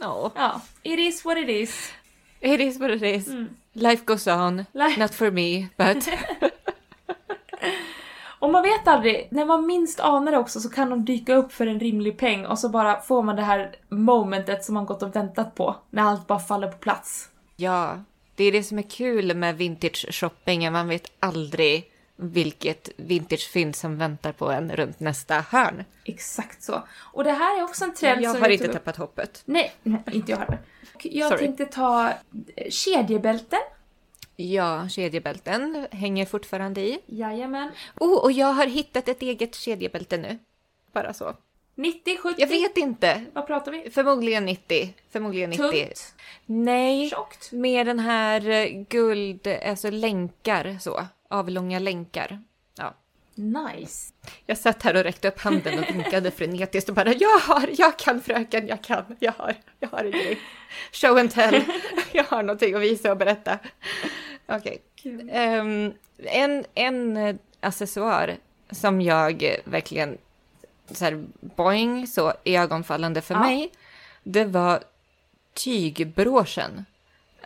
Oh. 0.00 0.30
Ja, 0.34 0.60
it 0.82 0.98
is 0.98 1.24
what 1.24 1.38
it 1.38 1.48
is. 1.48 1.92
It 2.40 2.60
is 2.60 2.80
what 2.80 2.90
it 2.90 3.02
is. 3.02 3.28
Mm. 3.28 3.48
Life 3.72 4.04
goes 4.04 4.26
on. 4.26 4.64
Life. 4.72 5.00
Not 5.00 5.14
for 5.14 5.30
me, 5.30 5.66
but... 5.76 6.08
och 8.38 8.50
man 8.50 8.62
vet 8.62 8.88
aldrig, 8.88 9.28
när 9.30 9.44
man 9.44 9.66
minst 9.66 10.00
anar 10.00 10.32
det 10.32 10.38
också 10.38 10.60
så 10.60 10.68
kan 10.68 10.90
de 10.90 11.04
dyka 11.04 11.34
upp 11.34 11.52
för 11.52 11.66
en 11.66 11.80
rimlig 11.80 12.18
peng 12.18 12.46
och 12.46 12.58
så 12.58 12.68
bara 12.68 13.00
får 13.00 13.22
man 13.22 13.36
det 13.36 13.42
här 13.42 13.76
momentet 13.88 14.64
som 14.64 14.74
man 14.74 14.86
gått 14.86 15.02
och 15.02 15.16
väntat 15.16 15.54
på. 15.54 15.76
När 15.90 16.02
allt 16.02 16.26
bara 16.26 16.38
faller 16.38 16.68
på 16.68 16.78
plats. 16.78 17.28
Ja, 17.56 17.98
det 18.34 18.44
är 18.44 18.52
det 18.52 18.62
som 18.62 18.78
är 18.78 18.90
kul 18.90 19.36
med 19.36 19.56
vintage 19.56 20.06
shopping, 20.10 20.72
man 20.72 20.88
vet 20.88 21.12
aldrig 21.20 21.93
vilket 22.16 22.88
vintagefynd 22.96 23.76
som 23.76 23.98
väntar 23.98 24.32
på 24.32 24.50
en 24.50 24.76
runt 24.76 25.00
nästa 25.00 25.40
hörn. 25.40 25.84
Exakt 26.04 26.62
så. 26.62 26.82
Och 26.96 27.24
det 27.24 27.32
här 27.32 27.58
är 27.58 27.64
också 27.64 27.84
en 27.84 27.94
trend 27.94 28.22
jag 28.22 28.30
som... 28.32 28.40
Jag 28.40 28.48
har 28.48 28.52
inte 28.52 28.72
tappat 28.72 28.96
hoppet. 28.96 29.42
Nej, 29.44 29.72
nej 29.82 30.02
inte 30.12 30.30
jag 30.30 30.38
heller. 30.38 30.58
Jag 31.02 31.28
Sorry. 31.28 31.46
tänkte 31.46 31.64
ta 31.66 32.08
eh, 32.56 32.70
kedjebälten. 32.70 33.60
Ja, 34.36 34.88
kedjebälten 34.88 35.86
hänger 35.90 36.26
fortfarande 36.26 36.80
i. 36.80 36.98
Jajamän. 37.06 37.70
Oh, 37.96 38.24
och 38.24 38.32
jag 38.32 38.52
har 38.52 38.66
hittat 38.66 39.08
ett 39.08 39.22
eget 39.22 39.54
kedjebälte 39.54 40.16
nu. 40.16 40.38
Bara 40.92 41.14
så. 41.14 41.36
90, 41.74 42.16
70? 42.22 42.40
Jag 42.40 42.48
vet 42.48 42.76
inte. 42.76 43.24
Vad 43.32 43.46
pratar 43.46 43.72
vi? 43.72 43.90
Förmodligen 43.90 44.44
90. 44.44 44.94
Förmodligen 45.10 45.50
90. 45.50 45.70
Tunt? 45.70 46.14
Nej, 46.46 47.10
Tjockt? 47.10 47.52
med 47.52 47.86
den 47.86 47.98
här 47.98 48.48
eh, 48.48 48.66
guld, 48.88 49.46
alltså 49.46 49.90
länkar 49.90 50.76
så. 50.80 51.06
Avlånga 51.28 51.78
länkar. 51.78 52.42
Ja. 52.78 52.94
Nice. 53.34 54.12
Jag 54.46 54.58
satt 54.58 54.82
här 54.82 54.96
och 54.96 55.02
räckte 55.02 55.28
upp 55.28 55.40
handen 55.40 55.78
och 55.78 55.88
vinkade 55.94 56.30
frenetiskt 56.30 56.88
och 56.88 56.94
bara 56.94 57.12
jag 57.12 57.38
har, 57.38 57.68
jag 57.78 57.98
kan 57.98 58.20
fröken, 58.20 58.66
jag 58.66 58.84
kan, 58.84 59.16
jag 59.18 59.32
har, 59.32 59.54
jag 59.80 59.88
har 59.88 60.04
en 60.04 60.10
grej. 60.10 60.38
Show 60.92 61.18
and 61.18 61.30
tell. 61.30 61.64
Jag 62.12 62.24
har 62.24 62.42
någonting 62.42 62.74
att 62.74 62.82
visa 62.82 63.10
och 63.10 63.16
berätta. 63.18 63.58
Okej. 64.46 64.82
Kul. 64.96 65.30
Ehm, 65.32 65.92
en, 66.18 66.64
en 66.74 67.16
eh, 67.16 67.36
accessoar 67.60 68.36
som 68.70 69.00
jag 69.00 69.56
verkligen 69.64 70.18
så 70.90 71.04
här 71.04 71.24
boing, 71.40 72.06
så 72.06 72.32
ögonfallande 72.44 73.20
för 73.20 73.34
Ja. 73.34 73.40
mig, 73.40 73.72
det 74.22 74.44
var 74.44 74.82
tygbråsen. 75.54 76.84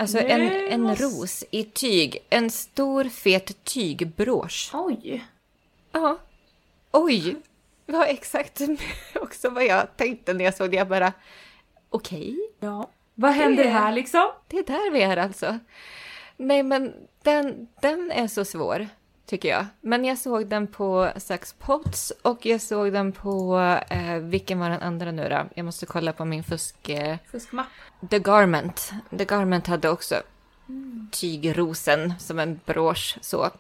Alltså 0.01 0.19
en, 0.19 0.41
Nu 0.41 0.69
en 0.69 0.83
måste- 0.83 1.05
ros 1.05 1.45
i 1.51 1.65
tyg, 1.65 2.19
en 2.31 2.51
stor 2.51 3.05
fet 3.05 3.65
tygbrås. 3.65 4.71
Oj. 4.75 5.25
Ja. 5.93 6.19
Oj! 6.93 7.37
Det 7.87 7.93
var 7.93 8.05
exakt 8.07 8.61
också 9.15 9.51
vad 9.51 9.65
jag 9.67 9.97
tänkte 9.97 10.33
när 10.35 10.45
jag 10.45 10.55
såg 10.57 10.71
det. 10.71 10.77
Jag 10.77 10.89
bara, 10.89 11.13
okej, 11.91 12.37
Ja. 12.61 12.89
Vad 13.15 13.31
händer 13.33 13.65
Det- 13.65 13.71
här 13.71 13.93
liksom? 13.93 14.29
det 14.49 14.59
är 14.59 14.63
där 14.65 14.91
vi 14.91 15.03
är 15.03 15.17
alltså. 15.17 15.59
Nej, 16.37 16.63
men 16.63 16.95
den, 17.23 17.69
den 17.83 18.11
är 18.11 18.27
så 18.29 18.45
svår, 18.45 18.89
tycker 19.29 19.49
jag. 19.49 19.67
Men 19.81 20.05
jag 20.05 20.19
såg 20.19 20.47
den 20.47 20.67
på 20.67 21.11
Sax 21.17 21.53
Pots 21.53 22.13
och 22.23 22.47
jag 22.47 22.61
såg 22.61 22.93
den 22.93 23.13
på, 23.13 23.59
eh, 23.91 24.15
vilken 24.17 24.59
var 24.59 24.71
den 24.71 24.83
andra 24.83 25.11
nu 25.11 25.29
då? 25.29 25.49
Jag 25.55 25.65
måste 25.65 25.87
kolla 25.87 26.13
på 26.13 26.25
min 26.25 26.45
fusk... 26.45 26.89
Eh, 26.89 27.17
Fuskmapp. 27.31 27.67
The 28.11 28.19
Garment. 28.19 28.93
The 29.19 29.25
Garment 29.25 29.67
hade 29.67 29.89
också 29.89 30.15
tygrosen 31.11 32.15
som 32.19 32.39
en 32.39 32.61
brosch 32.67 33.19
så. 33.21 33.51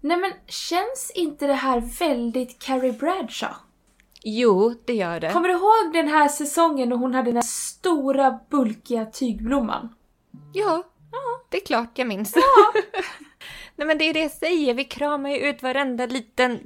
Nej 0.00 0.16
men 0.16 0.32
känns 0.46 1.12
inte 1.14 1.46
det 1.46 1.54
här 1.54 1.80
väldigt 1.98 2.58
Carrie 2.58 2.92
Bradshaw? 2.92 3.56
Jo, 4.22 4.74
det 4.84 4.94
gör 4.94 5.20
det. 5.20 5.32
Kommer 5.32 5.48
du 5.48 5.54
ihåg 5.54 5.92
den 5.92 6.08
här 6.08 6.28
säsongen 6.28 6.88
när 6.88 6.96
hon 6.96 7.14
hade 7.14 7.28
den 7.28 7.36
här 7.36 7.42
stora 7.42 8.38
bulkiga 8.50 9.06
tygblomman? 9.06 9.94
Ja, 10.52 10.82
det 11.48 11.56
är 11.56 11.66
klart 11.66 11.98
jag 11.98 12.06
minns. 12.08 12.34
Nej 13.76 13.86
men 13.86 13.98
det 13.98 14.04
är 14.04 14.14
det 14.14 14.20
jag 14.20 14.30
säger, 14.30 14.74
vi 14.74 14.84
kramar 14.84 15.30
ju 15.30 15.36
ut 15.36 15.62
varenda 15.62 16.06
liten 16.06 16.58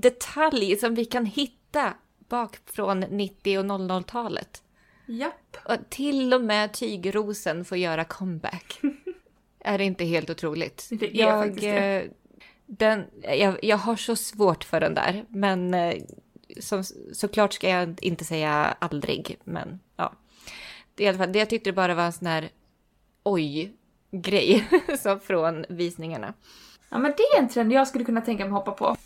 detalj 0.00 0.76
som 0.76 0.94
vi 0.94 1.04
kan 1.04 1.26
hitta 1.26 1.94
bak 2.28 2.56
från 2.66 3.00
90 3.00 3.58
och 3.58 3.64
00-talet. 3.64 4.62
Japp. 5.06 5.56
Och 5.64 5.76
till 5.88 6.34
och 6.34 6.40
med 6.40 6.72
tygrosen 6.72 7.64
får 7.64 7.78
göra 7.78 8.04
comeback. 8.04 8.80
är 9.60 9.78
det 9.78 9.84
inte 9.84 10.04
helt 10.04 10.30
otroligt? 10.30 10.88
Det 10.90 11.06
är 11.06 11.20
jag, 11.20 11.44
faktiskt 11.44 11.62
det. 11.62 12.02
eh, 12.02 12.10
Den, 12.66 13.04
jag, 13.22 13.58
jag 13.64 13.76
har 13.76 13.96
så 13.96 14.16
svårt 14.16 14.64
för 14.64 14.80
den 14.80 14.94
där, 14.94 15.24
men 15.28 15.74
eh, 15.74 15.94
som, 16.60 16.84
såklart 17.12 17.52
ska 17.52 17.68
jag 17.68 17.98
inte 18.02 18.24
säga 18.24 18.76
aldrig, 18.78 19.38
men 19.44 19.80
ja. 19.96 20.12
Det, 20.94 21.04
i 21.04 21.08
alla 21.08 21.18
fall, 21.18 21.32
det 21.32 21.38
jag 21.38 21.50
tyckte 21.50 21.72
bara 21.72 21.94
var 21.94 22.04
en 22.04 22.12
sån 22.12 22.26
här 22.26 22.48
oj-grej 24.12 24.68
så 24.98 25.18
från 25.18 25.64
visningarna. 25.68 26.34
Ja 26.88 26.98
men 26.98 27.12
det 27.16 27.22
är 27.22 27.38
en 27.42 27.48
trend 27.48 27.72
jag 27.72 27.88
skulle 27.88 28.04
kunna 28.04 28.20
tänka 28.20 28.44
mig 28.44 28.52
hoppa 28.52 28.72
på. 28.72 28.96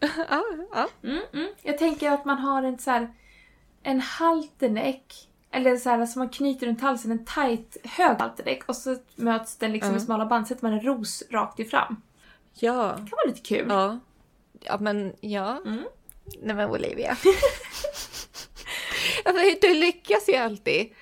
ja, 0.00 0.42
ja. 0.72 0.88
Mm, 1.02 1.22
mm. 1.32 1.48
Jag 1.62 1.78
tänker 1.78 2.10
att 2.10 2.24
man 2.24 2.38
har 2.38 2.62
en 2.62 2.78
så 2.78 2.90
här, 2.90 3.12
en 3.82 4.00
halterneck, 4.00 5.28
eller 5.50 5.76
så 5.76 5.90
här 5.90 6.06
som 6.06 6.18
man 6.18 6.28
knyter 6.28 6.66
runt 6.66 6.80
halsen, 6.80 7.10
en 7.10 7.24
tight 7.24 7.76
hög 7.84 8.16
halterneck 8.18 8.68
och 8.68 8.76
så 8.76 8.96
möts 9.16 9.56
den 9.56 9.72
liksom 9.72 9.88
Ja. 9.88 9.92
med 9.92 10.02
smala 10.02 10.26
band, 10.26 10.48
sätter 10.48 10.62
man 10.62 10.72
en 10.72 10.80
ros 10.82 11.22
rakt 11.30 11.60
i 11.60 11.64
fram. 11.64 12.02
ja. 12.54 12.82
Det 12.88 12.96
kan 12.96 13.08
vara 13.10 13.26
lite 13.26 13.40
kul. 13.40 13.66
Ja, 13.68 13.98
ja 14.60 14.78
men 14.80 15.12
ja. 15.20 15.60
Mm. 15.66 15.84
Nej 16.42 16.56
men 16.56 16.70
Olivia. 16.70 17.10
alltså, 19.24 19.42
du 19.62 19.74
lyckas 19.74 20.28
ju 20.28 20.34
alltid. 20.36 20.92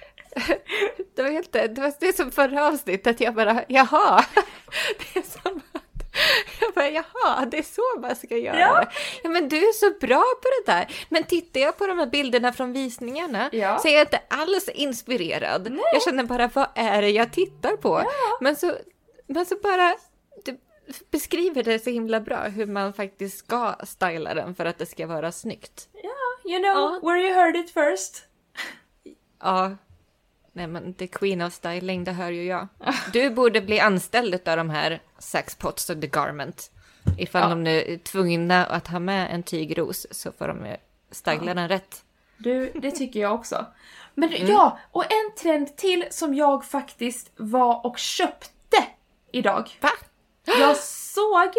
Det 1.14 1.22
var, 1.22 1.30
helt, 1.30 1.52
det 1.52 1.78
var 1.78 1.92
det 2.00 2.16
som 2.16 2.30
förra 2.30 2.66
avsnittet, 2.66 3.20
jag 3.20 3.34
bara 3.34 3.64
jaha. 3.68 4.24
Det 4.98 5.18
är 5.18 5.22
som 5.42 5.60
att, 5.72 5.82
jag 6.60 6.74
bara 6.74 6.90
jaha, 6.90 7.46
det 7.46 7.58
är 7.58 7.62
så 7.62 8.00
man 8.00 8.16
ska 8.16 8.36
göra. 8.36 8.58
Ja. 8.60 8.90
ja 9.22 9.30
men 9.30 9.48
du 9.48 9.56
är 9.56 9.72
så 9.72 9.90
bra 10.06 10.24
på 10.42 10.48
det 10.66 10.72
där. 10.72 11.06
Men 11.08 11.24
tittar 11.24 11.60
jag 11.60 11.78
på 11.78 11.86
de 11.86 11.98
här 11.98 12.06
bilderna 12.06 12.52
från 12.52 12.72
visningarna 12.72 13.48
Ja. 13.52 13.78
så 13.78 13.88
är 13.88 13.92
jag 13.92 14.02
inte 14.02 14.20
alls 14.30 14.68
inspirerad. 14.68 15.78
Jag 15.92 16.02
känner 16.02 16.24
bara, 16.24 16.50
vad 16.54 16.68
är 16.74 17.02
det 17.02 17.10
jag 17.10 17.32
tittar 17.32 17.76
på? 17.76 18.02
Men, 18.40 18.56
så, 18.56 18.72
men 19.26 19.46
så 19.46 19.56
bara, 19.62 19.94
du 20.44 20.58
beskriver 21.10 21.62
det 21.62 21.78
så 21.78 21.90
himla 21.90 22.20
bra 22.20 22.42
hur 22.42 22.66
man 22.66 22.92
faktiskt 22.92 23.38
ska 23.38 23.74
styla 23.84 24.34
den 24.34 24.54
för 24.54 24.64
att 24.64 24.78
det 24.78 24.86
ska 24.86 25.06
vara 25.06 25.32
snyggt. 25.32 25.88
You 26.44 26.58
know 26.58 26.64
Ja. 26.64 27.00
where 27.02 27.20
you 27.20 27.34
heard 27.34 27.56
it 27.56 27.70
first. 27.70 28.24
Ja, 29.42 29.76
nej 30.54 30.66
men 30.66 30.94
the 30.94 31.06
queen 31.06 31.42
of 31.42 31.52
styling, 31.52 32.04
det 32.04 32.12
hör 32.12 32.30
ju 32.30 32.44
jag. 32.44 32.68
Du 33.12 33.30
borde 33.30 33.60
bli 33.60 33.80
anställd 33.80 34.48
av 34.48 34.56
de 34.56 34.70
här 34.70 35.00
Saxpots 35.18 35.90
och 35.90 36.00
The 36.00 36.06
Garment. 36.06 36.70
Ifall 37.18 37.42
Ja. 37.42 37.48
de 37.48 37.64
nu 37.64 37.80
är 37.82 37.98
tvungna 37.98 38.66
att 38.66 38.88
ha 38.88 38.98
med 38.98 39.34
en 39.34 39.42
tygros 39.42 40.06
så 40.10 40.32
får 40.32 40.48
de 40.48 40.76
styla 41.10 41.54
den 41.54 41.68
rätt. 41.68 42.04
Du, 42.36 42.72
det 42.74 42.90
tycker 42.90 43.20
jag 43.20 43.34
också. 43.34 43.66
Men 44.14 44.30
ja, 44.46 44.78
och 44.90 45.04
en 45.04 45.34
trend 45.42 45.76
till 45.76 46.04
som 46.10 46.34
jag 46.34 46.64
faktiskt 46.64 47.30
var 47.36 47.86
och 47.86 47.98
köpte 47.98 48.84
idag. 49.32 49.70
Va? 49.80 49.90
Jag 50.44 50.76
såg, 50.76 51.50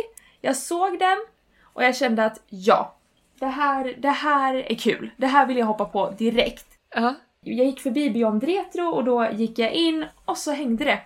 jag 0.42 0.56
såg 0.56 1.00
den 1.00 1.18
och 1.64 1.84
jag 1.84 1.96
kände 1.96 2.26
att 2.26 2.42
ja, 2.50 2.96
det 3.40 3.46
här, 3.48 3.96
det 3.98 4.10
här 4.10 4.56
är 4.56 4.76
kul. 4.76 5.10
Det 5.18 5.28
här 5.28 5.46
vill 5.46 5.58
jag 5.58 5.66
hoppa 5.66 5.86
på 5.86 6.10
direkt. 6.18 6.66
Ja. 6.96 7.14
Jag 7.46 7.66
gick 7.66 7.80
förbi 7.80 8.10
Beyond 8.10 8.44
Retro 8.44 8.86
och 8.86 9.04
då 9.04 9.28
gick 9.34 9.60
jag 9.60 9.72
in 9.72 10.06
och 10.26 10.38
så 10.38 10.52
hängde 10.52 10.86
det. 10.86 11.00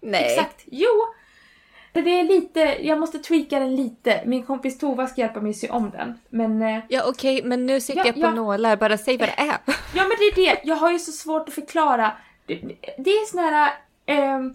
Nej. 0.00 0.24
Exakt, 0.24 0.62
jo! 0.66 0.88
Det 1.92 2.20
är 2.20 2.24
lite, 2.24 2.60
jag 2.60 2.98
måste 2.98 3.18
tweaka 3.18 3.58
den 3.58 3.76
lite. 3.76 4.22
Min 4.26 4.42
kompis 4.42 4.78
Tova 4.78 5.06
ska 5.06 5.20
hjälpa 5.20 5.40
mig 5.40 5.54
sy 5.54 5.68
om 5.68 5.90
den. 5.90 6.18
Men 6.28 6.62
eh, 6.62 6.80
Ja 6.88 7.02
okej, 7.08 7.42
men 7.44 7.66
nu 7.66 7.80
sitter 7.80 8.00
Ja, 8.00 8.06
jag 8.06 8.14
på 8.14 8.20
ja. 8.20 8.30
nålar. 8.30 8.76
Bara 8.76 8.98
säg 8.98 9.16
vad 9.18 9.28
det 9.28 9.34
är. 9.42 9.58
Ja 9.94 10.02
men 10.02 10.10
det 10.18 10.24
är 10.24 10.34
det, 10.34 10.60
jag 10.64 10.76
har 10.76 10.92
ju 10.92 10.98
så 10.98 11.12
svårt 11.12 11.48
att 11.48 11.54
förklara. 11.54 12.12
Det, 12.46 12.54
det 12.98 13.10
är 13.10 13.26
såna 13.30 13.42
här 13.42 13.72
ehm, 14.06 14.54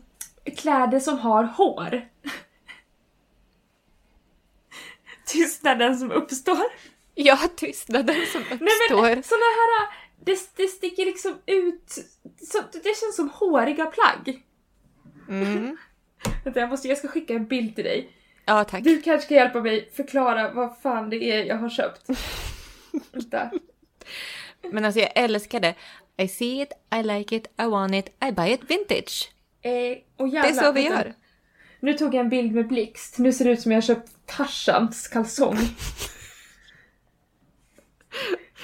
kläder 0.58 1.00
som 1.00 1.20
har 1.20 1.44
hår. 1.44 2.08
Tystnaden 5.26 5.98
som 5.98 6.12
uppstår. 6.12 6.64
Ja, 7.16 7.38
tystnaden 7.56 8.16
som 8.32 8.42
Nej 8.50 8.58
uppstår. 8.60 9.02
men 9.02 9.24
såna 9.24 9.40
här, 9.40 9.88
det, 10.20 10.39
det 10.55 10.68
sticker 10.68 11.05
liksom 11.05 11.38
ut, 11.45 11.89
så, 12.51 12.57
det 12.72 12.97
känns 12.99 13.16
som 13.16 13.30
håriga 13.30 13.86
plagg. 13.86 14.43
Mm. 15.30 15.78
Vänta, 16.43 16.59
jag, 16.59 16.70
måste, 16.70 16.88
jag 16.88 16.97
ska 16.97 17.07
skicka 17.07 17.34
en 17.34 17.47
bild 17.47 17.76
till 17.76 17.84
dig. 17.84 18.09
Ja, 18.45 18.63
tack. 18.63 18.84
Du 18.84 19.01
kanske 19.01 19.28
kan 19.28 19.38
hjälpa 19.38 19.61
mig 19.61 19.89
förklara 19.93 20.51
vad 20.51 20.78
fan 20.82 21.09
det 21.09 21.24
är 21.24 21.43
jag 21.43 21.55
har 21.57 21.70
köpt. 21.70 22.09
Vänta. 23.11 23.51
Men 24.72 24.86
alltså 24.86 24.99
jag 24.99 25.11
älskar 25.16 25.59
det. 25.59 25.76
I 26.18 26.28
see 26.28 26.61
it, 26.61 26.72
I 26.95 27.03
like 27.03 27.36
it, 27.36 27.47
I 27.61 27.66
want 27.66 27.95
it, 27.95 28.07
I 28.26 28.32
buy 28.32 28.53
it 28.53 28.61
vintage. 28.70 29.32
Eh, 29.61 29.72
och 30.18 30.30
Det 30.30 30.38
är 30.38 30.43
jävlar, 30.43 30.63
så 30.63 30.72
vi 30.72 30.84
vänta. 30.84 30.97
gör. 31.05 31.13
Nu 31.80 31.93
tog 31.93 32.13
jag 32.16 32.22
en 32.22 32.30
bild 32.30 32.51
med 32.51 32.68
blixt. 32.68 33.18
Nu 33.18 33.34
ser 33.34 33.45
det 33.45 33.51
ut 33.51 33.61
som 33.61 33.72
jag 33.72 33.78
har 33.78 33.82
köpt 33.82 34.11
Tarzans 34.26 35.07
kalsong. 35.07 35.57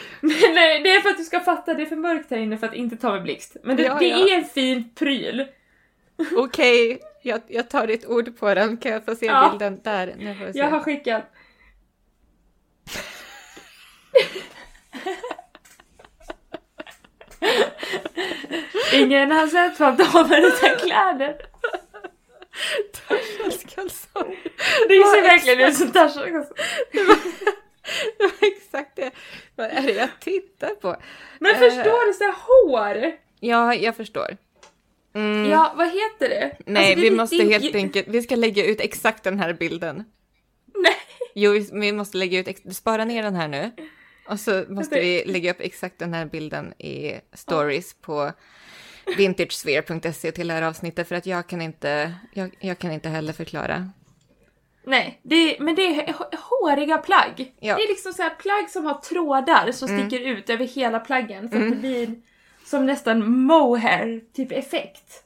Men 0.22 0.54
nej, 0.56 0.82
det 0.84 0.92
är 0.96 1.02
för 1.02 1.10
att 1.10 1.18
du 1.18 1.24
ska 1.24 1.40
fatta, 1.40 1.74
det 1.74 1.82
är 1.82 1.86
för 1.86 1.96
mörkt 1.96 2.32
här 2.32 2.38
inne 2.38 2.58
för 2.58 2.68
att 2.68 2.74
inte 2.74 2.96
ta 2.96 3.12
med 3.12 3.24
blixt. 3.24 3.58
Men 3.64 3.78
det, 3.78 3.84
Ja, 3.84 3.96
det 4.00 4.08
ja. 4.08 4.28
är 4.30 4.36
en 4.38 4.46
fin 4.46 4.90
pryl. 4.96 5.48
Okej, 6.36 7.00
jag, 7.22 7.42
jag 7.48 7.70
tar 7.70 7.88
ditt 7.88 8.06
ord 8.06 8.38
på 8.40 8.54
den. 8.54 8.78
Kan 8.78 8.92
jag 8.92 9.06
få 9.06 9.16
se 9.16 9.26
Ja. 9.26 9.50
bilden? 9.52 9.80
Där, 9.84 10.16
nu 10.18 10.36
får 10.36 10.46
vi 10.46 10.54
se. 10.54 10.60
Jag 10.60 10.70
har 10.70 10.80
skickat. 10.80 11.24
Ingen 18.94 19.32
har 19.32 19.48
sett 19.48 19.78
Fantomen 19.78 20.44
utan 20.46 20.76
kläder. 20.80 21.36
Tarzans 23.08 23.64
kalsong. 23.76 24.38
Det 24.88 24.96
Ja, 24.96 25.08
ser 25.16 25.22
verkligen 25.22 25.60
ut 25.70 25.76
som 25.76 25.92
Tarzan. 25.92 26.24
Det 26.24 26.32
var, 26.32 26.46
det 26.92 27.04
var 27.04 27.16
exakt 28.42 28.96
det. 28.96 29.12
Vad 29.56 29.66
är 29.68 29.82
det 29.82 29.92
jag 29.94 30.10
tittar 30.20 30.70
på? 30.76 30.96
Men 31.40 31.52
Eh. 31.56 31.60
förstår 31.60 32.08
du? 32.08 32.14
Så 32.14 32.24
här 32.24 32.36
hår! 32.40 33.12
Ja, 33.40 33.76
jag 33.76 33.96
förstår. 33.96 34.38
Mm. 35.16 35.50
Ja, 35.50 35.74
vad 35.78 35.88
heter 35.88 36.30
det? 36.30 36.58
Nej, 36.66 36.78
Alltså, 36.84 36.96
det- 36.96 37.02
vi 37.02 37.10
det- 37.10 37.16
måste 37.16 37.36
det- 37.38 37.52
helt 37.60 37.76
enkelt, 37.76 38.08
vi 38.08 38.22
ska 38.22 38.36
lägga 38.36 38.66
ut 38.66 38.82
exakt 38.82 39.24
den 39.24 39.40
här 39.40 39.54
bilden. 39.54 40.04
Nej. 40.76 40.96
Jo, 41.36 41.52
vi- 41.74 41.92
måste 41.92 42.18
lägga 42.18 42.40
ut, 42.40 42.76
spara 42.76 43.06
ner 43.06 43.24
den 43.24 43.36
här 43.36 43.48
nu. 43.48 43.72
Och 44.28 44.40
så 44.40 44.66
måste 44.70 45.00
vi 45.00 45.24
lägga 45.26 45.52
upp 45.52 45.58
exakt 45.62 46.00
den 46.00 46.14
här 46.14 46.26
bilden 46.26 46.74
i 46.82 47.20
stories 47.34 47.94
på 47.94 48.32
vintagesphere.se 49.18 50.32
till 50.32 50.48
det 50.48 50.54
här 50.54 50.62
avsnittet 50.62 51.08
för 51.08 51.16
att 51.16 51.26
jag 51.26 51.48
kan 51.48 51.62
inte, 51.62 52.14
jag, 52.34 52.56
jag 52.60 52.80
kan 52.80 52.92
inte 52.92 53.10
heller 53.10 53.34
förklara. 53.34 53.90
Nej, 54.84 55.20
det, 55.24 55.58
men 55.60 55.76
det 55.76 55.82
är 55.82 56.16
håriga 56.38 56.98
plagg. 56.98 57.54
Ja. 57.60 57.76
Det 57.76 57.84
är 57.84 57.88
liksom 57.88 58.14
så 58.14 58.22
här 58.22 58.30
plagg 58.30 58.70
som 58.70 58.86
har 58.86 58.94
trådar 58.94 59.72
som 59.72 59.90
mm. 59.90 60.10
sticker 60.10 60.26
ut 60.26 60.50
över 60.50 60.66
hela 60.66 61.00
plaggen 61.00 61.50
så 61.50 61.56
mm. 61.56 61.68
att 61.68 61.74
det 61.74 61.80
blir 61.80 62.16
som 62.66 62.86
nästan 62.86 63.32
mohair 63.32 64.22
typ 64.34 64.52
effekt. 64.52 65.24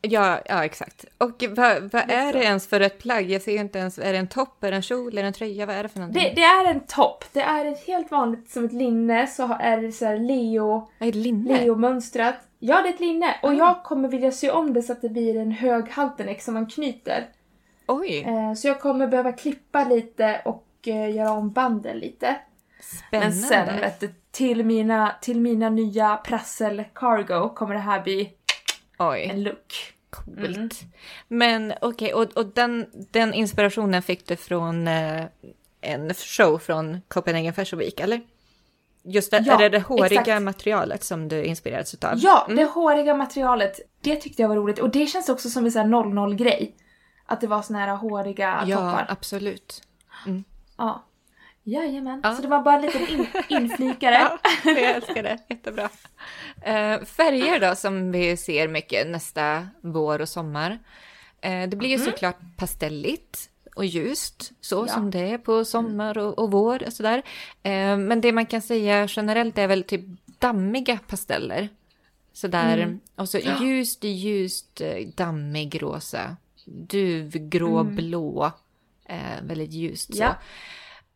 Ja, 0.00 0.40
ja 0.48 0.64
exakt. 0.64 1.04
Och 1.18 1.44
vad, 1.50 1.82
vad 1.82 2.10
är 2.10 2.32
det 2.32 2.44
ens 2.44 2.68
för 2.68 2.80
ett 2.80 2.98
plagg? 2.98 3.30
Jag 3.30 3.42
ser 3.42 3.60
inte 3.60 3.78
ens, 3.78 3.98
är 3.98 4.12
det 4.12 4.18
en 4.18 4.28
topp, 4.28 4.64
är 4.64 4.70
det 4.70 4.76
en 4.76 4.82
kjol, 4.82 5.18
är 5.18 5.22
det 5.22 5.28
en 5.28 5.32
tröja, 5.32 5.66
vad 5.66 5.76
är 5.76 5.82
det 5.82 5.88
för 5.88 5.98
någonting? 5.98 6.22
Det, 6.22 6.34
det 6.34 6.42
är 6.42 6.70
en 6.70 6.80
topp. 6.80 7.24
Det 7.32 7.40
är 7.40 7.64
ett 7.64 7.86
helt 7.86 8.10
vanligt 8.10 8.50
som 8.50 8.64
ett 8.64 8.72
linne 8.72 9.26
så 9.26 9.56
är 9.60 9.80
det 9.80 9.92
så 9.92 10.04
här 10.04 10.18
Leo... 10.18 10.88
Är 10.98 11.12
det 11.12 11.18
linne? 11.18 11.58
Leo-mönstrat. 11.58 12.34
Ja, 12.58 12.82
det 12.82 12.88
är 12.88 12.92
ett 12.92 13.00
linne. 13.00 13.34
Och 13.42 13.48
mm. 13.48 13.58
jag 13.58 13.82
kommer 13.84 14.08
vilja 14.08 14.32
sy 14.32 14.50
om 14.50 14.72
det 14.72 14.82
så 14.82 14.92
att 14.92 15.02
det 15.02 15.08
blir 15.08 15.36
en 15.36 15.52
hög 15.52 15.88
halterneck 15.90 16.42
som 16.42 16.54
man 16.54 16.66
knyter. 16.66 17.26
Oj! 17.86 18.24
Eh, 18.26 18.54
så 18.54 18.68
jag 18.68 18.80
kommer 18.80 19.06
behöva 19.06 19.32
klippa 19.32 19.84
lite 19.84 20.42
och 20.44 20.66
eh, 20.86 21.14
göra 21.14 21.30
om 21.30 21.52
banden 21.52 21.98
lite. 21.98 22.36
Spännande. 22.80 23.36
Men 23.36 23.42
sen 23.42 23.80
vet 23.80 24.00
du, 24.00 24.14
till 24.30 24.64
mina, 24.64 25.16
till 25.20 25.40
mina 25.40 25.70
nya 25.70 26.16
prassel 26.16 26.84
cargo 26.94 27.48
kommer 27.54 27.74
det 27.74 27.80
här 27.80 28.02
bli 28.02 28.32
Oj. 28.98 29.28
en 29.30 29.42
look. 29.42 29.92
Coolt. 30.10 30.56
Mm. 30.56 30.68
Men 31.28 31.74
okej, 31.80 32.14
okay, 32.14 32.26
och, 32.26 32.36
och 32.36 32.46
den, 32.46 32.86
den 33.10 33.34
inspirationen 33.34 34.02
fick 34.02 34.26
du 34.26 34.36
från 34.36 34.88
eh, 34.88 35.24
en 35.80 36.14
show 36.14 36.58
från 36.58 37.00
Copenhagen 37.08 37.54
Fashion 37.54 37.78
Week, 37.78 38.00
eller? 38.00 38.20
Just 39.02 39.30
det, 39.30 39.42
ja, 39.46 39.54
är 39.54 39.58
det 39.58 39.68
det 39.68 39.80
håriga 39.80 40.20
exakt. 40.20 40.42
materialet 40.42 41.04
som 41.04 41.28
du 41.28 41.44
inspirerats 41.44 41.94
utav? 41.94 42.12
Ja, 42.16 42.44
mm. 42.44 42.56
det 42.56 42.64
håriga 42.64 43.14
materialet. 43.14 43.80
Det 44.00 44.16
tyckte 44.16 44.42
jag 44.42 44.48
var 44.48 44.56
roligt 44.56 44.78
och 44.78 44.90
det 44.90 45.06
känns 45.06 45.28
också 45.28 45.50
som 45.50 45.64
en 45.64 45.72
sån 45.72 45.92
här 45.92 46.00
00-grej. 46.00 46.74
Att 47.26 47.40
det 47.40 47.46
var 47.46 47.62
såna 47.62 47.78
här 47.78 47.96
håriga 47.96 48.64
ja, 48.66 48.76
toppar. 48.76 49.04
Ja, 49.08 49.12
absolut. 49.12 49.82
Mm. 50.26 50.44
Ja. 50.76 51.02
Jajamän, 51.68 52.20
ja. 52.24 52.34
så 52.34 52.42
det 52.42 52.48
var 52.48 52.62
bara 52.62 52.74
en 52.76 52.82
liten 52.82 53.08
in, 53.08 53.26
inflikare. 53.48 54.14
ja, 54.14 54.38
jag 54.64 54.78
älskar 54.78 55.22
det, 55.22 55.38
jättebra. 55.48 55.84
Uh, 55.84 57.04
färger 57.04 57.60
då 57.60 57.74
som 57.74 58.12
vi 58.12 58.36
ser 58.36 58.68
mycket 58.68 59.06
nästa 59.06 59.68
vår 59.80 60.20
och 60.20 60.28
sommar. 60.28 60.70
Uh, 61.46 61.68
det 61.68 61.76
blir 61.76 61.88
ju 61.88 61.94
mm. 61.94 62.06
såklart 62.06 62.38
pastelligt 62.56 63.50
och 63.76 63.84
ljust, 63.84 64.52
så 64.60 64.84
ja. 64.88 64.94
som 64.94 65.10
det 65.10 65.32
är 65.32 65.38
på 65.38 65.64
sommar 65.64 66.18
och, 66.18 66.38
och 66.38 66.50
vår 66.50 66.86
och 66.86 66.92
sådär. 66.92 67.18
Uh, 67.18 67.96
men 67.96 68.20
det 68.20 68.32
man 68.32 68.46
kan 68.46 68.62
säga 68.62 69.06
generellt 69.10 69.58
är 69.58 69.68
väl 69.68 69.84
typ 69.84 70.04
dammiga 70.38 70.98
pasteller. 71.06 71.68
Sådär, 72.32 72.78
mm. 72.78 73.00
och 73.16 73.28
så 73.28 73.38
ljust, 73.38 74.04
ljust, 74.04 74.82
dammig 75.14 75.82
rosa, 75.82 76.36
duvgrå, 76.66 77.78
mm. 77.78 77.96
blå, 77.96 78.52
väldigt 79.42 79.72
ljust 79.72 80.14
så. 80.14 80.22
Ja. 80.22 80.36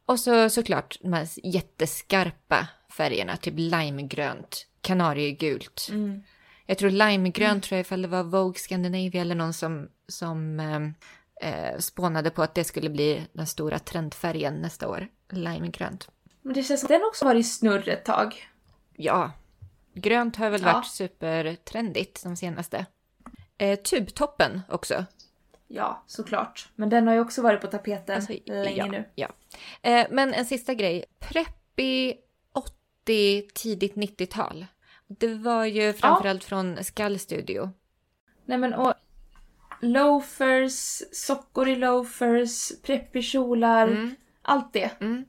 Och 0.07 0.21
så 0.21 0.51
såklart 0.51 0.99
de 1.01 1.13
här 1.13 1.29
jätteskarpa 1.43 2.69
färgerna, 2.93 3.37
typ 3.37 3.55
limegrönt, 3.57 4.67
kanariegult. 4.81 5.89
Mm. 5.91 6.23
Jag 6.67 6.79
tror 6.79 6.91
limegrönt, 6.91 7.51
mm. 7.51 7.61
tror 7.61 7.77
jag 7.77 7.81
ifall 7.81 8.03
det 8.03 8.09
var 8.09 8.23
Vogue 8.23 8.59
Scandinavia 8.59 9.21
eller 9.21 9.35
någon 9.35 9.53
som, 9.53 9.89
som 10.09 10.61
eh, 11.41 11.79
spånade 11.79 12.31
på 12.31 12.43
att 12.43 12.55
det 12.55 12.65
skulle 12.65 12.91
bli 12.91 13.27
den 13.33 13.47
stora 13.47 13.79
trendfärgen 13.79 14.55
nästa 14.55 14.89
år. 14.89 15.09
Limegrönt. 15.31 16.09
Men 16.43 16.55
det 16.55 16.63
känns 16.63 16.81
som 16.81 16.89
den 16.89 17.03
också 17.05 17.25
varit 17.25 17.53
snurr 17.53 17.89
ett 17.89 18.05
tag. 18.05 18.49
Ja. 18.97 19.33
Grönt 19.95 20.37
har 20.37 20.51
väl 20.51 20.63
ja. 20.63 20.73
varit 20.73 20.87
supertrendigt 20.87 22.23
de 22.23 22.37
senaste. 22.37 22.87
Eh, 23.59 23.79
tubtoppen 23.79 24.61
också. 24.69 25.05
Ja, 25.73 26.05
såklart. 26.07 26.69
Men 26.75 26.89
den 26.89 27.07
har 27.07 27.15
ju 27.15 27.21
också 27.21 27.43
varit 27.43 27.61
på 27.61 27.67
tapeten 27.67 28.17
alltså, 28.17 28.33
länge 28.47 28.77
ja, 28.77 28.87
nu. 28.87 29.05
Ja. 29.15 29.29
Eh, 29.83 30.07
men 30.11 30.35
en 30.35 30.45
sista 30.45 30.75
grej. 30.75 31.05
Preppy 31.19 32.15
80, 32.53 33.43
tidigt 33.55 33.95
90-tal. 33.95 34.67
Det 35.07 35.35
var 35.35 35.65
ju 35.65 35.93
framförallt 35.93 36.43
ja. 36.43 36.49
från 36.49 36.85
Skull 36.85 37.19
Studio. 37.19 37.71
Nej 38.45 38.59
men 38.59 38.75
och 38.75 38.95
loafers, 39.81 41.03
sockor 41.13 41.69
i 41.69 41.77
loafers, 41.77 42.73
preppy 42.83 43.23
kjolar, 43.23 43.89
mm. 43.89 44.15
allt 44.43 44.73
det. 44.73 44.91
Mm. 45.01 45.25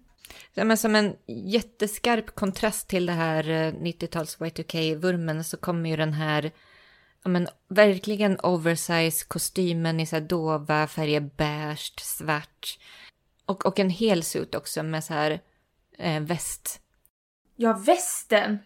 Ja, 0.54 0.64
men 0.64 0.78
som 0.78 0.96
en 0.96 1.16
jätteskarp 1.28 2.36
kontrast 2.36 2.90
till 2.90 3.06
det 3.06 3.14
här 3.14 3.44
90-tals 3.72 4.42
eh, 4.42 4.46
Y2K-vurmen 4.46 5.44
så 5.44 5.58
kommer 5.58 5.90
ju 5.90 5.96
den 5.96 6.14
här 6.14 6.52
men, 7.30 7.48
verkligen 7.68 8.40
oversize 8.44 9.26
kostymen 9.28 10.00
i 10.00 10.06
så 10.06 10.16
här 10.16 10.24
dova 10.24 10.88
färger, 10.88 11.20
beige, 11.20 12.00
svart. 12.00 12.80
Och, 13.46 13.66
och 13.66 13.80
en 13.80 13.90
hel 13.90 14.24
suit 14.24 14.56
också 14.56 14.84
med 14.84 15.04
så 15.04 15.14
här 15.14 15.42
eh, 15.98 16.20
väst. 16.22 16.82
Ja, 17.56 17.74
västen! 17.86 18.60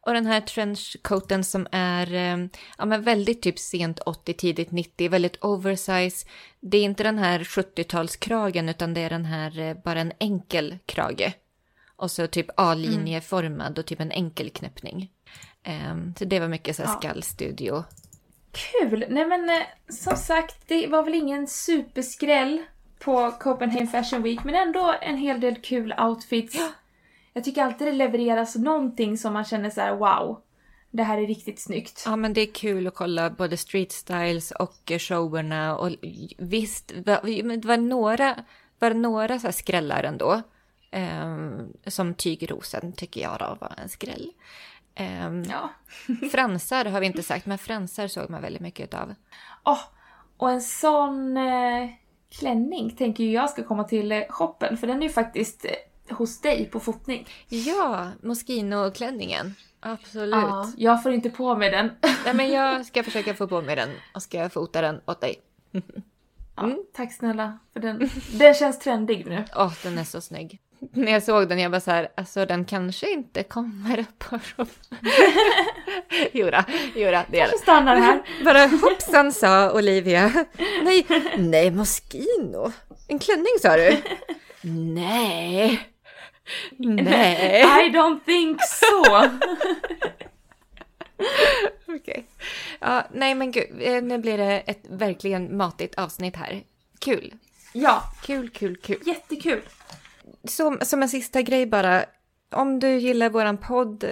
Och 0.00 0.14
den 0.14 0.26
här 0.26 0.40
trenchcoaten 0.40 1.44
som 1.44 1.66
är 1.72 2.14
eh, 2.14 2.46
ja, 2.78 2.84
men 2.84 3.02
väldigt 3.02 3.42
typ 3.42 3.58
sent 3.58 3.98
80, 3.98 4.34
tidigt 4.34 4.70
90, 4.70 5.10
väldigt 5.10 5.44
oversize. 5.44 6.26
Det 6.60 6.78
är 6.78 6.82
inte 6.82 7.02
den 7.02 7.18
här 7.18 7.40
70-talskragen 7.40 8.70
utan 8.70 8.94
det 8.94 9.00
är 9.00 9.10
den 9.10 9.24
här 9.24 9.58
eh, 9.58 9.74
bara 9.84 10.00
en 10.00 10.12
enkel 10.18 10.78
krage. 10.86 11.32
Och 11.96 12.10
så 12.10 12.26
typ 12.26 12.46
A-linjeformad 12.56 13.78
och 13.78 13.86
typ 13.86 14.00
en 14.00 14.10
enkel 14.10 14.50
knäppning. 14.50 15.10
Um, 15.66 16.14
så 16.18 16.24
det 16.24 16.40
var 16.40 16.48
mycket 16.48 16.76
så 16.76 16.82
här 16.82 16.90
ja. 16.90 16.98
skallstudio. 16.98 17.84
Kul! 18.52 19.04
Nej 19.08 19.26
men 19.26 19.50
eh, 19.50 19.66
som 19.88 20.16
sagt, 20.16 20.68
det 20.68 20.86
var 20.86 21.02
väl 21.02 21.14
ingen 21.14 21.46
superskräll 21.46 22.62
på 22.98 23.30
Copenhagen 23.40 23.88
Fashion 23.88 24.22
Week, 24.22 24.44
men 24.44 24.54
ändå 24.54 24.94
en 25.00 25.16
hel 25.16 25.40
del 25.40 25.56
kul 25.56 25.94
outfits. 25.98 26.54
Ja. 26.54 26.68
Jag 27.32 27.44
tycker 27.44 27.62
alltid 27.62 27.86
det 27.86 27.92
levereras 27.92 28.56
någonting 28.56 29.18
som 29.18 29.32
man 29.32 29.44
känner 29.44 29.70
så 29.70 29.80
här: 29.80 29.96
wow, 29.96 30.42
det 30.90 31.02
här 31.02 31.18
är 31.18 31.26
riktigt 31.26 31.60
snyggt. 31.60 32.02
Ja, 32.06 32.16
men 32.16 32.32
det 32.32 32.40
är 32.40 32.54
kul 32.54 32.86
att 32.86 32.94
kolla 32.94 33.30
både 33.30 33.56
street 33.56 33.92
styles 33.92 34.50
och 34.50 34.92
showerna 34.98 35.76
och 35.76 35.90
visst, 36.38 36.92
det 37.04 37.20
var 37.64 37.76
några, 37.76 38.44
var 38.78 38.90
några 38.90 39.38
så 39.38 39.46
här 39.46 39.52
skrällar 39.52 40.04
ändå. 40.04 40.42
Um, 41.24 41.72
som 41.86 42.14
tygrosen 42.14 42.92
tycker 42.92 43.20
jag 43.20 43.38
då 43.38 43.56
var 43.60 43.74
en 43.82 43.88
skräll. 43.88 44.32
Um, 45.00 45.42
ja. 45.42 45.70
fransar 46.32 46.84
har 46.84 47.00
vi 47.00 47.06
inte 47.06 47.22
sagt, 47.22 47.46
men 47.46 47.58
fransar 47.58 48.08
såg 48.08 48.30
man 48.30 48.42
väldigt 48.42 48.62
mycket 48.62 48.94
av. 48.94 49.14
Oh, 49.64 49.80
och 50.36 50.50
en 50.50 50.60
sån 50.60 51.36
eh, 51.36 51.90
klänning 52.30 52.96
tänker 52.96 53.24
jag 53.24 53.50
ska 53.50 53.64
komma 53.64 53.84
till 53.84 54.12
eh, 54.12 54.22
shoppen, 54.28 54.76
för 54.76 54.86
den 54.86 54.98
är 54.98 55.02
ju 55.02 55.12
faktiskt 55.12 55.64
eh, 55.64 56.16
hos 56.16 56.40
dig 56.40 56.70
på 56.70 56.80
fotning. 56.80 57.28
Ja, 57.48 58.08
Moschino-klänningen. 58.22 59.54
Absolut. 59.80 60.34
Ja, 60.34 60.72
jag 60.76 61.02
får 61.02 61.12
inte 61.12 61.30
på 61.30 61.56
mig 61.56 61.70
den. 61.70 61.90
Nej, 62.24 62.34
men 62.34 62.52
jag 62.52 62.86
ska 62.86 63.02
försöka 63.02 63.34
få 63.34 63.48
på 63.48 63.62
mig 63.62 63.76
den 63.76 63.90
och 64.14 64.22
ska 64.22 64.50
fota 64.50 64.80
den 64.80 65.00
åt 65.06 65.20
dig. 65.20 65.40
Mm. 65.72 66.02
Ja, 66.56 66.76
tack 66.92 67.12
snälla, 67.12 67.58
för 67.72 67.80
den, 67.80 68.10
den 68.32 68.54
känns 68.54 68.78
trendig 68.78 69.26
nu. 69.26 69.44
Åh, 69.56 69.66
oh, 69.66 69.72
den 69.82 69.98
är 69.98 70.04
så 70.04 70.20
snygg 70.20 70.60
när 70.92 71.12
jag 71.12 71.22
såg 71.22 71.48
den, 71.48 71.58
jag 71.58 71.70
bara 71.70 71.80
så 71.80 71.90
här, 71.90 72.08
alltså 72.14 72.46
den 72.46 72.64
kanske 72.64 73.10
inte 73.10 73.42
kommer 73.42 74.00
upp 74.00 74.18
på 74.18 74.38
Jodå, 76.32 76.62
jodå, 76.94 77.22
det 77.30 77.40
är 77.40 77.50
det. 77.50 77.58
stannar 77.58 77.96
här. 77.96 78.22
Bara 78.44 78.66
hoppsan 78.66 79.32
sa 79.32 79.72
Olivia. 79.72 80.46
Nej, 80.82 81.06
nej 81.38 81.70
Moschino. 81.70 82.72
En 83.08 83.18
klänning 83.18 83.58
sa 83.60 83.76
du? 83.76 83.96
nej. 84.62 85.88
Nej. 86.76 87.62
I 87.62 87.90
don't 87.90 88.24
think 88.24 88.58
so. 88.62 89.28
Okej. 91.86 91.96
Okay. 91.96 92.22
Ja, 92.80 93.06
nej 93.12 93.34
men 93.34 93.50
gud, 93.50 93.66
eh, 93.80 94.02
nu 94.02 94.18
blir 94.18 94.38
det 94.38 94.60
ett 94.66 94.82
verkligen 94.88 95.56
matigt 95.56 95.98
avsnitt 95.98 96.36
här. 96.36 96.62
Kul. 96.98 97.34
Ja. 97.72 98.02
Kul, 98.22 98.50
kul, 98.50 98.76
kul. 98.76 98.98
Jättekul 99.06 99.62
som, 100.44 100.78
som 100.82 101.02
en 101.02 101.08
sista 101.08 101.42
grej 101.42 101.66
bara. 101.66 102.04
Om 102.54 102.80
du 102.80 102.98
gillar 102.98 103.30
våran 103.30 103.58
podd, 103.58 104.04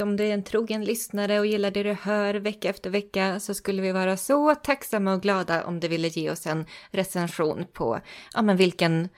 om 0.00 0.16
du 0.16 0.24
är 0.24 0.34
en 0.34 0.44
trogen 0.44 0.84
lyssnare 0.84 1.40
och 1.40 1.46
gillar 1.46 1.70
det 1.70 1.82
du 1.82 1.92
hör 1.92 2.34
vecka 2.34 2.70
efter 2.70 2.90
vecka 2.90 3.40
så 3.40 3.54
skulle 3.54 3.82
vi 3.82 3.92
vara 3.92 4.16
så 4.16 4.54
tacksamma 4.54 5.14
och 5.14 5.22
glada 5.22 5.64
om 5.64 5.80
du 5.80 5.88
ville 5.88 6.08
ge 6.08 6.30
oss 6.30 6.46
en 6.46 6.66
recension 6.90 7.66
på 7.72 8.00
ja, 8.34 8.42
men 8.42 8.56
vilken 8.56 9.08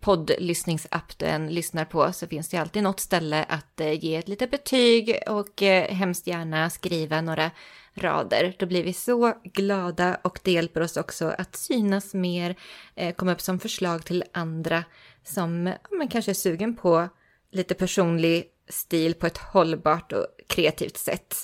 poddlyssningsapp 0.00 1.18
du 1.18 1.26
än 1.26 1.48
lyssnar 1.48 1.84
på 1.84 2.12
så 2.12 2.26
finns 2.26 2.48
det 2.48 2.56
alltid 2.56 2.82
något 2.82 3.00
ställe 3.00 3.44
att 3.44 3.80
eh, 3.80 4.04
ge 4.04 4.16
ett 4.16 4.28
litet 4.28 4.50
betyg 4.50 5.18
och 5.26 5.62
eh, 5.62 5.94
hemskt 5.94 6.26
gärna 6.26 6.70
skriva 6.70 7.20
några 7.20 7.50
rader. 7.94 8.56
Då 8.58 8.66
blir 8.66 8.84
vi 8.84 8.92
så 8.92 9.34
glada 9.44 10.18
och 10.22 10.40
det 10.42 10.52
hjälper 10.52 10.80
oss 10.80 10.96
också 10.96 11.34
att 11.38 11.56
synas 11.56 12.14
mer, 12.14 12.56
eh, 12.94 13.14
komma 13.14 13.32
upp 13.32 13.40
som 13.40 13.58
förslag 13.58 14.04
till 14.04 14.24
andra 14.32 14.84
som 15.26 15.72
men 15.90 16.08
kanske 16.08 16.32
är 16.32 16.34
sugen 16.34 16.76
på 16.76 17.08
lite 17.50 17.74
personlig 17.74 18.44
stil 18.68 19.14
på 19.14 19.26
ett 19.26 19.38
hållbart 19.38 20.12
och 20.12 20.26
kreativt 20.46 20.96
sätt. 20.96 21.36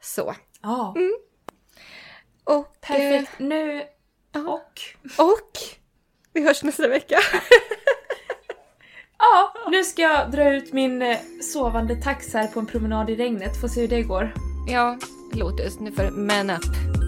Så. 0.00 0.34
Ja. 0.62 0.94
Mm. 0.96 1.16
Och, 2.44 2.80
Perfekt. 2.80 3.40
Eh, 3.40 3.46
nu... 3.46 3.82
Och? 4.34 4.80
Och? 5.18 5.50
Vi 6.32 6.44
hörs 6.46 6.62
nästa 6.62 6.88
vecka. 6.88 7.18
ja, 9.18 9.54
nu 9.70 9.84
ska 9.84 10.02
jag 10.02 10.30
dra 10.30 10.54
ut 10.54 10.72
min 10.72 11.02
eh, 11.02 11.18
sovande 11.42 12.02
tax 12.02 12.34
här 12.34 12.46
på 12.46 12.60
en 12.60 12.66
promenad 12.66 13.10
i 13.10 13.16
regnet. 13.16 13.60
Får 13.60 13.68
se 13.68 13.80
hur 13.80 13.88
det 13.88 14.02
går. 14.02 14.34
Ja, 14.68 14.98
Lotus, 15.32 15.80
nu 15.80 15.92
får 15.92 16.10
man 16.10 16.50
up. 16.50 16.64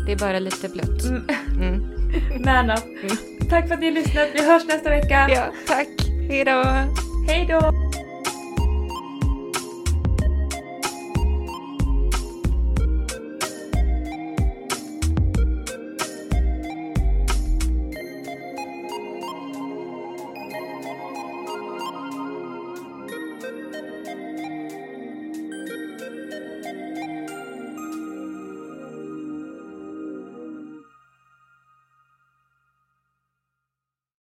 Det 0.07 0.12
är 0.12 0.19
bara 0.19 0.39
lite 0.39 0.69
blött. 0.69 1.05
Mm. 1.05 1.29
Mm. 1.62 2.43
man 2.45 2.71
up. 2.71 2.85
Mm. 2.85 3.16
Tack 3.51 3.69
för 3.69 3.75
att 3.75 3.81
ni 3.81 3.87
har 3.87 3.93
lyssnat. 3.93 4.29
Vi 4.35 4.47
hörs 4.47 4.64
nästa 4.64 4.91
vecka. 4.91 5.29
Ja, 5.31 5.53
tack. 5.66 6.08
Hej 6.29 6.45
då. 6.45 6.62
Hej 7.26 7.47
då. 7.47 7.72